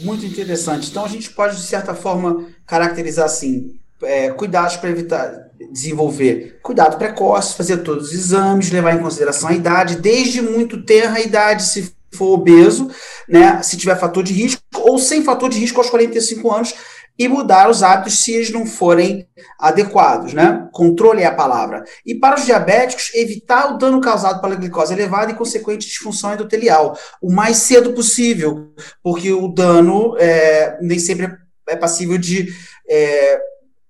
Muito 0.00 0.26
interessante. 0.26 0.90
Então, 0.90 1.04
a 1.04 1.08
gente 1.08 1.30
pode, 1.30 1.56
de 1.56 1.62
certa 1.62 1.94
forma, 1.94 2.48
caracterizar 2.66 3.26
assim: 3.26 3.78
é, 4.02 4.30
cuidados 4.30 4.76
para 4.76 4.90
evitar 4.90 5.46
desenvolver 5.70 6.58
cuidado 6.62 6.98
precoce, 6.98 7.56
fazer 7.56 7.78
todos 7.78 8.08
os 8.08 8.12
exames, 8.12 8.70
levar 8.70 8.94
em 8.94 9.02
consideração 9.02 9.48
a 9.48 9.54
idade, 9.54 9.96
desde 9.96 10.42
muito 10.42 10.82
tenra 10.82 11.20
idade, 11.20 11.62
se 11.62 11.95
for 12.16 12.32
obeso, 12.32 12.90
né, 13.28 13.62
se 13.62 13.76
tiver 13.76 13.98
fator 13.98 14.22
de 14.22 14.32
risco, 14.32 14.62
ou 14.74 14.98
sem 14.98 15.22
fator 15.22 15.48
de 15.48 15.58
risco 15.58 15.80
aos 15.80 15.90
45 15.90 16.52
anos, 16.52 16.74
e 17.18 17.28
mudar 17.28 17.70
os 17.70 17.82
hábitos 17.82 18.22
se 18.22 18.32
eles 18.32 18.50
não 18.50 18.66
forem 18.66 19.26
adequados, 19.58 20.34
né? 20.34 20.68
Controle 20.70 21.22
é 21.22 21.26
a 21.26 21.34
palavra. 21.34 21.82
E 22.04 22.14
para 22.14 22.36
os 22.36 22.44
diabéticos, 22.44 23.10
evitar 23.14 23.72
o 23.72 23.78
dano 23.78 24.00
causado 24.02 24.40
pela 24.40 24.54
glicose 24.54 24.92
elevada 24.92 25.32
e 25.32 25.34
consequente 25.34 25.86
disfunção 25.86 26.34
endotelial, 26.34 26.98
o 27.22 27.32
mais 27.32 27.56
cedo 27.56 27.94
possível, 27.94 28.70
porque 29.02 29.32
o 29.32 29.48
dano 29.48 30.14
é, 30.18 30.76
nem 30.82 30.98
sempre 30.98 31.32
é 31.66 31.76
passível 31.76 32.18
de 32.18 32.48
é, 32.88 33.40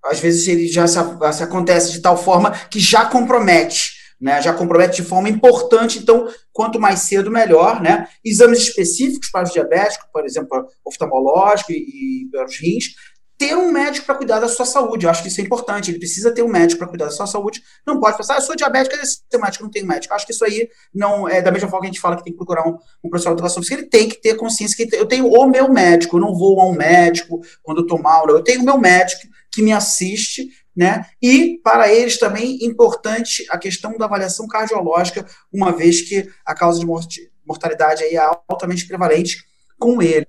às 0.05 0.21
vezes 0.21 0.47
ele 0.47 0.69
já 0.69 0.87
se, 0.87 0.99
se, 1.33 1.43
acontece 1.43 1.93
de 1.93 2.01
tal 2.01 2.17
forma 2.17 2.53
que 2.71 2.79
já 2.79 3.07
compromete, 3.07 3.96
né? 4.21 4.41
Já 4.41 4.53
compromete 4.53 5.03
de 5.03 5.09
forma 5.09 5.29
importante, 5.29 5.99
então 5.99 6.29
quanto 6.53 6.81
mais 6.81 7.01
cedo 7.01 7.31
melhor, 7.31 7.81
né? 7.81 8.09
Exames 8.25 8.61
específicos 8.61 9.31
para 9.31 9.45
os 9.45 9.53
diabéticos, 9.53 10.09
por 10.13 10.25
exemplo, 10.25 10.67
oftalmológico 10.85 11.73
e, 11.73 12.25
e 12.25 12.31
para 12.31 12.47
os 12.47 12.59
rins, 12.59 12.95
ter 13.39 13.55
um 13.55 13.71
médico 13.71 14.07
para 14.07 14.15
cuidar 14.15 14.41
da 14.41 14.49
sua 14.49 14.65
saúde. 14.65 15.05
Eu 15.05 15.11
acho 15.11 15.23
que 15.23 15.29
isso 15.29 15.41
é 15.41 15.45
importante. 15.45 15.91
Ele 15.91 15.99
precisa 15.99 16.33
ter 16.33 16.43
um 16.43 16.49
médico 16.49 16.79
para 16.79 16.89
cuidar 16.89 17.07
da 17.07 17.11
sua 17.11 17.27
saúde. 17.27 17.63
Não 17.87 18.01
pode 18.01 18.17
pensar, 18.17 18.35
ah, 18.35 18.37
eu 18.39 18.43
sou 18.43 18.57
diabética, 18.57 18.97
ser 19.05 19.39
médico, 19.39 19.65
não 19.65 19.71
tenho 19.71 19.87
médico. 19.87 20.13
Eu 20.13 20.17
acho 20.17 20.27
que 20.27 20.33
isso 20.33 20.45
aí 20.45 20.69
não 20.95 21.29
é 21.29 21.43
da 21.43 21.53
mesma 21.53 21.69
forma 21.69 21.83
que 21.83 21.89
a 21.89 21.93
gente 21.93 22.01
fala 22.01 22.17
que 22.17 22.25
tem 22.25 22.33
que 22.33 22.39
procurar 22.39 22.67
um, 22.67 22.79
um 23.05 23.11
profissional 23.11 23.37
de 23.37 23.41
educação 23.41 23.63
física, 23.63 23.81
ele 23.81 23.91
tem 23.91 24.09
que 24.09 24.21
ter 24.21 24.37
consciência 24.37 24.77
que 24.77 24.97
eu 24.97 25.07
tenho 25.07 25.27
o 25.27 25.47
meu 25.47 25.71
médico, 25.71 26.17
eu 26.17 26.21
não 26.21 26.35
vou 26.35 26.61
a 26.61 26.67
um 26.67 26.75
médico 26.75 27.41
quando 27.63 27.83
eu 27.83 27.87
tomo 27.87 28.09
aula, 28.09 28.33
eu 28.33 28.43
tenho 28.43 28.63
o 28.63 28.65
meu 28.65 28.79
médico 28.79 29.23
que 29.53 29.63
me 29.63 29.73
assiste, 29.73 30.49
né? 30.77 31.07
E 31.23 31.59
para 31.65 31.91
eles 31.91 32.19
também 32.19 32.59
importante 32.65 33.47
a 33.51 33.57
questão 33.57 33.97
da 33.97 34.05
avaliação 34.05 34.47
cardiológica, 34.47 35.27
uma 35.53 35.73
vez 35.73 36.03
que 36.03 36.31
a 36.45 36.55
causa 36.55 36.81
de 36.81 36.87
mortalidade 37.45 38.05
aí 38.05 38.17
é 38.17 38.31
altamente 38.49 38.87
prevalente 38.87 39.45
com 39.79 40.03
ele. 40.03 40.27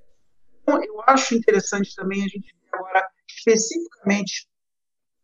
Então, 0.62 0.82
eu 0.84 1.02
acho 1.08 1.36
interessante 1.36 1.94
também 1.96 2.24
a 2.24 2.28
gente 2.28 2.56
agora 2.72 3.06
especificamente 3.28 4.48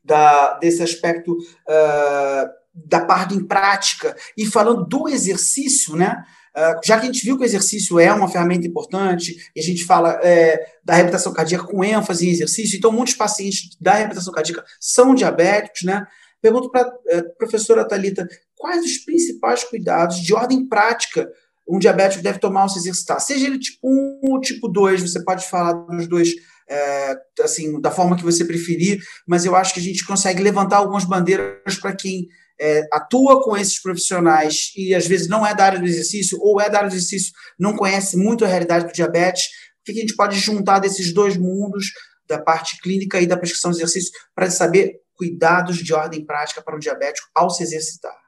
da, 0.03 0.57
desse 0.57 0.83
aspecto 0.83 1.31
uh, 1.31 2.49
da 2.73 3.05
parte 3.05 3.35
em 3.35 3.45
prática 3.45 4.15
e 4.37 4.45
falando 4.45 4.85
do 4.85 5.07
exercício, 5.07 5.95
né? 5.95 6.25
Uh, 6.55 6.79
já 6.85 6.99
que 6.99 7.03
a 7.03 7.11
gente 7.11 7.25
viu 7.25 7.35
que 7.35 7.43
o 7.43 7.45
exercício 7.45 7.99
é 7.99 8.13
uma 8.13 8.29
ferramenta 8.29 8.67
importante, 8.67 9.35
e 9.55 9.59
a 9.59 9.63
gente 9.63 9.85
fala 9.85 10.19
é, 10.23 10.63
da 10.83 10.93
reabilitação 10.93 11.33
cardíaca 11.33 11.65
com 11.65 11.83
ênfase 11.83 12.27
em 12.27 12.31
exercício, 12.31 12.77
então 12.77 12.91
muitos 12.91 13.15
pacientes 13.15 13.75
da 13.81 13.93
reabilitação 13.93 14.31
cardíaca 14.31 14.63
são 14.79 15.15
diabéticos, 15.15 15.83
né? 15.83 16.05
Pergunto 16.41 16.69
para 16.69 16.81
a 16.81 16.93
é, 17.07 17.21
professora 17.21 17.87
Talita 17.87 18.27
quais 18.55 18.85
os 18.85 18.97
principais 18.99 19.63
cuidados 19.63 20.17
de 20.21 20.33
ordem 20.33 20.67
prática 20.67 21.29
um 21.67 21.79
diabético 21.79 22.23
deve 22.23 22.39
tomar 22.39 22.61
ao 22.61 22.69
se 22.69 22.79
exercitar? 22.79 23.19
Seja 23.19 23.47
ele 23.47 23.59
tipo 23.59 23.79
1 23.83 24.19
ou 24.21 24.39
tipo 24.39 24.67
2, 24.67 25.01
você 25.01 25.23
pode 25.23 25.49
falar 25.49 25.73
dos 25.73 26.07
dois 26.07 26.33
é, 26.69 27.17
assim, 27.41 27.79
da 27.81 27.91
forma 27.91 28.15
que 28.15 28.23
você 28.23 28.45
preferir, 28.45 29.01
mas 29.27 29.45
eu 29.45 29.55
acho 29.55 29.73
que 29.73 29.79
a 29.79 29.83
gente 29.83 30.05
consegue 30.05 30.41
levantar 30.41 30.77
algumas 30.77 31.03
bandeiras 31.03 31.75
para 31.81 31.93
quem 31.93 32.27
é, 32.59 32.81
atua 32.91 33.43
com 33.43 33.57
esses 33.57 33.81
profissionais 33.81 34.71
e 34.75 34.93
às 34.93 35.07
vezes 35.07 35.27
não 35.27 35.45
é 35.45 35.55
da 35.55 35.65
área 35.65 35.79
do 35.79 35.85
exercício 35.85 36.37
ou 36.41 36.59
é 36.61 36.69
da 36.69 36.79
área 36.79 36.89
do 36.89 36.95
exercício, 36.95 37.33
não 37.59 37.75
conhece 37.75 38.17
muito 38.17 38.45
a 38.45 38.47
realidade 38.47 38.87
do 38.87 38.93
diabetes, 38.93 39.45
o 39.81 39.83
que 39.85 39.91
a 39.91 40.01
gente 40.01 40.15
pode 40.15 40.37
juntar 40.37 40.79
desses 40.79 41.13
dois 41.13 41.35
mundos, 41.35 41.87
da 42.27 42.39
parte 42.39 42.79
clínica 42.81 43.19
e 43.19 43.27
da 43.27 43.37
prescrição 43.37 43.71
de 43.71 43.77
exercício, 43.77 44.11
para 44.33 44.49
saber 44.49 45.01
cuidados 45.13 45.77
de 45.77 45.93
ordem 45.93 46.25
prática 46.25 46.61
para 46.61 46.75
o 46.75 46.79
diabético 46.79 47.27
ao 47.35 47.49
se 47.49 47.63
exercitar? 47.63 48.22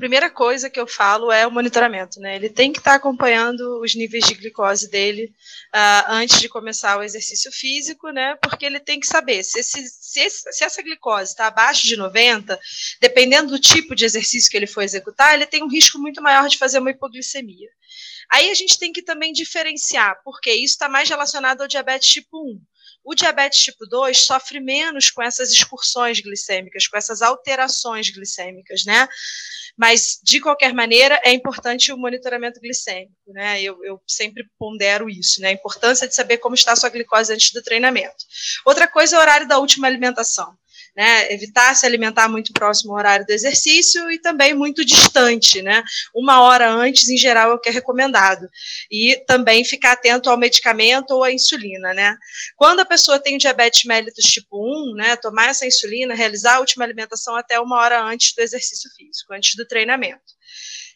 Primeira 0.00 0.30
coisa 0.30 0.70
que 0.70 0.80
eu 0.80 0.86
falo 0.86 1.30
é 1.30 1.46
o 1.46 1.50
monitoramento, 1.50 2.18
né? 2.20 2.34
Ele 2.34 2.48
tem 2.48 2.72
que 2.72 2.78
estar 2.78 2.94
acompanhando 2.94 3.82
os 3.82 3.94
níveis 3.94 4.24
de 4.24 4.32
glicose 4.32 4.88
dele 4.88 5.30
uh, 5.74 6.04
antes 6.08 6.40
de 6.40 6.48
começar 6.48 6.96
o 6.96 7.02
exercício 7.02 7.52
físico, 7.52 8.08
né? 8.08 8.34
Porque 8.42 8.64
ele 8.64 8.80
tem 8.80 8.98
que 8.98 9.06
saber 9.06 9.44
se, 9.44 9.60
esse, 9.60 9.86
se, 9.86 10.20
esse, 10.20 10.52
se 10.52 10.64
essa 10.64 10.80
glicose 10.80 11.32
está 11.32 11.48
abaixo 11.48 11.86
de 11.86 11.98
90, 11.98 12.58
dependendo 12.98 13.50
do 13.50 13.58
tipo 13.58 13.94
de 13.94 14.06
exercício 14.06 14.50
que 14.50 14.56
ele 14.56 14.66
for 14.66 14.80
executar, 14.80 15.34
ele 15.34 15.44
tem 15.44 15.62
um 15.62 15.68
risco 15.68 15.98
muito 15.98 16.22
maior 16.22 16.48
de 16.48 16.56
fazer 16.56 16.78
uma 16.78 16.92
hipoglicemia. 16.92 17.68
Aí 18.32 18.50
a 18.50 18.54
gente 18.54 18.78
tem 18.78 18.92
que 18.92 19.02
também 19.02 19.34
diferenciar, 19.34 20.18
porque 20.24 20.50
isso 20.50 20.72
está 20.72 20.88
mais 20.88 21.10
relacionado 21.10 21.60
ao 21.60 21.68
diabetes 21.68 22.08
tipo 22.08 22.38
1. 22.42 22.58
O 23.04 23.14
diabetes 23.14 23.60
tipo 23.60 23.86
2 23.86 24.18
sofre 24.18 24.60
menos 24.60 25.10
com 25.10 25.22
essas 25.22 25.50
excursões 25.50 26.20
glicêmicas, 26.20 26.86
com 26.86 26.96
essas 26.96 27.20
alterações 27.20 28.10
glicêmicas, 28.10 28.84
né? 28.84 29.06
Mas, 29.80 30.20
de 30.22 30.40
qualquer 30.40 30.74
maneira, 30.74 31.18
é 31.24 31.32
importante 31.32 31.90
o 31.90 31.96
monitoramento 31.96 32.60
glicêmico, 32.60 33.14
né? 33.28 33.62
Eu, 33.62 33.82
eu 33.82 33.98
sempre 34.06 34.44
pondero 34.58 35.08
isso, 35.08 35.40
né? 35.40 35.48
A 35.48 35.52
importância 35.52 36.06
de 36.06 36.14
saber 36.14 36.36
como 36.36 36.54
está 36.54 36.72
a 36.72 36.76
sua 36.76 36.90
glicose 36.90 37.32
antes 37.32 37.50
do 37.50 37.62
treinamento. 37.62 38.26
Outra 38.66 38.86
coisa 38.86 39.16
é 39.16 39.18
o 39.18 39.22
horário 39.22 39.48
da 39.48 39.58
última 39.58 39.86
alimentação 39.86 40.54
né? 40.96 41.32
Evitar 41.32 41.74
se 41.74 41.86
alimentar 41.86 42.28
muito 42.28 42.52
próximo 42.52 42.92
ao 42.92 42.98
horário 42.98 43.26
do 43.26 43.32
exercício 43.32 44.10
e 44.10 44.18
também 44.18 44.54
muito 44.54 44.84
distante, 44.84 45.62
né? 45.62 45.82
Uma 46.14 46.42
hora 46.42 46.70
antes, 46.70 47.08
em 47.08 47.16
geral, 47.16 47.52
é 47.52 47.54
o 47.54 47.58
que 47.58 47.68
é 47.68 47.72
recomendado. 47.72 48.48
E 48.90 49.22
também 49.26 49.64
ficar 49.64 49.92
atento 49.92 50.30
ao 50.30 50.36
medicamento 50.36 51.12
ou 51.12 51.24
à 51.24 51.32
insulina, 51.32 51.92
né? 51.94 52.16
Quando 52.56 52.80
a 52.80 52.84
pessoa 52.84 53.18
tem 53.18 53.38
diabetes 53.38 53.84
mellitus 53.84 54.24
tipo 54.24 54.56
1, 54.92 54.94
né? 54.96 55.16
Tomar 55.16 55.48
essa 55.48 55.66
insulina, 55.66 56.14
realizar 56.14 56.56
a 56.56 56.60
última 56.60 56.84
alimentação 56.84 57.36
até 57.36 57.58
uma 57.60 57.76
hora 57.78 58.02
antes 58.02 58.34
do 58.34 58.40
exercício 58.42 58.90
físico, 58.96 59.32
antes 59.32 59.54
do 59.56 59.66
treinamento 59.66 60.40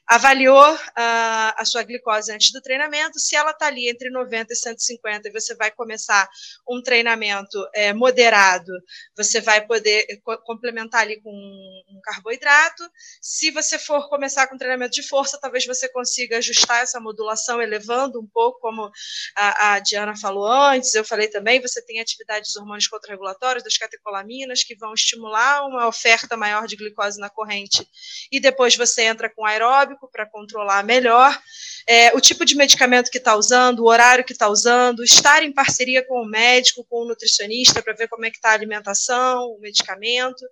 avaliou 0.07 0.75
uh, 0.75 1.55
a 1.57 1.64
sua 1.64 1.83
glicose 1.83 2.31
antes 2.31 2.53
do 2.53 2.61
treinamento, 2.61 3.19
se 3.19 3.35
ela 3.35 3.53
está 3.53 3.67
ali 3.67 3.88
entre 3.88 4.11
90 4.11 4.53
e 4.53 4.57
150 4.57 5.29
e 5.29 5.33
você 5.33 5.55
vai 5.55 5.71
começar 5.71 6.29
um 6.69 6.83
treinamento 6.83 7.59
é, 7.75 7.93
moderado, 7.93 8.73
você 9.17 9.40
vai 9.40 9.67
poder 9.67 10.07
complementar 10.45 11.03
ali 11.03 11.21
com 11.23 11.31
um 11.31 12.01
carboidrato. 12.03 12.83
Se 13.21 13.51
você 13.51 13.79
for 13.79 14.09
começar 14.09 14.47
com 14.47 14.59
treinamento 14.59 14.93
de 14.93 15.03
força, 15.03 15.38
talvez 15.40 15.64
você 15.64 15.88
consiga 15.88 16.38
ajustar 16.38 16.83
essa 16.83 17.01
modulação, 17.01 17.62
elevando 17.62 18.21
um 18.21 18.27
pouco, 18.27 18.61
como 18.61 18.90
a, 19.37 19.75
a 19.75 19.79
Diana 19.79 20.14
falou 20.17 20.47
antes, 20.47 20.95
eu 20.95 21.05
falei 21.05 21.29
também, 21.29 21.61
você 21.61 21.81
tem 21.83 22.01
atividade 22.01 22.47
dos 22.47 22.57
hormônios 22.57 22.88
contrarregulatórios, 22.88 23.64
das 23.64 23.79
catecolaminas, 23.79 24.62
que 24.62 24.77
vão 24.77 24.93
estimular 24.93 25.67
uma 25.67 25.87
oferta 25.87 26.37
maior 26.37 26.67
de 26.67 26.77
glicose 26.77 27.19
na 27.19 27.31
corrente, 27.31 27.88
e 28.31 28.38
depois 28.38 28.77
você 28.77 29.03
entra 29.03 29.31
com 29.31 29.47
aeróbio, 29.47 29.93
para 30.12 30.26
controlar 30.26 30.83
melhor 30.85 31.38
é, 31.87 32.14
o 32.16 32.20
tipo 32.20 32.44
de 32.44 32.57
medicamento 32.57 33.11
que 33.11 33.18
está 33.18 33.37
usando, 33.37 33.80
o 33.80 33.88
horário 33.88 34.24
que 34.24 34.33
está 34.33 34.48
usando, 34.48 35.04
estar 35.04 35.42
em 35.42 35.52
parceria 35.52 36.04
com 36.07 36.22
o 36.22 36.26
médico, 36.26 36.85
com 36.88 37.02
o 37.02 37.09
nutricionista, 37.09 37.83
para 37.83 37.92
ver 37.92 38.09
como 38.09 38.24
é 38.24 38.30
que 38.30 38.37
está 38.37 38.50
a 38.50 38.54
alimentação, 38.54 39.50
o 39.50 39.61
medicamento, 39.61 40.44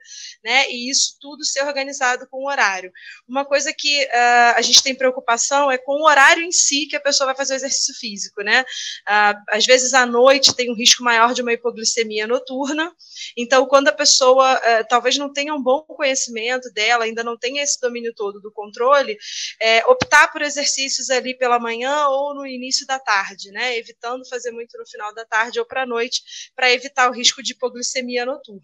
né? 0.44 0.68
E 0.68 0.90
isso 0.90 1.16
tudo 1.20 1.44
ser 1.44 1.62
organizado 1.64 2.26
com 2.28 2.38
o 2.38 2.48
horário. 2.48 2.92
Uma 3.26 3.44
coisa 3.44 3.72
que 3.72 4.04
uh, 4.04 4.56
a 4.56 4.62
gente 4.62 4.82
tem 4.82 4.94
preocupação 4.94 5.70
é 5.70 5.78
com 5.78 6.02
o 6.02 6.06
horário 6.06 6.42
em 6.42 6.52
si 6.52 6.86
que 6.86 6.96
a 6.96 7.00
pessoa 7.00 7.26
vai 7.26 7.36
fazer 7.36 7.54
o 7.54 7.56
exercício 7.56 7.94
físico, 7.94 8.42
né? 8.42 8.62
Uh, 8.62 9.40
às 9.50 9.64
vezes 9.64 9.94
à 9.94 10.04
noite 10.04 10.54
tem 10.54 10.70
um 10.70 10.76
risco 10.76 11.02
maior 11.02 11.32
de 11.32 11.40
uma 11.40 11.52
hipoglicemia 11.52 12.26
noturna, 12.26 12.92
então 13.36 13.66
quando 13.66 13.88
a 13.88 13.92
pessoa 13.92 14.54
uh, 14.54 14.86
talvez 14.88 15.16
não 15.16 15.32
tenha 15.32 15.54
um 15.54 15.62
bom 15.62 15.80
conhecimento 15.82 16.70
dela, 16.72 17.04
ainda 17.04 17.24
não 17.24 17.38
tenha 17.38 17.62
esse 17.62 17.80
domínio 17.80 18.12
todo 18.14 18.40
do 18.40 18.52
controle, 18.52 19.16
é, 19.60 19.84
optar 19.86 20.28
por 20.32 20.42
exercícios 20.42 21.10
ali 21.10 21.36
pela 21.36 21.58
manhã 21.58 22.06
ou 22.08 22.34
no 22.34 22.46
início 22.46 22.86
da 22.86 22.98
tarde, 22.98 23.50
né? 23.50 23.76
Evitando 23.76 24.28
fazer 24.28 24.50
muito 24.50 24.76
no 24.78 24.86
final 24.86 25.14
da 25.14 25.24
tarde 25.24 25.58
ou 25.58 25.66
para 25.66 25.82
a 25.82 25.86
noite, 25.86 26.22
para 26.54 26.72
evitar 26.72 27.08
o 27.10 27.14
risco 27.14 27.42
de 27.42 27.52
hipoglicemia 27.52 28.24
noturna 28.24 28.60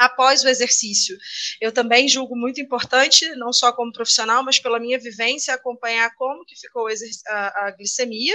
após 0.00 0.42
o 0.42 0.48
exercício. 0.48 1.16
Eu 1.60 1.70
também 1.70 2.08
julgo 2.08 2.34
muito 2.34 2.58
importante, 2.58 3.28
não 3.34 3.52
só 3.52 3.70
como 3.70 3.92
profissional, 3.92 4.42
mas 4.42 4.58
pela 4.58 4.80
minha 4.80 4.98
vivência, 4.98 5.52
acompanhar 5.52 6.14
como 6.16 6.44
que 6.46 6.58
ficou 6.58 6.88
a, 7.28 7.66
a 7.66 7.70
glicemia, 7.72 8.34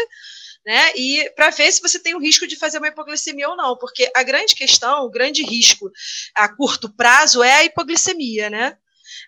né? 0.63 0.91
E 0.95 1.27
para 1.35 1.49
ver 1.49 1.71
se 1.71 1.81
você 1.81 1.99
tem 1.99 2.13
o 2.13 2.19
risco 2.19 2.45
de 2.45 2.55
fazer 2.55 2.77
uma 2.77 2.87
hipoglicemia 2.87 3.49
ou 3.49 3.57
não, 3.57 3.75
porque 3.77 4.11
a 4.15 4.21
grande 4.21 4.55
questão, 4.55 5.05
o 5.05 5.09
grande 5.09 5.43
risco 5.43 5.89
a 6.35 6.47
curto 6.47 6.95
prazo 6.95 7.41
é 7.41 7.53
a 7.53 7.63
hipoglicemia, 7.63 8.49
né? 8.49 8.77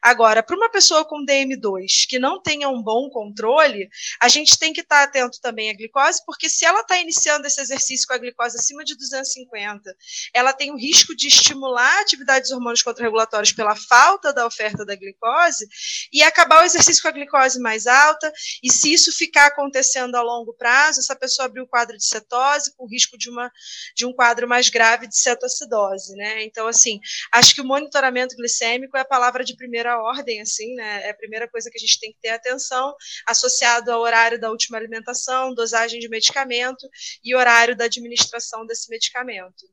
Agora, 0.01 0.43
para 0.43 0.55
uma 0.55 0.69
pessoa 0.69 1.05
com 1.05 1.25
DM2 1.25 2.07
que 2.07 2.19
não 2.19 2.41
tenha 2.41 2.69
um 2.69 2.81
bom 2.81 3.09
controle, 3.09 3.89
a 4.21 4.27
gente 4.27 4.57
tem 4.57 4.73
que 4.73 4.81
estar 4.81 5.03
atento 5.03 5.39
também 5.41 5.69
à 5.69 5.73
glicose, 5.73 6.23
porque 6.25 6.49
se 6.49 6.65
ela 6.65 6.81
está 6.81 6.97
iniciando 6.97 7.47
esse 7.47 7.59
exercício 7.61 8.07
com 8.07 8.13
a 8.13 8.17
glicose 8.17 8.57
acima 8.57 8.83
de 8.83 8.95
250, 8.95 9.95
ela 10.33 10.53
tem 10.53 10.71
o 10.71 10.77
risco 10.77 11.15
de 11.15 11.27
estimular 11.27 12.01
atividades 12.01 12.51
hormônios 12.51 12.81
contra-regulatórios 12.81 13.51
pela 13.51 13.75
falta 13.75 14.33
da 14.33 14.45
oferta 14.45 14.85
da 14.85 14.95
glicose 14.95 15.67
e 16.11 16.21
acabar 16.23 16.61
o 16.61 16.65
exercício 16.65 17.01
com 17.01 17.09
a 17.09 17.11
glicose 17.11 17.59
mais 17.59 17.87
alta. 17.87 18.31
E 18.63 18.71
se 18.71 18.91
isso 18.93 19.11
ficar 19.11 19.47
acontecendo 19.47 20.15
a 20.15 20.21
longo 20.21 20.53
prazo, 20.53 20.99
essa 20.99 21.15
pessoa 21.15 21.45
abriu 21.45 21.63
o 21.63 21.67
quadro 21.67 21.97
de 21.97 22.05
cetose 22.05 22.75
com 22.75 22.87
risco 22.87 23.17
de, 23.17 23.29
uma, 23.29 23.51
de 23.95 24.05
um 24.05 24.13
quadro 24.13 24.47
mais 24.47 24.69
grave 24.69 25.07
de 25.07 25.17
cetoacidose, 25.17 26.15
né? 26.15 26.43
Então, 26.43 26.67
assim, 26.67 26.99
acho 27.33 27.53
que 27.53 27.61
o 27.61 27.65
monitoramento 27.65 28.35
glicêmico 28.35 28.97
é 28.97 29.01
a 29.01 29.05
palavra 29.05 29.43
de 29.43 29.55
primeira 29.55 29.86
ordem, 29.95 30.41
assim, 30.41 30.73
né? 30.75 31.03
É 31.03 31.11
a 31.11 31.15
primeira 31.15 31.47
coisa 31.47 31.69
que 31.69 31.77
a 31.77 31.79
gente 31.79 31.99
tem 31.99 32.11
que 32.11 32.19
ter 32.19 32.29
atenção, 32.29 32.93
associado 33.25 33.91
ao 33.91 34.01
horário 34.01 34.39
da 34.39 34.49
última 34.49 34.77
alimentação, 34.77 35.53
dosagem 35.53 35.99
de 35.99 36.09
medicamento 36.09 36.87
e 37.23 37.35
horário 37.35 37.75
da 37.75 37.85
administração 37.85 38.65
desse 38.65 38.89
medicamento. 38.89 39.65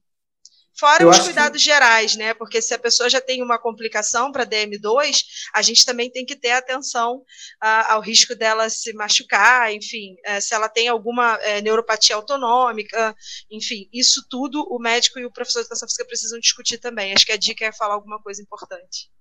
Fora 0.76 1.04
eu 1.04 1.08
os 1.08 1.18
cuidados 1.20 1.62
que... 1.62 1.64
gerais, 1.64 2.16
né? 2.16 2.34
Porque 2.34 2.60
se 2.60 2.74
a 2.74 2.78
pessoa 2.78 3.08
já 3.08 3.20
tem 3.20 3.42
uma 3.42 3.58
complicação 3.58 4.32
para 4.32 4.44
DM2, 4.44 5.22
a 5.54 5.62
gente 5.62 5.86
também 5.86 6.10
tem 6.10 6.26
que 6.26 6.34
ter 6.34 6.50
atenção 6.50 7.18
uh, 7.18 7.84
ao 7.88 8.00
risco 8.00 8.34
dela 8.34 8.68
se 8.68 8.92
machucar, 8.92 9.72
enfim, 9.72 10.16
uh, 10.26 10.40
se 10.40 10.52
ela 10.52 10.68
tem 10.68 10.88
alguma 10.88 11.36
uh, 11.36 11.62
neuropatia 11.62 12.16
autonômica, 12.16 13.14
enfim, 13.50 13.88
isso 13.92 14.26
tudo 14.28 14.66
o 14.68 14.78
médico 14.80 15.18
e 15.18 15.24
o 15.24 15.30
professor 15.30 15.60
de 15.60 15.66
educação 15.66 15.86
física 15.86 16.06
precisam 16.06 16.40
discutir 16.40 16.78
também. 16.78 17.12
Acho 17.12 17.26
que 17.26 17.32
a 17.32 17.38
dica 17.38 17.64
é 17.64 17.72
falar 17.72 17.94
alguma 17.94 18.20
coisa 18.20 18.42
importante. 18.42 19.13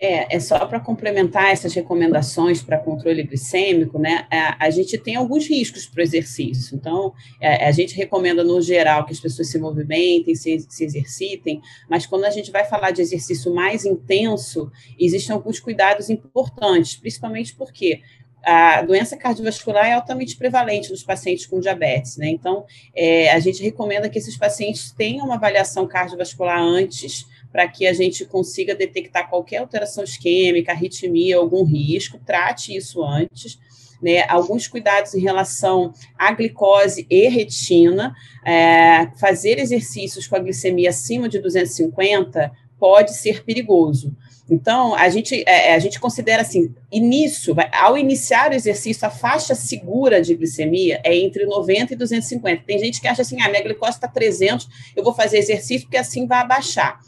É, 0.00 0.36
é 0.36 0.38
só 0.38 0.64
para 0.66 0.78
complementar 0.78 1.50
essas 1.50 1.74
recomendações 1.74 2.62
para 2.62 2.78
controle 2.78 3.24
glicêmico, 3.24 3.98
né? 3.98 4.28
A, 4.30 4.66
a, 4.66 4.70
gente 4.70 4.96
tem 4.96 5.16
alguns 5.16 5.48
riscos 5.48 5.86
para 5.86 6.00
o 6.00 6.02
exercício. 6.04 6.76
Então, 6.76 7.12
a, 7.42 7.46
é, 7.46 7.64
a, 7.66 7.72
gente 7.72 7.96
recomenda, 7.96 8.44
no 8.44 8.60
geral, 8.62 9.04
que 9.04 9.12
as 9.12 9.18
pessoas 9.18 9.50
se 9.50 9.58
movimentem, 9.58 10.36
se, 10.36 10.64
se 10.68 10.84
exercitem, 10.84 11.60
mas 11.90 12.06
quando 12.06 12.24
a 12.24 12.30
gente 12.30 12.52
vai 12.52 12.64
falar 12.64 12.92
de 12.92 13.02
exercício 13.02 13.52
mais 13.52 13.84
intenso, 13.84 14.70
existem 14.98 15.34
alguns 15.34 15.58
cuidados 15.58 16.08
importantes, 16.08 16.94
principalmente 16.94 17.56
porque 17.56 18.00
a 18.44 18.82
doença 18.82 19.16
cardiovascular 19.16 19.86
é 19.86 19.92
altamente 19.92 20.36
prevalente 20.36 20.90
nos 20.90 21.02
pacientes 21.02 21.44
com 21.46 21.60
diabetes, 21.60 22.16
né? 22.16 22.28
Então, 22.28 22.64
é, 22.94 23.30
a 23.30 23.38
gente 23.38 23.62
recomenda 23.62 24.08
que 24.08 24.18
esses 24.18 24.36
pacientes 24.36 24.90
tenham 24.92 25.26
uma 25.26 25.34
avaliação 25.34 25.86
cardiovascular 25.86 26.58
antes 26.58 27.26
para 27.52 27.66
que 27.68 27.86
a 27.86 27.92
gente 27.92 28.24
consiga 28.24 28.74
detectar 28.74 29.28
qualquer 29.28 29.58
alteração 29.58 30.04
isquêmica, 30.04 30.72
arritmia, 30.72 31.36
algum 31.36 31.64
risco, 31.64 32.18
trate 32.24 32.76
isso 32.76 33.02
antes. 33.02 33.58
Né, 34.00 34.22
alguns 34.28 34.68
cuidados 34.68 35.12
em 35.12 35.20
relação 35.20 35.92
à 36.16 36.30
glicose 36.30 37.04
e 37.10 37.28
retina, 37.28 38.14
é, 38.46 39.08
fazer 39.18 39.58
exercícios 39.58 40.28
com 40.28 40.36
a 40.36 40.38
glicemia 40.38 40.90
acima 40.90 41.28
de 41.28 41.40
250 41.40 42.52
pode 42.78 43.16
ser 43.16 43.42
perigoso. 43.42 44.16
Então, 44.50 44.94
a 44.94 45.08
gente, 45.10 45.44
é, 45.46 45.74
a 45.74 45.78
gente 45.78 46.00
considera 46.00 46.40
assim, 46.40 46.74
início, 46.90 47.54
ao 47.72 47.98
iniciar 47.98 48.50
o 48.50 48.54
exercício, 48.54 49.06
a 49.06 49.10
faixa 49.10 49.54
segura 49.54 50.22
de 50.22 50.34
glicemia 50.34 51.00
é 51.04 51.14
entre 51.14 51.44
90 51.44 51.92
e 51.92 51.96
250. 51.96 52.62
Tem 52.64 52.78
gente 52.78 53.00
que 53.00 53.06
acha 53.06 53.20
assim, 53.20 53.40
ah, 53.42 53.48
minha 53.48 53.62
glicose 53.62 53.92
está 53.92 54.08
300, 54.08 54.66
eu 54.96 55.04
vou 55.04 55.12
fazer 55.12 55.38
exercício 55.38 55.86
porque 55.86 55.98
assim 55.98 56.26
vai 56.26 56.38
abaixar. 56.38 56.98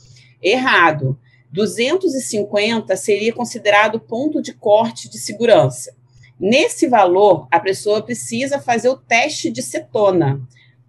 Errado. 0.43 1.19
250 1.53 2.97
seria 2.97 3.33
considerado 3.33 3.99
ponto 3.99 4.41
de 4.41 4.53
corte 4.53 5.09
de 5.09 5.19
segurança. 5.19 5.95
Nesse 6.39 6.87
valor, 6.87 7.47
a 7.51 7.61
pessoa 7.61 8.03
precisa 8.03 8.61
fazer 8.61 8.89
o 8.89 8.97
teste 8.97 9.51
de 9.51 9.63
cetona. 9.63 10.41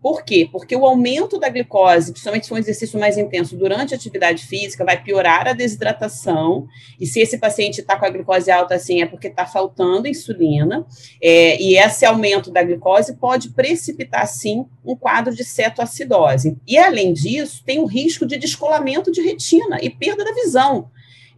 Por 0.02 0.24
quê? 0.24 0.49
Porque 0.52 0.76
o 0.76 0.86
aumento 0.86 1.38
da 1.38 1.47
glicose, 1.47 2.12
principalmente 2.12 2.43
se 2.43 2.49
for 2.49 2.56
um 2.56 2.60
exercício 2.60 2.99
mais 2.99 3.20
intenso 3.20 3.56
durante 3.56 3.93
a 3.93 3.97
atividade 3.97 4.47
física, 4.47 4.84
vai 4.84 5.02
piorar 5.02 5.47
a 5.47 5.54
desidratação. 5.54 6.68
E 6.99 7.06
se 7.06 7.20
esse 7.20 7.38
paciente 7.38 7.82
está 7.82 7.95
com 7.95 8.06
a 8.06 8.10
glicose 8.10 8.49
alta 8.49 8.74
assim, 8.74 9.02
é 9.02 9.06
porque 9.06 9.28
está 9.28 9.45
faltando 9.45 10.08
insulina. 10.08 10.88
É, 11.22 11.62
e 11.62 11.78
esse 11.78 12.04
aumento 12.04 12.49
da 12.49 12.64
glicose 12.64 13.16
pode 13.18 13.49
precipitar, 13.49 14.28
sim, 14.28 14.66
um 14.84 14.95
quadro 14.95 15.36
de 15.36 15.43
cetoacidose. 15.43 16.58
E, 16.68 16.80
além 16.80 17.14
disso, 17.14 17.62
tem 17.64 17.80
o 17.80 17.86
risco 17.86 18.26
de 18.26 18.38
descolamento 18.38 19.12
de 19.12 19.22
retina 19.22 19.78
e 19.84 19.89
perda 19.89 20.24
da 20.24 20.34
visão. 20.34 20.89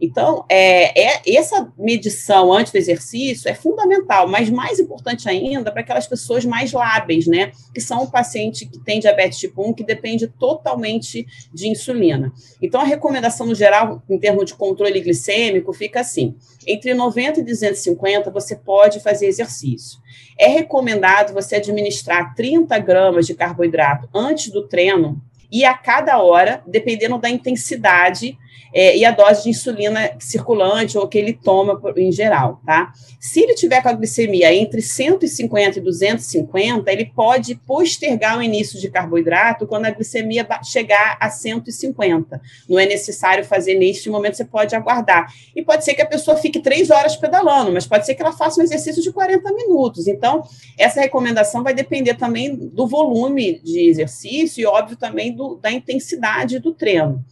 Então, 0.04 0.44
é, 0.50 1.00
é, 1.00 1.22
essa 1.34 1.72
medição 1.78 2.52
antes 2.52 2.70
do 2.70 2.76
exercício 2.76 3.48
é 3.48 3.54
fundamental, 3.54 4.28
mas 4.28 4.50
mais 4.50 4.78
importante 4.78 5.28
ainda 5.28 5.72
para 5.72 5.80
aquelas 5.80 6.06
pessoas 6.06 6.44
mais 6.44 6.72
lábeis, 6.72 7.26
né? 7.26 7.52
Que 7.72 7.80
são 7.80 8.02
o 8.02 8.10
paciente 8.10 8.66
que 8.66 8.78
tem 8.78 9.00
diabetes 9.00 9.38
tipo 9.38 9.66
1, 9.66 9.72
que 9.72 9.82
depende 9.82 10.26
totalmente 10.26 11.26
de 11.52 11.68
insulina. 11.68 12.30
Então, 12.60 12.82
a 12.82 12.84
recomendação 12.84 13.46
no 13.46 13.54
geral, 13.54 14.02
em 14.08 14.18
termos 14.18 14.44
de 14.44 14.54
controle 14.54 15.00
glicêmico, 15.00 15.72
fica 15.72 16.00
assim: 16.00 16.36
entre 16.66 16.92
90 16.92 17.40
e 17.40 17.44
250, 17.44 18.30
você 18.30 18.56
pode 18.56 19.00
fazer 19.00 19.26
exercício. 19.26 19.98
É 20.38 20.48
recomendado 20.48 21.32
você 21.32 21.56
administrar 21.56 22.34
30 22.34 22.78
gramas 22.78 23.26
de 23.26 23.34
carboidrato 23.34 24.06
antes 24.12 24.50
do 24.50 24.68
treino 24.68 25.22
e 25.50 25.64
a 25.64 25.72
cada 25.72 26.20
hora, 26.20 26.62
dependendo 26.66 27.16
da 27.16 27.30
intensidade 27.30 28.36
é, 28.72 28.96
e 28.96 29.04
a 29.04 29.12
dose 29.12 29.44
de 29.44 29.50
insulina 29.50 30.16
circulante 30.18 30.98
ou 30.98 31.06
que 31.06 31.16
ele 31.16 31.32
toma 31.32 31.80
em 31.96 32.10
geral, 32.10 32.60
tá? 32.66 32.92
Se 33.20 33.40
ele 33.40 33.54
tiver 33.54 33.80
com 33.80 33.88
a 33.88 33.92
glicemia 33.92 34.52
entre 34.52 34.82
150 34.82 35.78
e 35.78 35.82
250, 35.82 36.92
ele 36.92 37.06
pode 37.06 37.54
postergar 37.54 38.38
o 38.38 38.42
início 38.42 38.78
de 38.78 38.90
carboidrato 38.90 39.66
quando 39.66 39.86
a 39.86 39.90
glicemia 39.90 40.46
chegar 40.62 41.16
a 41.18 41.30
150. 41.30 42.40
Não 42.68 42.78
é 42.78 42.84
necessário 42.84 43.44
fazer 43.44 43.76
neste 43.76 44.10
momento, 44.10 44.36
você 44.36 44.44
pode 44.44 44.74
aguardar. 44.74 45.32
E 45.54 45.62
pode 45.62 45.84
ser 45.84 45.94
que 45.94 46.02
a 46.02 46.06
pessoa 46.06 46.36
fique 46.36 46.60
três 46.60 46.90
horas 46.90 47.16
pedalando, 47.16 47.72
mas 47.72 47.86
pode 47.86 48.04
ser 48.04 48.14
que 48.14 48.22
ela 48.22 48.32
faça 48.32 48.60
um 48.60 48.64
exercício 48.64 49.02
de 49.02 49.12
40 49.12 49.52
minutos. 49.52 50.06
Então, 50.06 50.42
essa 50.78 51.00
recomendação 51.00 51.62
vai 51.62 51.72
depender 51.72 52.14
também 52.14 52.54
do 52.54 52.86
volume 52.86 53.58
de 53.60 53.88
exercício 53.88 54.60
e, 54.60 54.66
óbvio, 54.66 54.96
também 54.96 55.32
do, 55.32 55.56
da 55.56 55.70
intensidade 55.70 56.58
do 56.58 56.74
treino. 56.74 57.24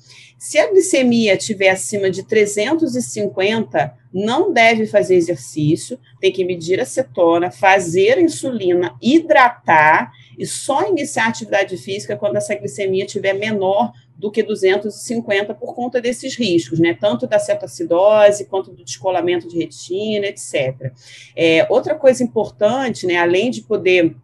Se 0.42 0.58
a 0.58 0.68
glicemia 0.68 1.34
estiver 1.36 1.68
acima 1.68 2.10
de 2.10 2.24
350, 2.24 3.94
não 4.12 4.52
deve 4.52 4.88
fazer 4.88 5.14
exercício, 5.14 5.96
tem 6.20 6.32
que 6.32 6.44
medir 6.44 6.80
a 6.80 6.84
cetona, 6.84 7.52
fazer 7.52 8.18
insulina, 8.18 8.92
hidratar 9.00 10.10
e 10.36 10.44
só 10.44 10.88
iniciar 10.88 11.28
atividade 11.28 11.76
física 11.76 12.16
quando 12.16 12.38
essa 12.38 12.56
glicemia 12.56 13.04
estiver 13.04 13.34
menor 13.34 13.92
do 14.16 14.32
que 14.32 14.42
250 14.42 15.54
por 15.54 15.76
conta 15.76 16.00
desses 16.00 16.34
riscos, 16.34 16.80
né? 16.80 16.92
Tanto 16.92 17.28
da 17.28 17.38
cetoacidose 17.38 18.46
quanto 18.46 18.72
do 18.72 18.84
descolamento 18.84 19.46
de 19.46 19.56
retina, 19.56 20.26
etc. 20.26 20.92
É, 21.36 21.68
outra 21.70 21.94
coisa 21.94 22.24
importante, 22.24 23.06
né? 23.06 23.16
Além 23.16 23.48
de 23.48 23.62
poder 23.62 24.16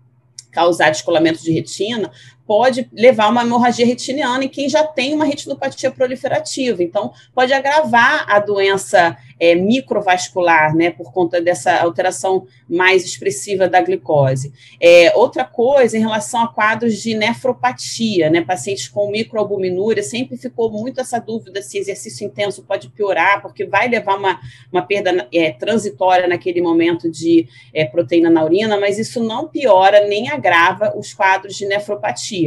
causar 0.51 0.91
descolamento 0.91 1.41
de 1.43 1.53
retina, 1.53 2.11
pode 2.49 2.89
levar 2.95 3.25
a 3.25 3.29
uma 3.29 3.43
hemorragia 3.43 3.85
retiniana 3.85 4.43
em 4.43 4.49
quem 4.49 4.71
já 4.71 4.83
tem 4.83 5.13
uma 5.13 5.27
retinopatia 5.27 5.91
proliferativa. 5.91 6.83
Então, 6.83 7.13
pode 7.35 7.53
agravar 7.53 8.25
a 8.27 8.39
doença 8.39 9.19
é, 9.39 9.55
microvascular, 9.55 10.75
né, 10.75 10.91
por 10.91 11.13
conta 11.13 11.41
dessa 11.43 11.77
alteração 11.79 12.47
mais 12.69 13.05
expressiva 13.05 13.69
da 13.69 13.81
glicose. 13.83 14.53
É, 14.81 15.13
outra 15.15 15.45
coisa, 15.45 15.97
em 15.97 16.01
relação 16.01 16.43
a 16.43 16.49
quadros 16.49 16.97
de 16.97 17.15
nefropatia, 17.15 18.31
né, 18.31 18.41
pacientes 18.41 18.89
com 18.89 19.11
microalbuminúria, 19.11 20.03
sempre 20.03 20.39
ficou 20.39 20.71
muito 20.71 21.01
essa 21.01 21.19
dúvida 21.19 21.61
se 21.61 21.79
exercício 21.79 22.27
intenso 22.27 22.65
pode 22.65 22.89
piorar, 22.89 23.43
porque 23.43 23.65
vai 23.65 23.89
levar 23.89 24.17
uma, 24.17 24.41
uma 24.73 24.83
perda 24.83 25.29
é, 25.33 25.51
transitória 25.53 26.27
naquele 26.27 26.61
momento 26.63 27.11
de 27.11 27.47
é, 27.75 27.85
proteína 27.85 28.31
na 28.31 28.43
urina, 28.43 28.81
mas 28.81 28.99
isso 28.99 29.23
não 29.23 29.49
piora 29.49 30.07
nem 30.07 30.31
agrava 30.31 30.97
os 30.97 31.13
quadros 31.13 31.55
de 31.55 31.67
nefropatia. 31.67 32.38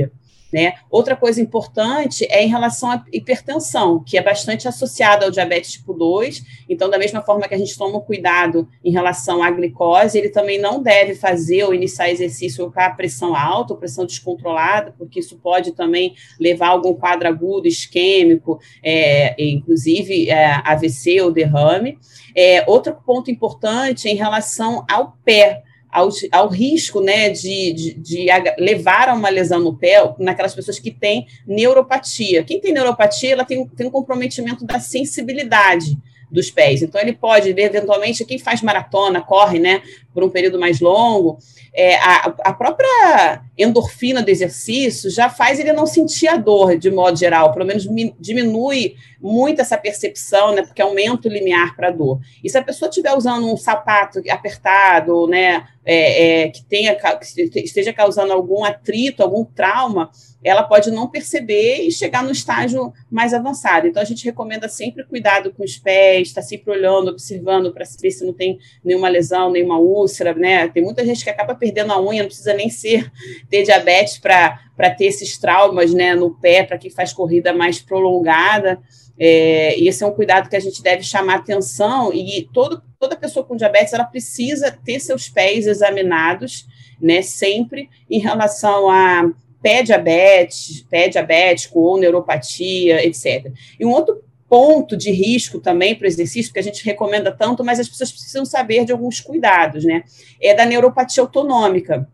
Né? 0.51 0.73
Outra 0.89 1.15
coisa 1.15 1.41
importante 1.41 2.27
é 2.29 2.43
em 2.43 2.47
relação 2.47 2.91
à 2.91 3.05
hipertensão, 3.11 4.03
que 4.03 4.17
é 4.17 4.21
bastante 4.21 4.67
associada 4.67 5.23
ao 5.23 5.31
diabetes 5.31 5.71
tipo 5.71 5.93
2. 5.93 6.43
Então, 6.67 6.89
da 6.89 6.97
mesma 6.97 7.21
forma 7.21 7.47
que 7.47 7.53
a 7.53 7.57
gente 7.57 7.77
toma 7.77 8.01
cuidado 8.01 8.67
em 8.83 8.91
relação 8.91 9.41
à 9.41 9.49
glicose, 9.49 10.17
ele 10.17 10.29
também 10.29 10.59
não 10.59 10.83
deve 10.83 11.15
fazer 11.15 11.63
ou 11.63 11.73
iniciar 11.73 12.09
exercício 12.09 12.69
com 12.69 12.79
a 12.81 12.89
pressão 12.89 13.33
alta 13.33 13.73
ou 13.73 13.79
pressão 13.79 14.05
descontrolada, 14.05 14.93
porque 14.97 15.21
isso 15.21 15.37
pode 15.37 15.71
também 15.71 16.15
levar 16.37 16.67
a 16.67 16.71
algum 16.71 16.93
quadro 16.93 17.29
agudo, 17.29 17.65
isquêmico, 17.65 18.59
é, 18.83 19.33
inclusive 19.41 20.29
é, 20.29 20.61
AVC 20.65 21.21
ou 21.21 21.31
derrame. 21.31 21.97
É, 22.35 22.63
outro 22.67 22.93
ponto 23.05 23.31
importante 23.31 24.09
é 24.09 24.11
em 24.11 24.15
relação 24.15 24.85
ao 24.89 25.17
pé 25.23 25.63
ao, 25.91 26.09
ao 26.31 26.47
risco 26.47 27.01
né, 27.01 27.29
de, 27.29 27.73
de, 27.73 27.93
de, 27.93 28.25
levar 28.57 29.09
a 29.09 29.13
uma 29.13 29.29
lesão 29.29 29.59
no 29.59 29.75
pé 29.75 29.97
naquelas 30.17 30.55
pessoas 30.55 30.79
que 30.79 30.91
têm 30.91 31.27
neuropatia. 31.45 32.43
Quem 32.43 32.59
tem 32.59 32.73
neuropatia, 32.73 33.33
ela 33.33 33.45
tem, 33.45 33.67
tem 33.67 33.87
um 33.87 33.91
comprometimento 33.91 34.65
da 34.65 34.79
sensibilidade 34.79 35.97
dos 36.31 36.49
pés. 36.49 36.81
Então, 36.81 37.01
ele 37.01 37.13
pode, 37.13 37.49
eventualmente, 37.49 38.23
quem 38.23 38.39
faz 38.39 38.61
maratona, 38.61 39.21
corre, 39.21 39.59
né, 39.59 39.81
por 40.13 40.23
um 40.23 40.29
período 40.29 40.57
mais 40.57 40.79
longo, 40.79 41.37
é, 41.73 41.95
a, 41.95 42.33
a, 42.45 42.53
própria 42.53 43.41
endorfina 43.61 44.21
do 44.21 44.29
exercício 44.29 45.09
já 45.09 45.29
faz 45.29 45.59
ele 45.59 45.73
não 45.73 45.85
sentir 45.85 46.27
a 46.27 46.37
dor, 46.37 46.77
de 46.77 46.89
modo 46.89 47.17
geral, 47.17 47.51
pelo 47.53 47.65
menos 47.65 47.87
diminui 48.19 48.95
muito 49.21 49.61
essa 49.61 49.77
percepção, 49.77 50.53
né, 50.53 50.63
porque 50.63 50.81
aumenta 50.81 51.27
o 51.27 51.31
limiar 51.31 51.75
para 51.75 51.89
a 51.89 51.91
dor. 51.91 52.19
E 52.43 52.49
se 52.49 52.57
a 52.57 52.63
pessoa 52.63 52.89
estiver 52.89 53.15
usando 53.15 53.51
um 53.51 53.57
sapato 53.57 54.21
apertado, 54.29 55.27
né, 55.27 55.67
é, 55.85 56.43
é, 56.43 56.49
que, 56.49 56.63
tenha, 56.63 56.95
que 56.95 57.59
esteja 57.59 57.93
causando 57.93 58.33
algum 58.33 58.63
atrito, 58.63 59.23
algum 59.23 59.43
trauma, 59.43 60.11
ela 60.43 60.63
pode 60.63 60.89
não 60.89 61.07
perceber 61.07 61.83
e 61.83 61.91
chegar 61.91 62.23
no 62.23 62.31
estágio 62.31 62.91
mais 63.11 63.33
avançado. 63.33 63.87
Então, 63.87 64.01
a 64.01 64.05
gente 64.05 64.25
recomenda 64.25 64.67
sempre 64.67 65.03
cuidado 65.03 65.51
com 65.51 65.63
os 65.63 65.77
pés, 65.77 66.29
estar 66.29 66.41
tá 66.41 66.47
sempre 66.47 66.71
olhando, 66.71 67.09
observando 67.09 67.71
para 67.71 67.85
ver 68.01 68.11
se 68.11 68.25
não 68.25 68.33
tem 68.33 68.57
nenhuma 68.83 69.07
lesão, 69.07 69.51
nenhuma 69.51 69.77
úlcera, 69.77 70.33
né? 70.33 70.67
Tem 70.67 70.83
muita 70.83 71.05
gente 71.05 71.23
que 71.23 71.29
acaba 71.29 71.53
perdendo 71.53 71.93
a 71.93 72.01
unha, 72.01 72.23
não 72.23 72.27
precisa 72.27 72.53
nem 72.53 72.69
ser 72.69 73.11
ter 73.51 73.63
diabetes 73.63 74.17
para 74.17 74.89
ter 74.97 75.05
esses 75.05 75.37
traumas 75.37 75.93
né, 75.93 76.15
no 76.15 76.31
pé, 76.31 76.63
para 76.63 76.77
quem 76.77 76.89
faz 76.89 77.11
corrida 77.11 77.53
mais 77.53 77.81
prolongada. 77.81 78.79
É, 79.19 79.77
e 79.77 79.87
esse 79.89 80.03
é 80.03 80.07
um 80.07 80.13
cuidado 80.13 80.49
que 80.49 80.55
a 80.55 80.59
gente 80.59 80.81
deve 80.81 81.03
chamar 81.03 81.35
atenção, 81.35 82.11
e 82.13 82.49
todo, 82.51 82.81
toda 82.97 83.15
pessoa 83.15 83.45
com 83.45 83.57
diabetes 83.57 83.93
ela 83.93 84.05
precisa 84.05 84.71
ter 84.71 84.99
seus 84.99 85.29
pés 85.29 85.67
examinados, 85.67 86.65
né, 86.99 87.21
sempre 87.21 87.89
em 88.09 88.19
relação 88.19 88.89
a 88.89 89.29
pé 89.61 89.83
diabetes, 89.83 90.83
pé 90.89 91.09
diabético 91.09 91.79
ou 91.79 91.99
neuropatia, 91.99 93.05
etc. 93.05 93.51
E 93.79 93.85
um 93.85 93.91
outro 93.91 94.23
ponto 94.49 94.97
de 94.97 95.11
risco 95.11 95.59
também 95.59 95.93
para 95.93 96.05
o 96.05 96.07
exercício, 96.07 96.51
que 96.51 96.59
a 96.59 96.63
gente 96.63 96.83
recomenda 96.83 97.31
tanto, 97.31 97.63
mas 97.63 97.79
as 97.79 97.87
pessoas 97.87 98.11
precisam 98.11 98.43
saber 98.43 98.85
de 98.85 98.91
alguns 98.91 99.19
cuidados, 99.19 99.85
né? 99.85 100.03
É 100.41 100.53
da 100.53 100.65
neuropatia 100.65 101.21
autonômica 101.21 102.07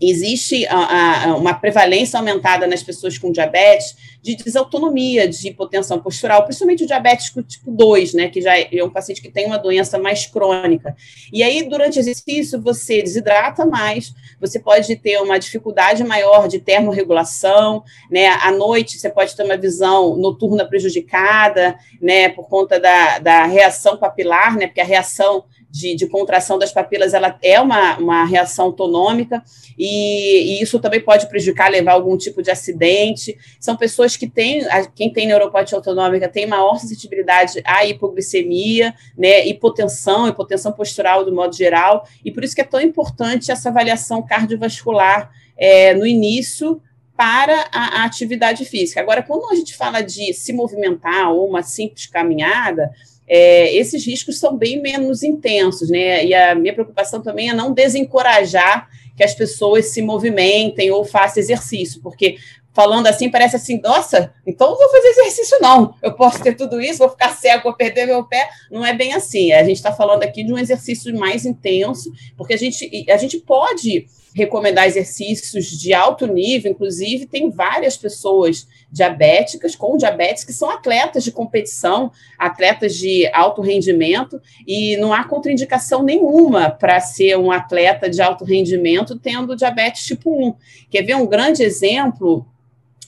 existe 0.00 0.66
a, 0.66 1.30
a, 1.30 1.36
uma 1.36 1.54
prevalência 1.54 2.18
aumentada 2.18 2.66
nas 2.66 2.82
pessoas 2.82 3.16
com 3.16 3.30
diabetes 3.30 3.96
de 4.24 4.36
desautonomia, 4.36 5.28
de 5.28 5.48
hipotensão 5.48 6.00
postural, 6.00 6.44
principalmente 6.44 6.84
o 6.84 6.86
diabético 6.86 7.42
tipo 7.42 7.70
2, 7.70 8.14
né, 8.14 8.28
que 8.28 8.40
já 8.40 8.58
é 8.58 8.82
um 8.82 8.88
paciente 8.88 9.20
que 9.20 9.30
tem 9.30 9.44
uma 9.46 9.58
doença 9.58 9.98
mais 9.98 10.24
crônica. 10.24 10.96
E 11.30 11.42
aí, 11.42 11.62
durante 11.68 11.98
o 11.98 12.00
exercício, 12.00 12.60
você 12.60 13.02
desidrata 13.02 13.66
mais, 13.66 14.14
você 14.40 14.58
pode 14.58 14.96
ter 14.96 15.20
uma 15.20 15.38
dificuldade 15.38 16.02
maior 16.02 16.48
de 16.48 16.58
termorregulação, 16.58 17.84
né, 18.10 18.28
à 18.28 18.50
noite 18.50 18.98
você 18.98 19.10
pode 19.10 19.36
ter 19.36 19.44
uma 19.44 19.58
visão 19.58 20.16
noturna 20.16 20.64
prejudicada, 20.66 21.78
né, 22.00 22.30
por 22.30 22.48
conta 22.48 22.80
da, 22.80 23.18
da 23.18 23.44
reação 23.44 23.98
papilar, 23.98 24.56
né, 24.56 24.66
porque 24.66 24.80
a 24.80 24.84
reação 24.84 25.44
de, 25.74 25.96
de, 25.96 26.06
contração 26.06 26.56
das 26.56 26.70
papilas, 26.70 27.14
ela 27.14 27.36
é 27.42 27.60
uma, 27.60 27.98
uma 27.98 28.24
reação 28.24 28.66
autonômica, 28.66 29.42
e, 29.76 30.60
e, 30.60 30.62
isso 30.62 30.78
também 30.78 31.00
pode 31.00 31.28
prejudicar, 31.28 31.68
levar 31.68 31.94
algum 31.94 32.16
tipo 32.16 32.40
de 32.40 32.48
acidente. 32.48 33.36
São 33.58 33.76
pessoas 33.76 34.16
que 34.16 34.28
têm, 34.28 34.64
quem 34.94 35.12
tem 35.12 35.26
neuropatia 35.26 35.76
autonômica 35.76 36.28
tem 36.28 36.46
maior 36.46 36.78
suscetibilidade 36.78 37.60
à 37.64 37.84
hipoglicemia, 37.84 38.94
né, 39.18 39.44
hipotensão, 39.48 40.28
hipotensão 40.28 40.70
postural 40.70 41.24
do 41.24 41.34
modo 41.34 41.56
geral, 41.56 42.06
e 42.24 42.30
por 42.30 42.44
isso 42.44 42.54
que 42.54 42.60
é 42.60 42.64
tão 42.64 42.80
importante 42.80 43.50
essa 43.50 43.68
avaliação 43.68 44.22
cardiovascular 44.22 45.32
é, 45.56 45.92
no 45.92 46.06
início 46.06 46.80
para 47.16 47.68
a, 47.72 48.02
a 48.02 48.04
atividade 48.04 48.64
física. 48.64 49.00
Agora, 49.00 49.24
quando 49.24 49.50
a 49.50 49.56
gente 49.56 49.74
fala 49.76 50.02
de 50.02 50.32
se 50.32 50.52
movimentar 50.52 51.32
ou 51.32 51.48
uma 51.48 51.62
simples 51.62 52.06
caminhada, 52.06 52.92
é, 53.26 53.74
esses 53.74 54.06
riscos 54.06 54.38
são 54.38 54.56
bem 54.56 54.80
menos 54.80 55.22
intensos, 55.22 55.88
né? 55.88 56.24
E 56.24 56.34
a 56.34 56.54
minha 56.54 56.74
preocupação 56.74 57.22
também 57.22 57.48
é 57.48 57.54
não 57.54 57.72
desencorajar 57.72 58.88
que 59.16 59.24
as 59.24 59.34
pessoas 59.34 59.86
se 59.86 60.02
movimentem 60.02 60.90
ou 60.90 61.04
façam 61.04 61.42
exercício, 61.42 62.00
porque 62.02 62.36
falando 62.72 63.06
assim 63.06 63.30
parece 63.30 63.54
assim, 63.54 63.80
nossa, 63.80 64.34
então 64.44 64.70
não 64.70 64.76
vou 64.76 64.90
fazer 64.90 65.08
exercício 65.08 65.58
não, 65.60 65.94
eu 66.02 66.12
posso 66.12 66.42
ter 66.42 66.54
tudo 66.56 66.80
isso, 66.80 66.98
vou 66.98 67.08
ficar 67.08 67.30
cego, 67.30 67.62
vou 67.62 67.74
perder 67.74 68.06
meu 68.06 68.24
pé, 68.24 68.48
não 68.70 68.84
é 68.84 68.92
bem 68.92 69.14
assim, 69.14 69.52
a 69.52 69.62
gente 69.62 69.76
está 69.76 69.92
falando 69.92 70.24
aqui 70.24 70.42
de 70.42 70.52
um 70.52 70.58
exercício 70.58 71.16
mais 71.16 71.46
intenso, 71.46 72.10
porque 72.36 72.54
a 72.54 72.58
gente, 72.58 73.06
a 73.08 73.16
gente 73.16 73.38
pode 73.38 74.06
recomendar 74.34 74.86
exercícios 74.86 75.66
de 75.66 75.94
alto 75.94 76.26
nível, 76.26 76.72
inclusive 76.72 77.24
tem 77.24 77.50
várias 77.50 77.96
pessoas 77.96 78.66
diabéticas 78.90 79.76
com 79.76 79.96
diabetes 79.96 80.42
que 80.42 80.52
são 80.52 80.68
atletas 80.68 81.22
de 81.22 81.30
competição, 81.30 82.10
atletas 82.36 82.96
de 82.96 83.28
alto 83.32 83.62
rendimento, 83.62 84.42
e 84.66 84.96
não 84.96 85.12
há 85.12 85.22
contraindicação 85.22 86.02
nenhuma 86.02 86.68
para 86.68 86.98
ser 86.98 87.38
um 87.38 87.52
atleta 87.52 88.10
de 88.10 88.20
alto 88.20 88.44
rendimento 88.44 89.16
tendo 89.16 89.54
diabetes 89.54 90.04
tipo 90.04 90.48
1. 90.48 90.54
Quer 90.90 91.02
ver 91.02 91.14
um 91.14 91.26
grande 91.26 91.62
exemplo? 91.62 92.44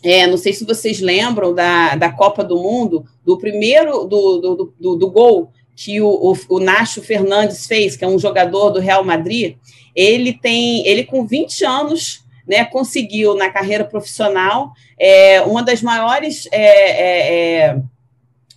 É, 0.05 0.29
não 0.29 0.37
sei 0.37 0.53
se 0.53 0.65
vocês 0.65 1.01
lembram 1.01 1.53
da, 1.53 1.97
da 1.97 2.13
Copa 2.13 2.45
do 2.45 2.57
Mundo, 2.57 3.05
do 3.25 3.37
primeiro 3.37 4.05
do, 4.05 4.39
do, 4.39 4.75
do, 4.79 4.97
do 4.97 5.11
gol 5.11 5.51
que 5.77 6.01
o, 6.01 6.09
o, 6.09 6.57
o 6.57 6.59
Nacho 6.59 7.03
Fernandes 7.03 7.67
fez, 7.67 7.97
que 7.97 8.05
é 8.05 8.09
um 8.09 8.19
jogador 8.19 8.71
do 8.71 8.81
Real 8.81 9.05
Madrid, 9.05 9.57
ele 9.95 10.33
tem, 10.33 10.87
ele 10.87 11.05
com 11.05 11.27
20 11.27 11.65
anos, 11.65 12.25
né, 12.49 12.65
conseguiu 12.65 13.35
na 13.35 13.51
carreira 13.51 13.85
profissional 13.85 14.73
é, 14.99 15.43
uma 15.43 15.63
das 15.63 15.83
maiores 15.83 16.49
é, 16.51 16.61
é, 16.61 17.65
é, 17.69 17.83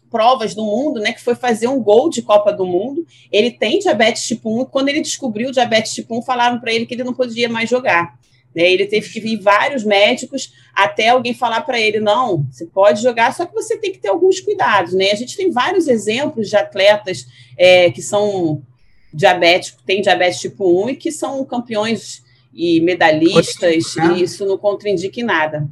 provas 0.09 0.55
do 0.55 0.63
mundo, 0.63 0.99
né, 0.99 1.11
que 1.11 1.21
foi 1.21 1.35
fazer 1.35 1.67
um 1.67 1.81
gol 1.81 2.09
de 2.09 2.21
Copa 2.21 2.53
do 2.53 2.65
Mundo. 2.65 3.05
Ele 3.31 3.51
tem 3.51 3.79
diabetes 3.79 4.25
tipo 4.25 4.57
1, 4.59 4.61
e 4.61 4.65
quando 4.67 4.89
ele 4.89 5.01
descobriu 5.01 5.49
o 5.49 5.51
diabetes 5.51 5.93
tipo 5.93 6.17
1, 6.17 6.21
falaram 6.21 6.59
para 6.59 6.71
ele 6.71 6.85
que 6.85 6.93
ele 6.93 7.03
não 7.03 7.13
podia 7.13 7.49
mais 7.49 7.69
jogar. 7.69 8.17
Né? 8.59 8.69
Ele 8.69 8.85
teve 8.85 9.07
que 9.07 9.21
vir 9.21 9.39
vários 9.39 9.85
médicos 9.85 10.53
até 10.75 11.07
alguém 11.07 11.33
falar 11.33 11.61
para 11.61 11.79
ele: 11.79 12.01
não, 12.01 12.45
você 12.51 12.65
pode 12.65 13.01
jogar, 13.01 13.33
só 13.33 13.45
que 13.45 13.53
você 13.53 13.77
tem 13.77 13.93
que 13.93 13.99
ter 13.99 14.09
alguns 14.09 14.41
cuidados. 14.41 14.93
Né? 14.93 15.11
A 15.11 15.15
gente 15.15 15.37
tem 15.37 15.49
vários 15.49 15.87
exemplos 15.87 16.49
de 16.49 16.57
atletas 16.57 17.25
é, 17.57 17.89
que 17.89 18.01
são 18.01 18.61
diabéticos, 19.13 19.81
têm 19.85 20.01
diabetes 20.01 20.41
tipo 20.41 20.83
1 20.83 20.89
e 20.89 20.95
que 20.97 21.09
são 21.09 21.45
campeões 21.45 22.21
e 22.53 22.81
medalhistas, 22.81 23.95
né? 23.95 24.17
e 24.17 24.23
isso 24.23 24.45
não 24.45 24.57
contraindica 24.57 25.21
em 25.21 25.23
nada. 25.23 25.65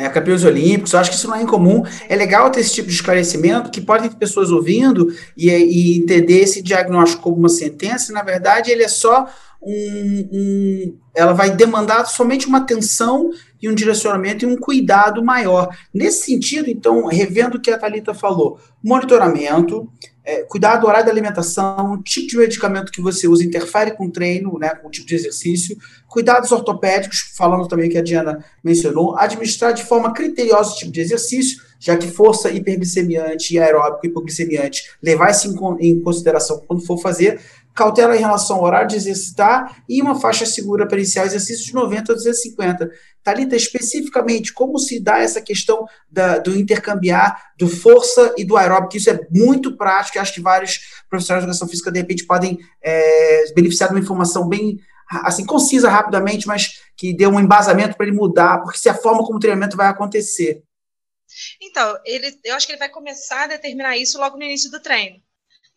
É, 0.00 0.08
campeões 0.08 0.44
olímpicos, 0.44 0.92
eu 0.92 0.98
acho 0.98 1.10
que 1.10 1.16
isso 1.16 1.28
não 1.28 1.36
é 1.36 1.42
incomum. 1.42 1.82
É 2.08 2.16
legal 2.16 2.48
ter 2.50 2.60
esse 2.60 2.72
tipo 2.72 2.88
de 2.88 2.94
esclarecimento, 2.94 3.70
que 3.70 3.80
pode 3.80 4.08
ter 4.08 4.16
pessoas 4.16 4.50
ouvindo 4.50 5.08
e, 5.36 5.50
e 5.50 5.98
entender 5.98 6.40
esse 6.40 6.62
diagnóstico 6.62 7.22
como 7.22 7.36
uma 7.36 7.48
sentença, 7.50 8.12
na 8.12 8.22
verdade, 8.22 8.70
ele 8.70 8.82
é 8.82 8.88
só 8.88 9.26
um, 9.62 10.28
um, 10.32 10.98
ela 11.14 11.32
vai 11.32 11.50
demandar 11.50 12.06
somente 12.06 12.46
uma 12.46 12.58
atenção 12.58 13.30
e 13.60 13.68
um 13.68 13.74
direcionamento 13.74 14.44
e 14.44 14.48
um 14.48 14.56
cuidado 14.56 15.22
maior. 15.22 15.68
Nesse 15.92 16.24
sentido, 16.24 16.70
então, 16.70 17.06
revendo 17.06 17.58
o 17.58 17.60
que 17.60 17.70
a 17.70 17.76
Thalita 17.76 18.14
falou, 18.14 18.58
monitoramento, 18.82 19.86
é, 20.24 20.42
cuidado 20.42 20.82
do 20.82 20.86
horário 20.86 21.06
da 21.06 21.12
alimentação, 21.12 22.00
tipo 22.02 22.28
de 22.28 22.36
medicamento 22.36 22.92
que 22.92 23.00
você 23.00 23.26
usa 23.26 23.44
interfere 23.44 23.92
com 23.92 24.06
o 24.06 24.10
treino, 24.10 24.58
né, 24.58 24.70
com 24.70 24.88
o 24.88 24.90
tipo 24.90 25.06
de 25.06 25.14
exercício, 25.14 25.76
cuidados 26.06 26.52
ortopédicos, 26.52 27.32
falando 27.36 27.66
também 27.66 27.88
que 27.88 27.96
a 27.96 28.02
Diana 28.02 28.44
mencionou, 28.62 29.16
administrar 29.16 29.72
de 29.72 29.84
forma 29.84 30.12
criteriosa 30.12 30.72
o 30.72 30.76
tipo 30.76 30.92
de 30.92 31.00
exercício, 31.00 31.62
já 31.78 31.96
que 31.96 32.08
força 32.08 32.50
hiperglicemiante 32.50 33.54
e 33.54 33.58
aeróbico 33.58 34.06
hipoglicemiante, 34.06 34.90
levar 35.02 35.30
isso 35.30 35.48
em, 35.48 35.88
em 35.88 36.00
consideração 36.00 36.62
quando 36.66 36.84
for 36.84 36.98
fazer, 36.98 37.40
cautela 37.80 38.14
em 38.14 38.20
relação 38.20 38.56
ao 38.56 38.64
horário 38.64 38.88
de 38.88 38.96
exercitar 38.96 39.82
e 39.88 40.02
uma 40.02 40.20
faixa 40.20 40.44
segura 40.44 40.86
para 40.86 40.98
iniciar 40.98 41.24
exercícios 41.24 41.64
de 41.64 41.72
90 41.72 42.12
a 42.12 42.14
250. 42.14 42.90
Talita, 43.22 43.56
especificamente, 43.56 44.52
como 44.52 44.78
se 44.78 45.02
dá 45.02 45.18
essa 45.18 45.40
questão 45.40 45.86
da, 46.10 46.36
do 46.36 46.54
intercambiar 46.54 47.42
do 47.58 47.66
força 47.66 48.34
e 48.36 48.44
do 48.44 48.58
aeróbico? 48.58 48.98
Isso 48.98 49.08
é 49.08 49.18
muito 49.30 49.78
prático 49.78 50.18
acho 50.18 50.34
que 50.34 50.42
vários 50.42 50.78
profissionais 51.08 51.42
de 51.42 51.48
educação 51.48 51.66
física, 51.66 51.90
de 51.90 52.00
repente, 52.00 52.26
podem 52.26 52.58
é, 52.82 53.50
beneficiar 53.54 53.88
de 53.88 53.94
uma 53.94 54.02
informação 54.02 54.46
bem 54.46 54.78
assim 55.24 55.44
concisa 55.44 55.88
rapidamente, 55.90 56.46
mas 56.46 56.82
que 56.96 57.16
dê 57.16 57.26
um 57.26 57.40
embasamento 57.40 57.96
para 57.96 58.06
ele 58.06 58.14
mudar, 58.14 58.62
porque 58.62 58.78
se 58.78 58.88
a 58.88 58.94
forma 58.94 59.24
como 59.24 59.38
o 59.38 59.40
treinamento 59.40 59.76
vai 59.76 59.88
acontecer. 59.88 60.62
Então, 61.60 61.98
ele, 62.04 62.38
eu 62.44 62.54
acho 62.54 62.66
que 62.66 62.72
ele 62.72 62.78
vai 62.78 62.88
começar 62.88 63.44
a 63.44 63.48
determinar 63.48 63.96
isso 63.96 64.18
logo 64.18 64.36
no 64.36 64.44
início 64.44 64.70
do 64.70 64.80
treino. 64.80 65.20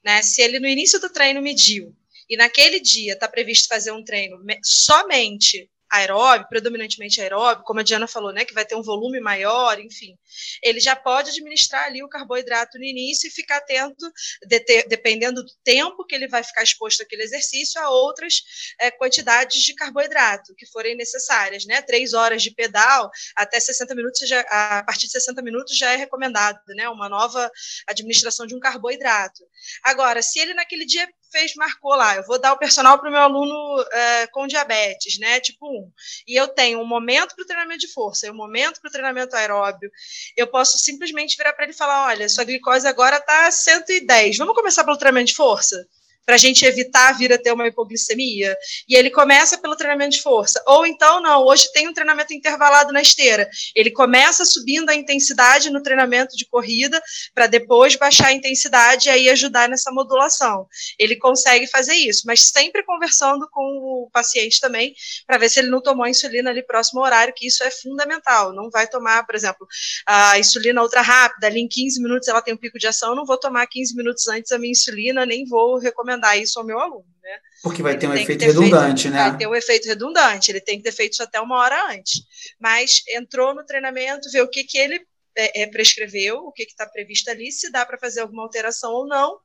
Né? 0.04 0.22
Se 0.22 0.42
ele 0.42 0.60
no 0.60 0.68
início 0.68 1.00
do 1.00 1.10
treino 1.10 1.42
mediu 1.42 1.96
e 2.30 2.36
naquele 2.36 2.80
dia 2.80 3.14
está 3.14 3.28
previsto 3.28 3.68
fazer 3.68 3.92
um 3.92 4.04
treino 4.04 4.38
somente 4.64 5.70
aeróbio, 5.94 6.48
predominantemente 6.50 7.22
aeróbio, 7.22 7.64
como 7.64 7.80
a 7.80 7.84
Diana 7.84 8.08
falou, 8.08 8.34
né, 8.34 8.44
que 8.44 8.54
vai 8.54 8.66
ter 8.66 8.76
um 8.76 8.82
volume 8.82 9.20
maior, 9.20 9.80
enfim, 9.80 10.18
ele 10.62 10.80
já 10.80 10.96
pode 10.96 11.30
administrar 11.30 11.86
ali 11.86 12.04
o 12.04 12.10
carboidrato 12.10 12.80
no 12.80 12.84
início 12.84 13.28
e 13.28 13.32
ficar 13.32 13.58
atento, 13.58 14.12
de 14.48 14.60
ter, 14.60 14.88
dependendo 14.88 15.44
do 15.44 15.52
tempo 15.64 16.06
que 16.06 16.16
ele 16.16 16.28
vai 16.28 16.44
ficar 16.44 16.64
exposto 16.64 17.04
àquele 17.04 17.22
exercício, 17.24 17.80
a 17.80 17.90
outras 17.90 18.42
é, 18.80 18.90
quantidades 18.90 19.62
de 19.62 19.76
carboidrato 19.76 20.56
que 20.56 20.66
forem 20.66 20.96
necessárias, 20.96 21.66
né? 21.66 21.82
Três 21.82 22.14
horas 22.14 22.42
de 22.42 22.52
pedal 22.52 23.12
até 23.36 23.60
60 23.60 23.94
minutos, 23.94 24.28
já, 24.28 24.42
a 24.42 24.84
partir 24.84 25.06
de 25.06 25.12
60 25.12 25.42
minutos 25.42 25.78
já 25.78 25.92
é 25.92 25.96
recomendado, 25.96 26.60
né? 26.70 26.90
Uma 26.90 27.08
nova 27.08 27.52
administração 27.88 28.48
de 28.48 28.56
um 28.56 28.60
carboidrato. 28.60 29.44
Agora, 29.84 30.22
se 30.22 30.40
ele 30.40 30.54
naquele 30.54 30.86
dia 30.86 31.08
fez, 31.34 31.56
marcou 31.56 31.96
lá, 31.96 32.16
eu 32.16 32.24
vou 32.24 32.40
dar 32.40 32.54
o 32.54 32.58
personal 32.58 33.00
para 33.00 33.10
o 33.10 33.12
meu 33.12 33.22
aluno 33.22 33.86
é, 33.92 34.28
com 34.28 34.48
diabetes, 34.48 35.20
né? 35.20 35.40
Tipo 35.40 35.68
1. 35.68 35.92
E 36.28 36.40
eu 36.40 36.48
tenho 36.48 36.80
um 36.80 36.86
momento 36.86 37.36
para 37.36 37.44
o 37.44 37.48
treinamento 37.48 37.80
de 37.80 37.92
força 37.92 38.28
e 38.28 38.32
um 38.32 38.36
momento 38.36 38.80
para 38.80 38.90
o 38.90 38.92
treinamento 38.92 39.36
aeróbio. 39.36 39.92
Eu 40.38 40.48
posso 40.48 40.78
simplesmente 40.78 41.36
virar 41.36 41.54
para 41.54 41.66
ele 41.66 41.74
e 41.74 41.78
falar: 41.78 42.08
olha, 42.08 42.30
sua 42.30 42.44
glicose 42.44 42.88
agora 42.88 43.18
está 43.18 43.50
110. 43.50 44.38
Vamos 44.38 44.56
começar 44.56 44.84
pelo 44.84 44.98
treinamento 44.98 45.32
de 45.32 45.36
força? 45.36 45.88
Para 46.26 46.36
a 46.36 46.38
gente 46.38 46.66
evitar 46.66 47.18
vir 47.18 47.34
a 47.34 47.38
ter 47.38 47.52
uma 47.52 47.68
hipoglicemia. 47.68 48.56
E 48.88 48.96
ele 48.96 49.10
começa 49.10 49.58
pelo 49.58 49.76
treinamento 49.76 50.16
de 50.16 50.22
força. 50.22 50.62
Ou 50.68 50.86
então, 50.86 51.22
não, 51.22 51.44
hoje 51.46 51.72
tem 51.74 51.88
um 51.88 51.94
treinamento 51.94 52.34
intervalado 52.34 52.94
na 52.94 53.02
esteira. 53.02 53.50
Ele 53.76 53.92
começa 53.92 54.46
subindo 54.46 54.90
a 54.90 54.96
intensidade 54.96 55.70
no 55.70 55.82
treinamento 55.82 56.36
de 56.36 56.46
corrida, 56.46 57.02
para 57.34 57.48
depois 57.48 57.96
baixar 57.96 58.28
a 58.28 58.34
intensidade 58.34 59.08
e 59.08 59.12
aí 59.12 59.30
ajudar 59.30 59.68
nessa 59.68 59.92
modulação. 59.92 60.68
Ele 60.98 61.16
consegue 61.16 61.68
fazer 61.68 61.96
isso, 61.96 62.24
mas 62.26 62.42
sempre 62.42 62.84
conversando 62.84 63.48
com 63.52 63.62
o 63.62 64.10
paciente 64.12 64.60
também, 64.60 64.94
para 65.28 65.38
ver 65.38 65.50
se 65.50 65.60
ele 65.60 65.70
não 65.70 65.82
tomou 65.82 66.08
insulina 66.08 66.50
ali 66.50 66.64
próximo 66.64 67.00
ao 67.00 67.06
horário, 67.06 67.34
que 67.36 67.48
isso 67.48 67.64
é 67.64 67.72
fundamental. 67.72 68.54
Não 68.54 68.70
vai 68.70 68.88
tomar, 68.88 69.26
por 69.26 69.36
exemplo, 69.36 69.68
a 70.06 70.40
insulina 70.40 70.82
ultra 70.82 71.02
rápida, 71.02 71.48
ali 71.48 71.60
em 71.60 71.68
15 71.68 72.02
minutos 72.02 72.28
ela 72.28 72.42
tem 72.42 72.54
um 72.54 72.58
pico 72.58 72.80
de 72.80 72.88
ação, 72.88 73.16
não 73.16 73.26
vou 73.26 73.38
tomar 73.38 73.66
15 73.68 73.96
minutos 73.96 74.28
antes 74.28 74.52
a 74.52 74.58
minha 74.58 74.72
insulina, 74.72 75.26
nem 75.26 75.46
vou 75.46 75.78
recomendar 75.78 76.13
recomendar 76.14 76.38
isso 76.38 76.60
ao 76.60 76.66
meu 76.66 76.80
aluno, 76.80 77.06
né? 77.22 77.40
Porque 77.62 77.82
vai 77.82 77.94
ele 77.94 78.00
ter 78.00 78.08
um 78.08 78.14
efeito 78.14 78.40
ter 78.40 78.46
redundante, 78.48 79.04
feito, 79.04 79.14
né? 79.14 79.30
Vai 79.30 79.38
ter 79.38 79.48
um 79.48 79.56
efeito 79.56 79.88
redundante, 79.88 80.52
ele 80.52 80.62
tem 80.62 80.78
que 80.78 80.84
ter 80.84 80.92
feito 80.92 81.14
isso 81.14 81.24
até 81.24 81.40
uma 81.40 81.58
hora 81.58 81.92
antes. 81.92 82.22
Mas 82.60 83.04
entrou 83.10 83.54
no 83.54 83.66
treinamento, 83.66 84.30
vê 84.32 84.42
o 84.42 84.50
que, 84.50 84.64
que 84.64 84.78
ele 84.78 85.02
é, 85.36 85.64
é, 85.64 85.68
prescreveu, 85.68 86.38
o 86.38 86.52
que 86.52 86.64
está 86.64 86.86
previsto 86.86 87.30
ali, 87.30 87.52
se 87.52 87.72
dá 87.72 87.86
para 87.86 87.98
fazer 87.98 88.22
alguma 88.22 88.44
alteração 88.44 88.92
ou 88.92 89.08
não, 89.08 89.38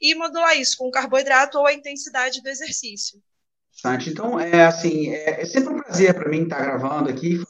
e 0.00 0.14
modular 0.14 0.58
isso 0.58 0.76
com 0.76 0.88
o 0.88 0.90
carboidrato 0.90 1.58
ou 1.58 1.66
a 1.66 1.72
intensidade 1.72 2.42
do 2.42 2.48
exercício. 2.48 3.20
Então, 4.10 4.38
é 4.38 4.66
assim, 4.66 5.10
é, 5.10 5.40
é 5.40 5.44
sempre 5.46 5.72
um 5.72 5.80
prazer 5.80 6.12
para 6.14 6.28
mim 6.28 6.42
estar 6.42 6.60
gravando 6.60 7.08
aqui, 7.08 7.42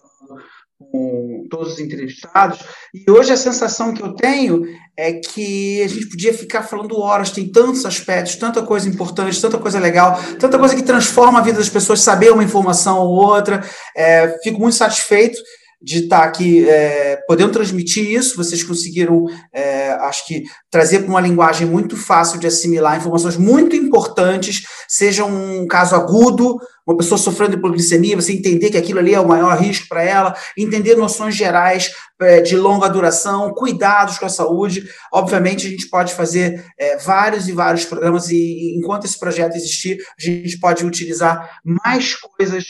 com 0.91 1.47
todos 1.49 1.75
os 1.75 1.79
entrevistados. 1.79 2.59
E 2.95 3.11
hoje 3.11 3.33
a 3.33 3.37
sensação 3.37 3.95
que 3.95 4.03
eu 4.03 4.15
tenho 4.15 4.65
é 4.97 5.15
que 5.15 5.83
a 5.83 5.89
gente 5.89 6.09
podia 6.09 6.35
ficar 6.35 6.63
falando 6.63 6.99
horas, 6.99 7.31
tem 7.31 7.51
tantos 7.51 7.87
aspectos, 7.87 8.37
tanta 8.37 8.63
coisa 8.63 8.89
importante, 8.89 9.41
tanta 9.41 9.59
coisa 9.59 9.79
legal, 9.79 10.21
tanta 10.39 10.59
coisa 10.59 10.75
que 10.75 10.83
transforma 10.83 11.39
a 11.39 11.43
vida 11.43 11.59
das 11.59 11.69
pessoas, 11.69 12.01
saber 12.01 12.33
uma 12.33 12.45
informação 12.45 12.99
ou 12.99 13.15
outra. 13.15 13.63
É, 13.97 14.39
fico 14.43 14.61
muito 14.61 14.77
satisfeito 14.77 15.39
de 15.83 16.01
estar 16.01 16.25
aqui 16.25 16.69
é, 16.69 17.17
podendo 17.27 17.53
transmitir 17.53 18.11
isso. 18.11 18.37
Vocês 18.37 18.63
conseguiram, 18.63 19.25
é, 19.53 19.91
acho 19.93 20.27
que, 20.27 20.45
trazer 20.71 21.01
para 21.01 21.09
uma 21.09 21.21
linguagem 21.21 21.67
muito 21.67 21.97
fácil 21.97 22.39
de 22.39 22.47
assimilar 22.47 22.99
informações 22.99 23.37
muito 23.37 23.75
importantes, 23.75 24.65
seja 24.89 25.25
um 25.25 25.67
caso 25.67 25.95
agudo, 25.95 26.59
uma 26.87 26.97
pessoa 26.97 27.19
sofrendo 27.19 27.55
hipoglicemia, 27.55 28.17
você 28.17 28.33
entender 28.33 28.71
que 28.71 28.77
aquilo 28.77 28.99
ali 28.99 29.15
é 29.15 29.21
o 29.21 29.29
maior 29.29 29.57
risco 29.57 29.87
para 29.89 30.03
ela, 30.03 30.37
entender 30.57 30.97
noções 30.97 31.35
gerais 31.35 31.93
é, 32.21 32.41
de 32.41 32.57
longa 32.57 32.89
duração, 32.89 33.53
cuidados 33.55 34.19
com 34.19 34.27
a 34.27 34.31
saúde. 34.31 34.85
Obviamente, 35.13 35.67
a 35.67 35.71
gente 35.71 35.89
pode 35.89 36.13
fazer 36.15 36.65
é, 36.79 36.97
vários 36.99 37.49
e 37.49 37.53
vários 37.53 37.85
programas, 37.85 38.29
e 38.31 38.77
enquanto 38.77 39.05
esse 39.05 39.19
projeto 39.19 39.57
existir, 39.57 39.99
a 40.19 40.23
gente 40.23 40.59
pode 40.59 40.85
utilizar 40.85 41.61
mais 41.65 42.15
coisas 42.17 42.65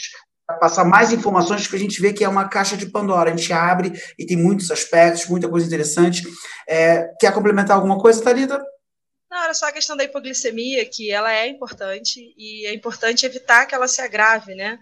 passar 0.51 0.83
mais 0.85 1.11
informações, 1.11 1.67
que 1.67 1.75
a 1.75 1.79
gente 1.79 2.01
vê 2.01 2.13
que 2.13 2.23
é 2.23 2.29
uma 2.29 2.47
caixa 2.47 2.77
de 2.77 2.85
Pandora. 2.85 3.31
A 3.31 3.35
gente 3.35 3.51
abre 3.53 3.93
e 4.17 4.25
tem 4.25 4.37
muitos 4.37 4.71
aspectos, 4.71 5.27
muita 5.27 5.49
coisa 5.49 5.65
interessante. 5.65 6.23
É, 6.67 7.09
quer 7.19 7.33
complementar 7.33 7.75
alguma 7.75 7.99
coisa, 7.99 8.23
Thalita? 8.23 8.61
Não, 9.29 9.43
era 9.43 9.53
só 9.53 9.69
a 9.69 9.71
questão 9.71 9.95
da 9.95 10.03
hipoglicemia, 10.03 10.85
que 10.85 11.09
ela 11.09 11.31
é 11.31 11.47
importante 11.47 12.33
e 12.37 12.65
é 12.65 12.73
importante 12.73 13.25
evitar 13.25 13.65
que 13.65 13.73
ela 13.73 13.87
se 13.87 14.01
agrave, 14.01 14.53
né? 14.55 14.77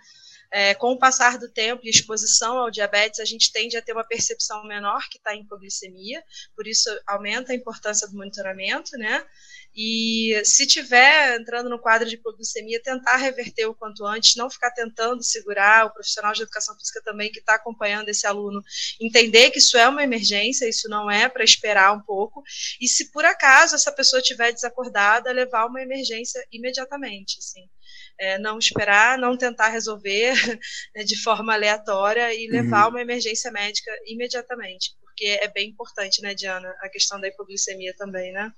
É, 0.52 0.74
com 0.74 0.92
o 0.92 0.98
passar 0.98 1.38
do 1.38 1.48
tempo 1.48 1.82
e 1.86 1.90
exposição 1.90 2.58
ao 2.58 2.72
diabetes, 2.72 3.20
a 3.20 3.26
gente 3.26 3.52
tende 3.52 3.78
a 3.78 3.82
ter 3.82 3.94
uma 3.94 4.04
percepção 4.04 4.64
menor 4.64 5.08
que 5.10 5.18
está 5.18 5.36
em 5.36 5.42
hipoglicemia, 5.42 6.24
por 6.56 6.68
isso 6.68 6.90
aumenta 7.06 7.52
a 7.52 7.56
importância 7.56 8.08
do 8.08 8.18
monitoramento, 8.18 8.98
né? 8.98 9.24
E 9.76 10.42
se 10.44 10.66
tiver 10.66 11.40
entrando 11.40 11.70
no 11.70 11.80
quadro 11.80 12.10
de 12.10 12.16
hipoglicemia, 12.16 12.82
tentar 12.82 13.18
reverter 13.18 13.68
o 13.68 13.76
quanto 13.76 14.06
antes, 14.06 14.36
não 14.36 14.50
ficar 14.50 14.72
tentando 14.72 15.24
segurar, 15.24 15.86
o 15.86 15.94
profissional 15.94 16.34
de 16.34 16.42
educação 16.42 16.76
física 16.78 17.02
também 17.04 17.32
que 17.32 17.40
está 17.40 17.56
acompanhando 17.56 18.10
esse 18.10 18.26
aluno, 18.26 18.64
entender 19.00 19.52
que 19.52 19.60
isso 19.60 19.78
é 19.78 19.88
uma 19.88 20.04
emergência, 20.04 20.68
isso 20.68 20.90
não 20.90 21.10
é 21.10 21.30
para 21.30 21.44
esperar 21.44 21.94
um 21.94 22.02
pouco, 22.02 22.44
e 22.82 22.88
se 22.88 23.12
por 23.12 23.24
acaso 23.24 23.76
essa 23.76 23.92
pessoa 23.92 24.20
estiver 24.20 24.52
desacordada, 24.52 25.32
levar 25.32 25.66
uma 25.68 25.82
emergência 25.82 26.44
imediatamente, 26.52 27.38
assim. 27.38 27.70
É, 28.20 28.38
não 28.38 28.60
esperar, 28.60 29.18
não 29.18 29.38
tentar 29.38 29.70
resolver 29.70 30.34
né, 30.94 31.04
de 31.04 31.22
forma 31.22 31.54
aleatória 31.54 32.34
e 32.34 32.48
levar 32.48 32.86
uhum. 32.86 32.90
uma 32.92 33.02
emergência 33.02 33.50
médica 33.50 33.92
imediatamente, 34.06 34.94
porque 35.02 35.40
é 35.42 35.48
bem 35.48 35.70
importante, 35.70 36.22
né, 36.22 36.34
Diana, 36.34 36.76
a 36.82 36.90
questão 36.90 37.20
da 37.20 37.28
hipoglicemia 37.28 37.94
também, 37.98 38.34
né? 38.34 38.52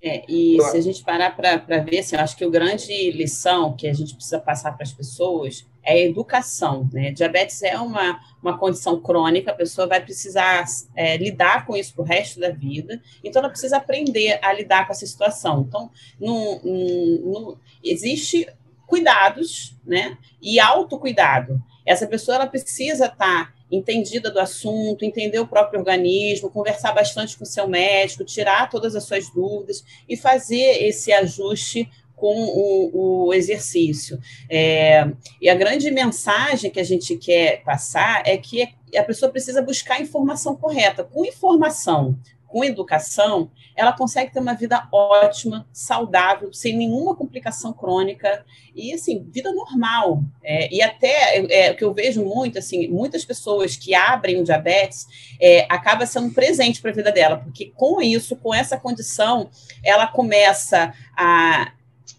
É, 0.00 0.22
e 0.28 0.56
claro. 0.56 0.70
se 0.70 0.78
a 0.78 0.80
gente 0.80 1.02
parar 1.02 1.34
para 1.34 1.78
ver, 1.78 1.98
assim, 1.98 2.14
eu 2.14 2.22
acho 2.22 2.36
que 2.36 2.44
o 2.44 2.50
grande 2.50 3.10
lição 3.10 3.74
que 3.76 3.88
a 3.88 3.92
gente 3.92 4.14
precisa 4.14 4.38
passar 4.38 4.72
para 4.72 4.84
as 4.84 4.92
pessoas 4.92 5.66
é 5.82 5.94
a 5.94 5.98
educação. 5.98 6.88
Né? 6.92 7.10
Diabetes 7.10 7.62
é 7.62 7.76
uma, 7.76 8.20
uma 8.40 8.56
condição 8.56 9.00
crônica, 9.00 9.50
a 9.50 9.54
pessoa 9.54 9.88
vai 9.88 10.00
precisar 10.00 10.64
é, 10.94 11.16
lidar 11.16 11.66
com 11.66 11.76
isso 11.76 11.94
para 11.94 12.02
o 12.02 12.06
resto 12.06 12.38
da 12.38 12.50
vida, 12.50 13.02
então 13.24 13.40
ela 13.40 13.50
precisa 13.50 13.78
aprender 13.78 14.38
a 14.40 14.52
lidar 14.52 14.86
com 14.86 14.92
essa 14.92 15.06
situação. 15.06 15.64
Então, 15.66 15.90
não, 16.20 16.60
não, 16.62 17.32
não 17.32 17.60
existe 17.82 18.46
cuidados 18.88 19.76
né? 19.86 20.16
e 20.42 20.58
autocuidado. 20.58 21.62
Essa 21.86 22.06
pessoa 22.06 22.36
ela 22.36 22.46
precisa 22.46 23.04
estar 23.04 23.16
tá 23.16 23.54
entendida 23.70 24.30
do 24.30 24.40
assunto, 24.40 25.04
entender 25.04 25.38
o 25.38 25.46
próprio 25.46 25.78
organismo, 25.78 26.50
conversar 26.50 26.92
bastante 26.92 27.36
com 27.36 27.44
o 27.44 27.46
seu 27.46 27.68
médico, 27.68 28.24
tirar 28.24 28.70
todas 28.70 28.96
as 28.96 29.04
suas 29.04 29.30
dúvidas 29.30 29.84
e 30.08 30.16
fazer 30.16 30.82
esse 30.82 31.12
ajuste 31.12 31.88
com 32.16 32.34
o, 32.34 33.26
o 33.26 33.34
exercício. 33.34 34.18
É, 34.50 35.06
e 35.40 35.48
a 35.50 35.54
grande 35.54 35.90
mensagem 35.90 36.70
que 36.70 36.80
a 36.80 36.84
gente 36.84 37.16
quer 37.16 37.62
passar 37.62 38.22
é 38.26 38.36
que 38.38 38.68
a 38.96 39.02
pessoa 39.02 39.30
precisa 39.30 39.60
buscar 39.60 39.96
a 39.96 40.00
informação 40.00 40.56
correta. 40.56 41.04
Com 41.04 41.24
informação, 41.26 42.18
com 42.48 42.64
educação, 42.64 43.50
ela 43.76 43.92
consegue 43.92 44.32
ter 44.32 44.40
uma 44.40 44.54
vida 44.54 44.88
ótima, 44.90 45.68
saudável, 45.72 46.52
sem 46.52 46.76
nenhuma 46.76 47.14
complicação 47.14 47.72
crônica 47.72 48.44
e 48.74 48.92
assim 48.92 49.28
vida 49.30 49.52
normal. 49.52 50.24
É, 50.42 50.74
e 50.74 50.82
até 50.82 51.46
é, 51.50 51.70
o 51.70 51.76
que 51.76 51.84
eu 51.84 51.94
vejo 51.94 52.24
muito 52.24 52.58
assim, 52.58 52.88
muitas 52.88 53.24
pessoas 53.24 53.76
que 53.76 53.94
abrem 53.94 54.40
o 54.40 54.44
diabetes 54.44 55.06
é, 55.40 55.66
acaba 55.68 56.06
sendo 56.06 56.28
um 56.28 56.32
presente 56.32 56.80
para 56.80 56.90
a 56.90 56.94
vida 56.94 57.12
dela, 57.12 57.36
porque 57.36 57.72
com 57.76 58.00
isso, 58.00 58.34
com 58.34 58.54
essa 58.54 58.78
condição, 58.78 59.50
ela 59.84 60.06
começa 60.06 60.92
a 61.16 61.72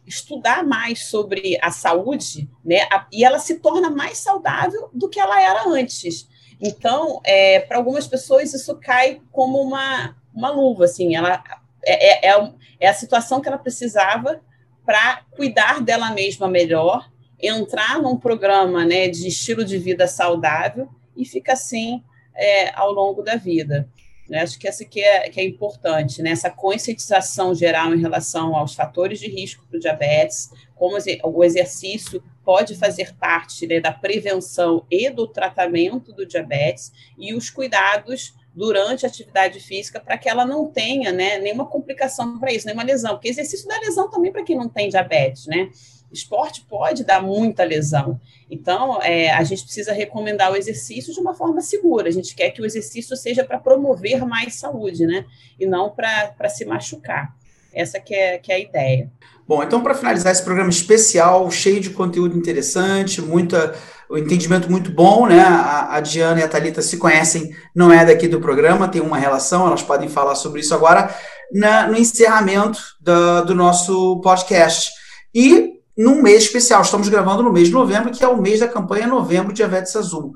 estudar 0.05 0.63
mais 0.63 1.05
sobre 1.05 1.57
a 1.61 1.71
saúde, 1.71 2.49
né? 2.63 2.87
A, 2.91 3.07
e 3.11 3.23
ela 3.23 3.39
se 3.39 3.55
torna 3.55 3.89
mais 3.89 4.19
saudável 4.19 4.89
do 4.93 5.09
que 5.09 5.19
ela 5.19 5.41
era 5.41 5.67
antes. 5.67 6.27
Então, 6.61 7.21
é, 7.23 7.59
para 7.61 7.77
algumas 7.77 8.05
pessoas, 8.05 8.53
isso 8.53 8.75
cai 8.75 9.21
como 9.31 9.61
uma, 9.61 10.15
uma 10.33 10.49
luva, 10.49 10.85
assim, 10.85 11.15
ela 11.15 11.43
é, 11.85 12.27
é, 12.27 12.31
é, 12.31 12.51
é 12.79 12.87
a 12.87 12.93
situação 12.93 13.41
que 13.41 13.47
ela 13.47 13.57
precisava 13.57 14.41
para 14.85 15.23
cuidar 15.31 15.81
dela 15.81 16.11
mesma 16.11 16.47
melhor, 16.47 17.11
entrar 17.39 18.01
num 18.01 18.17
programa 18.17 18.85
né, 18.85 19.07
de 19.07 19.27
estilo 19.27 19.63
de 19.63 19.77
vida 19.77 20.07
saudável 20.07 20.89
e 21.15 21.25
fica 21.25 21.53
assim 21.53 22.03
é, 22.35 22.73
ao 22.75 22.91
longo 22.91 23.21
da 23.21 23.35
vida. 23.35 23.87
Né? 24.29 24.41
Acho 24.41 24.59
que 24.59 24.67
essa 24.67 24.85
que 24.85 25.01
é, 25.01 25.29
que 25.29 25.39
é 25.39 25.43
importante, 25.43 26.21
né? 26.21 26.31
essa 26.31 26.49
conscientização 26.49 27.53
geral 27.55 27.93
em 27.93 27.99
relação 27.99 28.55
aos 28.55 28.75
fatores 28.75 29.19
de 29.19 29.27
risco 29.27 29.65
para 29.67 29.77
o 29.77 29.79
diabetes, 29.79 30.49
como 30.75 30.97
o 31.23 31.43
exercício 31.43 32.23
pode 32.45 32.75
fazer 32.75 33.15
parte 33.15 33.67
né, 33.67 33.79
da 33.79 33.91
prevenção 33.91 34.85
e 34.89 35.09
do 35.09 35.27
tratamento 35.27 36.13
do 36.13 36.25
diabetes 36.25 36.91
e 37.17 37.33
os 37.33 37.49
cuidados 37.49 38.33
durante 38.53 39.05
a 39.05 39.09
atividade 39.09 39.59
física 39.59 39.99
para 39.99 40.17
que 40.17 40.27
ela 40.27 40.45
não 40.45 40.67
tenha 40.67 41.11
né, 41.11 41.37
nenhuma 41.37 41.65
complicação 41.65 42.39
para 42.39 42.51
isso, 42.51 42.65
nenhuma 42.65 42.83
lesão, 42.83 43.11
porque 43.11 43.29
exercício 43.29 43.67
dá 43.67 43.77
lesão 43.79 44.09
também 44.09 44.31
para 44.31 44.43
quem 44.43 44.57
não 44.57 44.67
tem 44.67 44.89
diabetes, 44.89 45.47
né? 45.47 45.69
Esporte 46.11 46.65
pode 46.67 47.03
dar 47.03 47.21
muita 47.21 47.63
lesão. 47.63 48.19
Então, 48.49 48.99
é, 49.01 49.29
a 49.29 49.43
gente 49.43 49.63
precisa 49.63 49.93
recomendar 49.93 50.51
o 50.51 50.55
exercício 50.55 51.13
de 51.13 51.19
uma 51.19 51.35
forma 51.35 51.61
segura. 51.61 52.07
A 52.07 52.11
gente 52.11 52.33
quer 52.33 52.49
que 52.49 52.61
o 52.61 52.65
exercício 52.65 53.15
seja 53.15 53.43
para 53.43 53.59
promover 53.59 54.25
mais 54.25 54.55
saúde, 54.55 55.05
né? 55.05 55.25
E 55.59 55.67
não 55.67 55.91
para 55.91 56.49
se 56.49 56.65
machucar. 56.65 57.35
Essa 57.71 57.99
que 57.99 58.15
é, 58.15 58.39
que 58.39 58.51
é 58.51 58.55
a 58.55 58.59
ideia. 58.59 59.11
Bom, 59.47 59.61
então, 59.63 59.81
para 59.83 59.93
finalizar 59.93 60.31
esse 60.31 60.43
programa 60.43 60.69
especial, 60.69 61.49
cheio 61.51 61.79
de 61.79 61.91
conteúdo 61.91 62.35
interessante, 62.35 63.21
muita, 63.21 63.75
o 64.09 64.17
entendimento 64.17 64.71
muito 64.71 64.91
bom, 64.91 65.27
né? 65.27 65.39
A, 65.39 65.95
a 65.95 65.99
Diana 65.99 66.39
e 66.39 66.43
a 66.43 66.47
Thalita 66.47 66.81
se 66.81 66.97
conhecem, 66.97 67.55
não 67.75 67.91
é 67.91 68.05
daqui 68.05 68.27
do 68.27 68.41
programa, 68.41 68.87
tem 68.87 69.01
uma 69.01 69.17
relação, 69.17 69.67
elas 69.67 69.83
podem 69.83 70.09
falar 70.09 70.35
sobre 70.35 70.61
isso 70.61 70.73
agora, 70.73 71.13
na, 71.53 71.87
no 71.87 71.95
encerramento 71.95 72.79
da, 72.99 73.41
do 73.41 73.53
nosso 73.53 74.19
podcast. 74.21 74.89
E 75.33 75.79
num 75.99 76.21
mês 76.21 76.43
especial. 76.43 76.81
Estamos 76.81 77.09
gravando 77.09 77.43
no 77.43 77.51
mês 77.51 77.67
de 77.67 77.73
novembro, 77.73 78.09
que 78.09 78.23
é 78.23 78.27
o 78.27 78.41
mês 78.41 78.61
da 78.61 78.69
campanha 78.69 79.05
Novembro 79.05 79.51
Diabetes 79.51 79.93
Azul. 79.97 80.31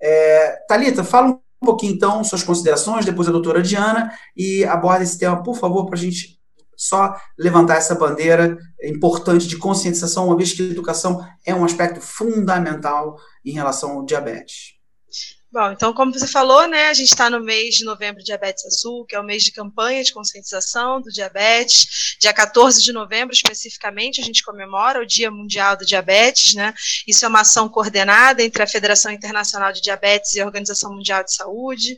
É, 0.00 0.58
Talita, 0.68 1.02
fala 1.02 1.28
um 1.28 1.40
pouquinho 1.64 1.94
então 1.94 2.22
suas 2.22 2.42
considerações, 2.42 3.06
depois 3.06 3.26
a 3.26 3.32
doutora 3.32 3.62
Diana, 3.62 4.12
e 4.36 4.62
aborda 4.66 5.02
esse 5.02 5.18
tema, 5.18 5.42
por 5.42 5.56
favor, 5.56 5.86
para 5.86 5.94
a 5.94 5.98
gente 5.98 6.35
só 6.76 7.16
levantar 7.38 7.76
essa 7.76 7.94
bandeira 7.94 8.58
importante 8.82 9.48
de 9.48 9.56
conscientização, 9.56 10.26
uma 10.26 10.36
vez 10.36 10.52
que 10.52 10.62
educação 10.62 11.26
é 11.44 11.54
um 11.54 11.64
aspecto 11.64 12.00
fundamental 12.00 13.16
em 13.44 13.52
relação 13.52 13.92
ao 13.92 14.04
diabetes. 14.04 14.75
Bom, 15.56 15.72
então, 15.72 15.94
como 15.94 16.12
você 16.12 16.26
falou, 16.26 16.68
né, 16.68 16.88
a 16.88 16.92
gente 16.92 17.08
está 17.08 17.30
no 17.30 17.42
mês 17.42 17.76
de 17.76 17.84
novembro 17.86 18.22
Diabetes 18.22 18.66
Azul, 18.66 19.06
que 19.06 19.16
é 19.16 19.18
o 19.18 19.24
mês 19.24 19.42
de 19.42 19.50
campanha 19.50 20.04
de 20.04 20.12
conscientização 20.12 21.00
do 21.00 21.08
diabetes. 21.08 22.14
Dia 22.20 22.34
14 22.34 22.82
de 22.82 22.92
novembro, 22.92 23.32
especificamente, 23.32 24.20
a 24.20 24.24
gente 24.24 24.42
comemora 24.42 25.00
o 25.00 25.06
Dia 25.06 25.30
Mundial 25.30 25.74
do 25.74 25.86
Diabetes, 25.86 26.52
né? 26.52 26.74
Isso 27.08 27.24
é 27.24 27.28
uma 27.28 27.40
ação 27.40 27.70
coordenada 27.70 28.42
entre 28.42 28.62
a 28.62 28.66
Federação 28.66 29.10
Internacional 29.10 29.72
de 29.72 29.80
Diabetes 29.80 30.34
e 30.34 30.42
a 30.42 30.44
Organização 30.44 30.92
Mundial 30.92 31.24
de 31.24 31.34
Saúde. 31.34 31.96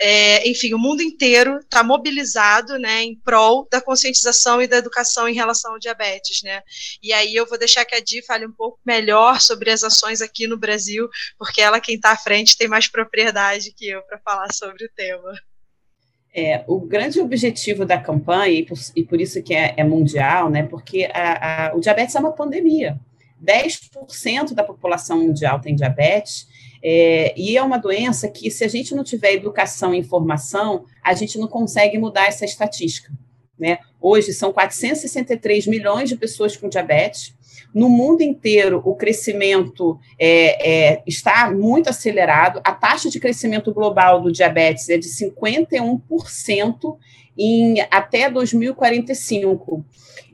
É, 0.00 0.48
enfim, 0.48 0.72
o 0.72 0.78
mundo 0.78 1.02
inteiro 1.02 1.58
está 1.58 1.82
mobilizado, 1.82 2.78
né, 2.78 3.02
em 3.02 3.16
prol 3.16 3.66
da 3.68 3.80
conscientização 3.80 4.62
e 4.62 4.68
da 4.68 4.76
educação 4.76 5.28
em 5.28 5.34
relação 5.34 5.72
ao 5.72 5.78
diabetes, 5.80 6.40
né? 6.44 6.62
E 7.02 7.12
aí 7.12 7.34
eu 7.34 7.48
vou 7.48 7.58
deixar 7.58 7.84
que 7.84 7.96
a 7.96 8.00
Di 8.00 8.24
fale 8.24 8.46
um 8.46 8.52
pouco 8.52 8.78
melhor 8.86 9.40
sobre 9.40 9.72
as 9.72 9.82
ações 9.82 10.22
aqui 10.22 10.46
no 10.46 10.56
Brasil, 10.56 11.08
porque 11.36 11.60
ela 11.60 11.80
quem 11.80 11.96
está 11.96 12.12
à 12.12 12.16
frente 12.16 12.56
tem 12.56 12.68
mais 12.68 12.91
propriedade 12.92 13.72
que 13.72 13.88
eu 13.88 14.02
para 14.02 14.18
falar 14.18 14.52
sobre 14.52 14.84
o 14.84 14.90
tema. 14.94 15.32
É, 16.34 16.64
o 16.66 16.80
grande 16.80 17.20
objetivo 17.20 17.84
da 17.84 17.98
campanha, 17.98 18.60
e 18.60 18.64
por, 18.64 18.78
e 18.96 19.04
por 19.04 19.20
isso 19.20 19.42
que 19.42 19.54
é, 19.54 19.74
é, 19.76 19.84
mundial, 19.84 20.48
né, 20.48 20.62
porque 20.62 21.10
a, 21.12 21.68
a, 21.68 21.74
o 21.74 21.80
diabetes 21.80 22.14
é 22.14 22.20
uma 22.20 22.32
pandemia. 22.32 22.98
10% 23.44 24.54
da 24.54 24.62
população 24.62 25.18
mundial 25.18 25.60
tem 25.60 25.74
diabetes, 25.74 26.46
é, 26.82 27.34
e 27.36 27.56
é 27.56 27.62
uma 27.62 27.76
doença 27.76 28.28
que, 28.28 28.50
se 28.50 28.64
a 28.64 28.68
gente 28.68 28.94
não 28.94 29.04
tiver 29.04 29.34
educação 29.34 29.94
e 29.94 29.98
informação, 29.98 30.84
a 31.02 31.14
gente 31.14 31.38
não 31.38 31.48
consegue 31.48 31.98
mudar 31.98 32.26
essa 32.26 32.44
estatística. 32.44 33.12
Né? 33.58 33.78
Hoje 34.00 34.32
são 34.32 34.52
463 34.52 35.66
milhões 35.66 36.08
de 36.08 36.16
pessoas 36.16 36.56
com 36.56 36.68
diabetes, 36.68 37.34
no 37.74 37.88
mundo 37.88 38.22
inteiro, 38.22 38.82
o 38.84 38.94
crescimento 38.94 39.98
é, 40.18 40.92
é, 40.94 41.02
está 41.06 41.50
muito 41.50 41.88
acelerado. 41.88 42.60
A 42.64 42.72
taxa 42.72 43.08
de 43.08 43.20
crescimento 43.20 43.72
global 43.72 44.20
do 44.20 44.32
diabetes 44.32 44.88
é 44.88 44.98
de 44.98 45.08
51% 45.08 46.96
em 47.36 47.80
até 47.90 48.30
2045. 48.30 49.84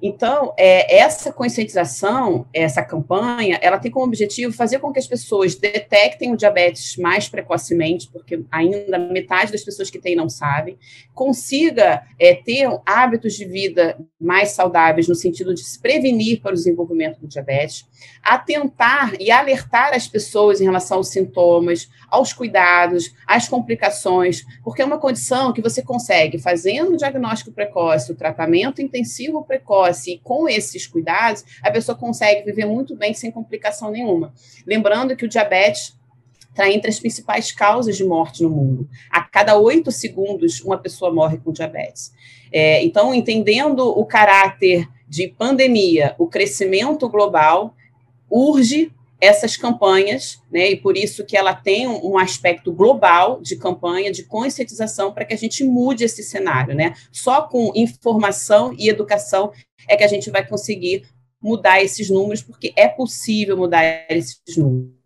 Então, 0.01 0.55
é, 0.57 0.97
essa 0.97 1.33
conscientização, 1.33 2.47
essa 2.53 2.83
campanha, 2.83 3.59
ela 3.61 3.79
tem 3.79 3.91
como 3.91 4.07
objetivo 4.07 4.53
fazer 4.53 4.79
com 4.79 4.93
que 4.93 4.99
as 4.99 5.07
pessoas 5.07 5.57
detectem 5.57 6.33
o 6.33 6.37
diabetes 6.37 6.97
mais 6.97 7.29
precocemente, 7.29 8.09
porque 8.13 8.45
ainda 8.51 8.99
metade 8.99 9.51
das 9.51 9.65
pessoas 9.65 9.91
que 9.91 9.99
têm 9.99 10.15
não 10.15 10.29
sabem, 10.29 10.79
consiga 11.13 12.03
é, 12.19 12.35
ter 12.35 12.69
hábitos 12.87 13.35
de 13.35 13.45
vida 13.45 13.99
mais 14.21 14.51
saudáveis 14.51 15.09
no 15.09 15.15
sentido 15.15 15.53
de 15.53 15.65
se 15.65 15.81
prevenir 15.81 16.41
para 16.41 16.53
o 16.53 16.55
desenvolvimento 16.55 17.19
do 17.19 17.27
diabetes, 17.27 17.85
atentar 18.23 19.15
e 19.19 19.31
alertar 19.31 19.95
as 19.95 20.07
pessoas 20.07 20.61
em 20.61 20.65
relação 20.65 20.99
aos 20.99 21.09
sintomas, 21.09 21.89
aos 22.09 22.33
cuidados, 22.33 23.13
às 23.27 23.49
complicações, 23.49 24.45
porque 24.63 24.83
é 24.83 24.85
uma 24.85 24.99
condição 24.99 25.53
que 25.53 25.63
você 25.63 25.83
consegue, 25.83 26.39
fazendo 26.39 26.93
o 26.93 26.97
diagnóstico 26.97 27.53
precoce, 27.53 28.13
o 28.13 28.17
tratamento 28.17 28.81
intensivo 28.81 29.45
precoce, 29.45 29.88
e 30.07 30.19
com 30.19 30.49
esses 30.49 30.87
cuidados, 30.87 31.45
a 31.63 31.71
pessoa 31.71 31.97
consegue 31.97 32.45
viver 32.45 32.67
muito 32.67 32.97
bem 32.97 33.15
sem 33.15 33.31
complicação 33.31 33.91
nenhuma. 33.91 34.33
Lembrando 34.67 35.17
que 35.17 35.25
o 35.25 35.29
diabetes 35.29 35.97
está 36.51 36.69
entre 36.69 36.91
as 36.91 36.99
principais 36.99 37.53
causas 37.53 37.97
de 37.97 38.05
morte 38.05 38.43
no 38.43 38.51
mundo. 38.51 38.89
A 39.11 39.23
cada 39.23 39.57
oito 39.57 39.93
segundos, 39.93 40.61
uma 40.61 40.77
pessoa 40.77 41.13
morre 41.13 41.39
com 41.39 41.53
diabetes. 41.53 42.13
É, 42.53 42.83
então, 42.85 43.15
entendendo 43.15 43.87
o 43.89 44.05
caráter 44.05 44.89
de 45.09 45.29
pandemia, 45.29 46.15
o 46.19 46.27
crescimento 46.27 47.09
global, 47.09 47.75
urge 48.29 48.93
essas 49.21 49.57
campanhas, 49.57 50.41
né, 50.51 50.71
e 50.71 50.77
por 50.77 50.97
isso 50.97 51.25
que 51.25 51.37
ela 51.37 51.53
tem 51.53 51.89
um, 51.89 52.17
aspecto 52.17 52.73
global 52.73 53.41
de 53.41 53.57
campanha, 53.57 54.13
de 54.13 54.23
conscientização, 54.23 55.13
para 55.13 55.25
que 55.25 55.35
a 55.35 55.37
gente 55.37 55.65
mude 55.65 56.05
esse 56.05 56.23
cenário, 56.23 56.75
né? 56.75 56.95
Só 57.11 57.43
com 57.43 57.73
informação 57.75 58.73
e 58.79 58.89
educação 58.89 59.51
é 59.89 59.97
que 59.97 60.05
a 60.05 60.09
gente 60.09 60.31
vai 60.31 60.47
conseguir 60.47 61.07
mudar 61.41 61.81
esses 61.83 62.11
números, 62.11 62.43
porque 62.43 62.73
é 62.77 62.89
possível 62.89 63.57
mudar 63.57 64.05
esses 64.11 64.57
números. 64.57 64.99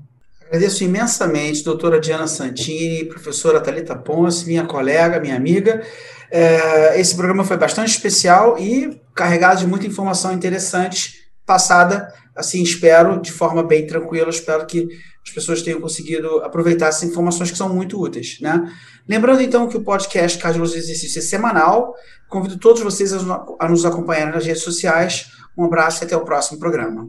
Agradeço 0.46 0.82
imensamente, 0.82 1.62
doutora 1.62 2.00
Diana 2.00 2.26
Santini, 2.26 3.04
professora 3.04 3.60
Talita 3.60 3.96
Ponce, 3.96 4.46
minha 4.46 4.64
colega, 4.64 5.20
minha 5.20 5.36
amiga. 5.36 5.84
É, 6.30 7.00
esse 7.00 7.14
programa 7.14 7.44
foi 7.44 7.56
bastante 7.56 7.90
especial 7.90 8.58
e 8.58 9.00
carregado 9.14 9.60
de 9.60 9.66
muita 9.66 9.86
informação 9.86 10.32
interessante, 10.32 11.26
passada 11.44 12.12
assim, 12.36 12.62
espero, 12.62 13.20
de 13.20 13.32
forma 13.32 13.62
bem 13.62 13.86
tranquila, 13.86 14.28
espero 14.28 14.66
que 14.66 14.88
as 15.26 15.32
pessoas 15.32 15.62
tenham 15.62 15.80
conseguido 15.80 16.38
aproveitar 16.44 16.88
essas 16.88 17.02
informações 17.04 17.50
que 17.50 17.56
são 17.56 17.68
muito 17.68 18.00
úteis, 18.00 18.38
né? 18.40 18.72
Lembrando, 19.08 19.42
então, 19.42 19.68
que 19.68 19.76
o 19.76 19.82
podcast 19.82 20.38
Cardiologia 20.38 20.78
Exercício 20.78 21.18
é 21.18 21.22
semanal. 21.22 21.94
Convido 22.28 22.58
todos 22.58 22.82
vocês 22.82 23.12
a 23.12 23.68
nos 23.68 23.84
acompanhar 23.84 24.32
nas 24.32 24.44
redes 24.44 24.62
sociais. 24.62 25.30
Um 25.56 25.64
abraço 25.64 26.02
e 26.02 26.04
até 26.04 26.16
o 26.16 26.24
próximo 26.24 26.58
programa. 26.58 27.08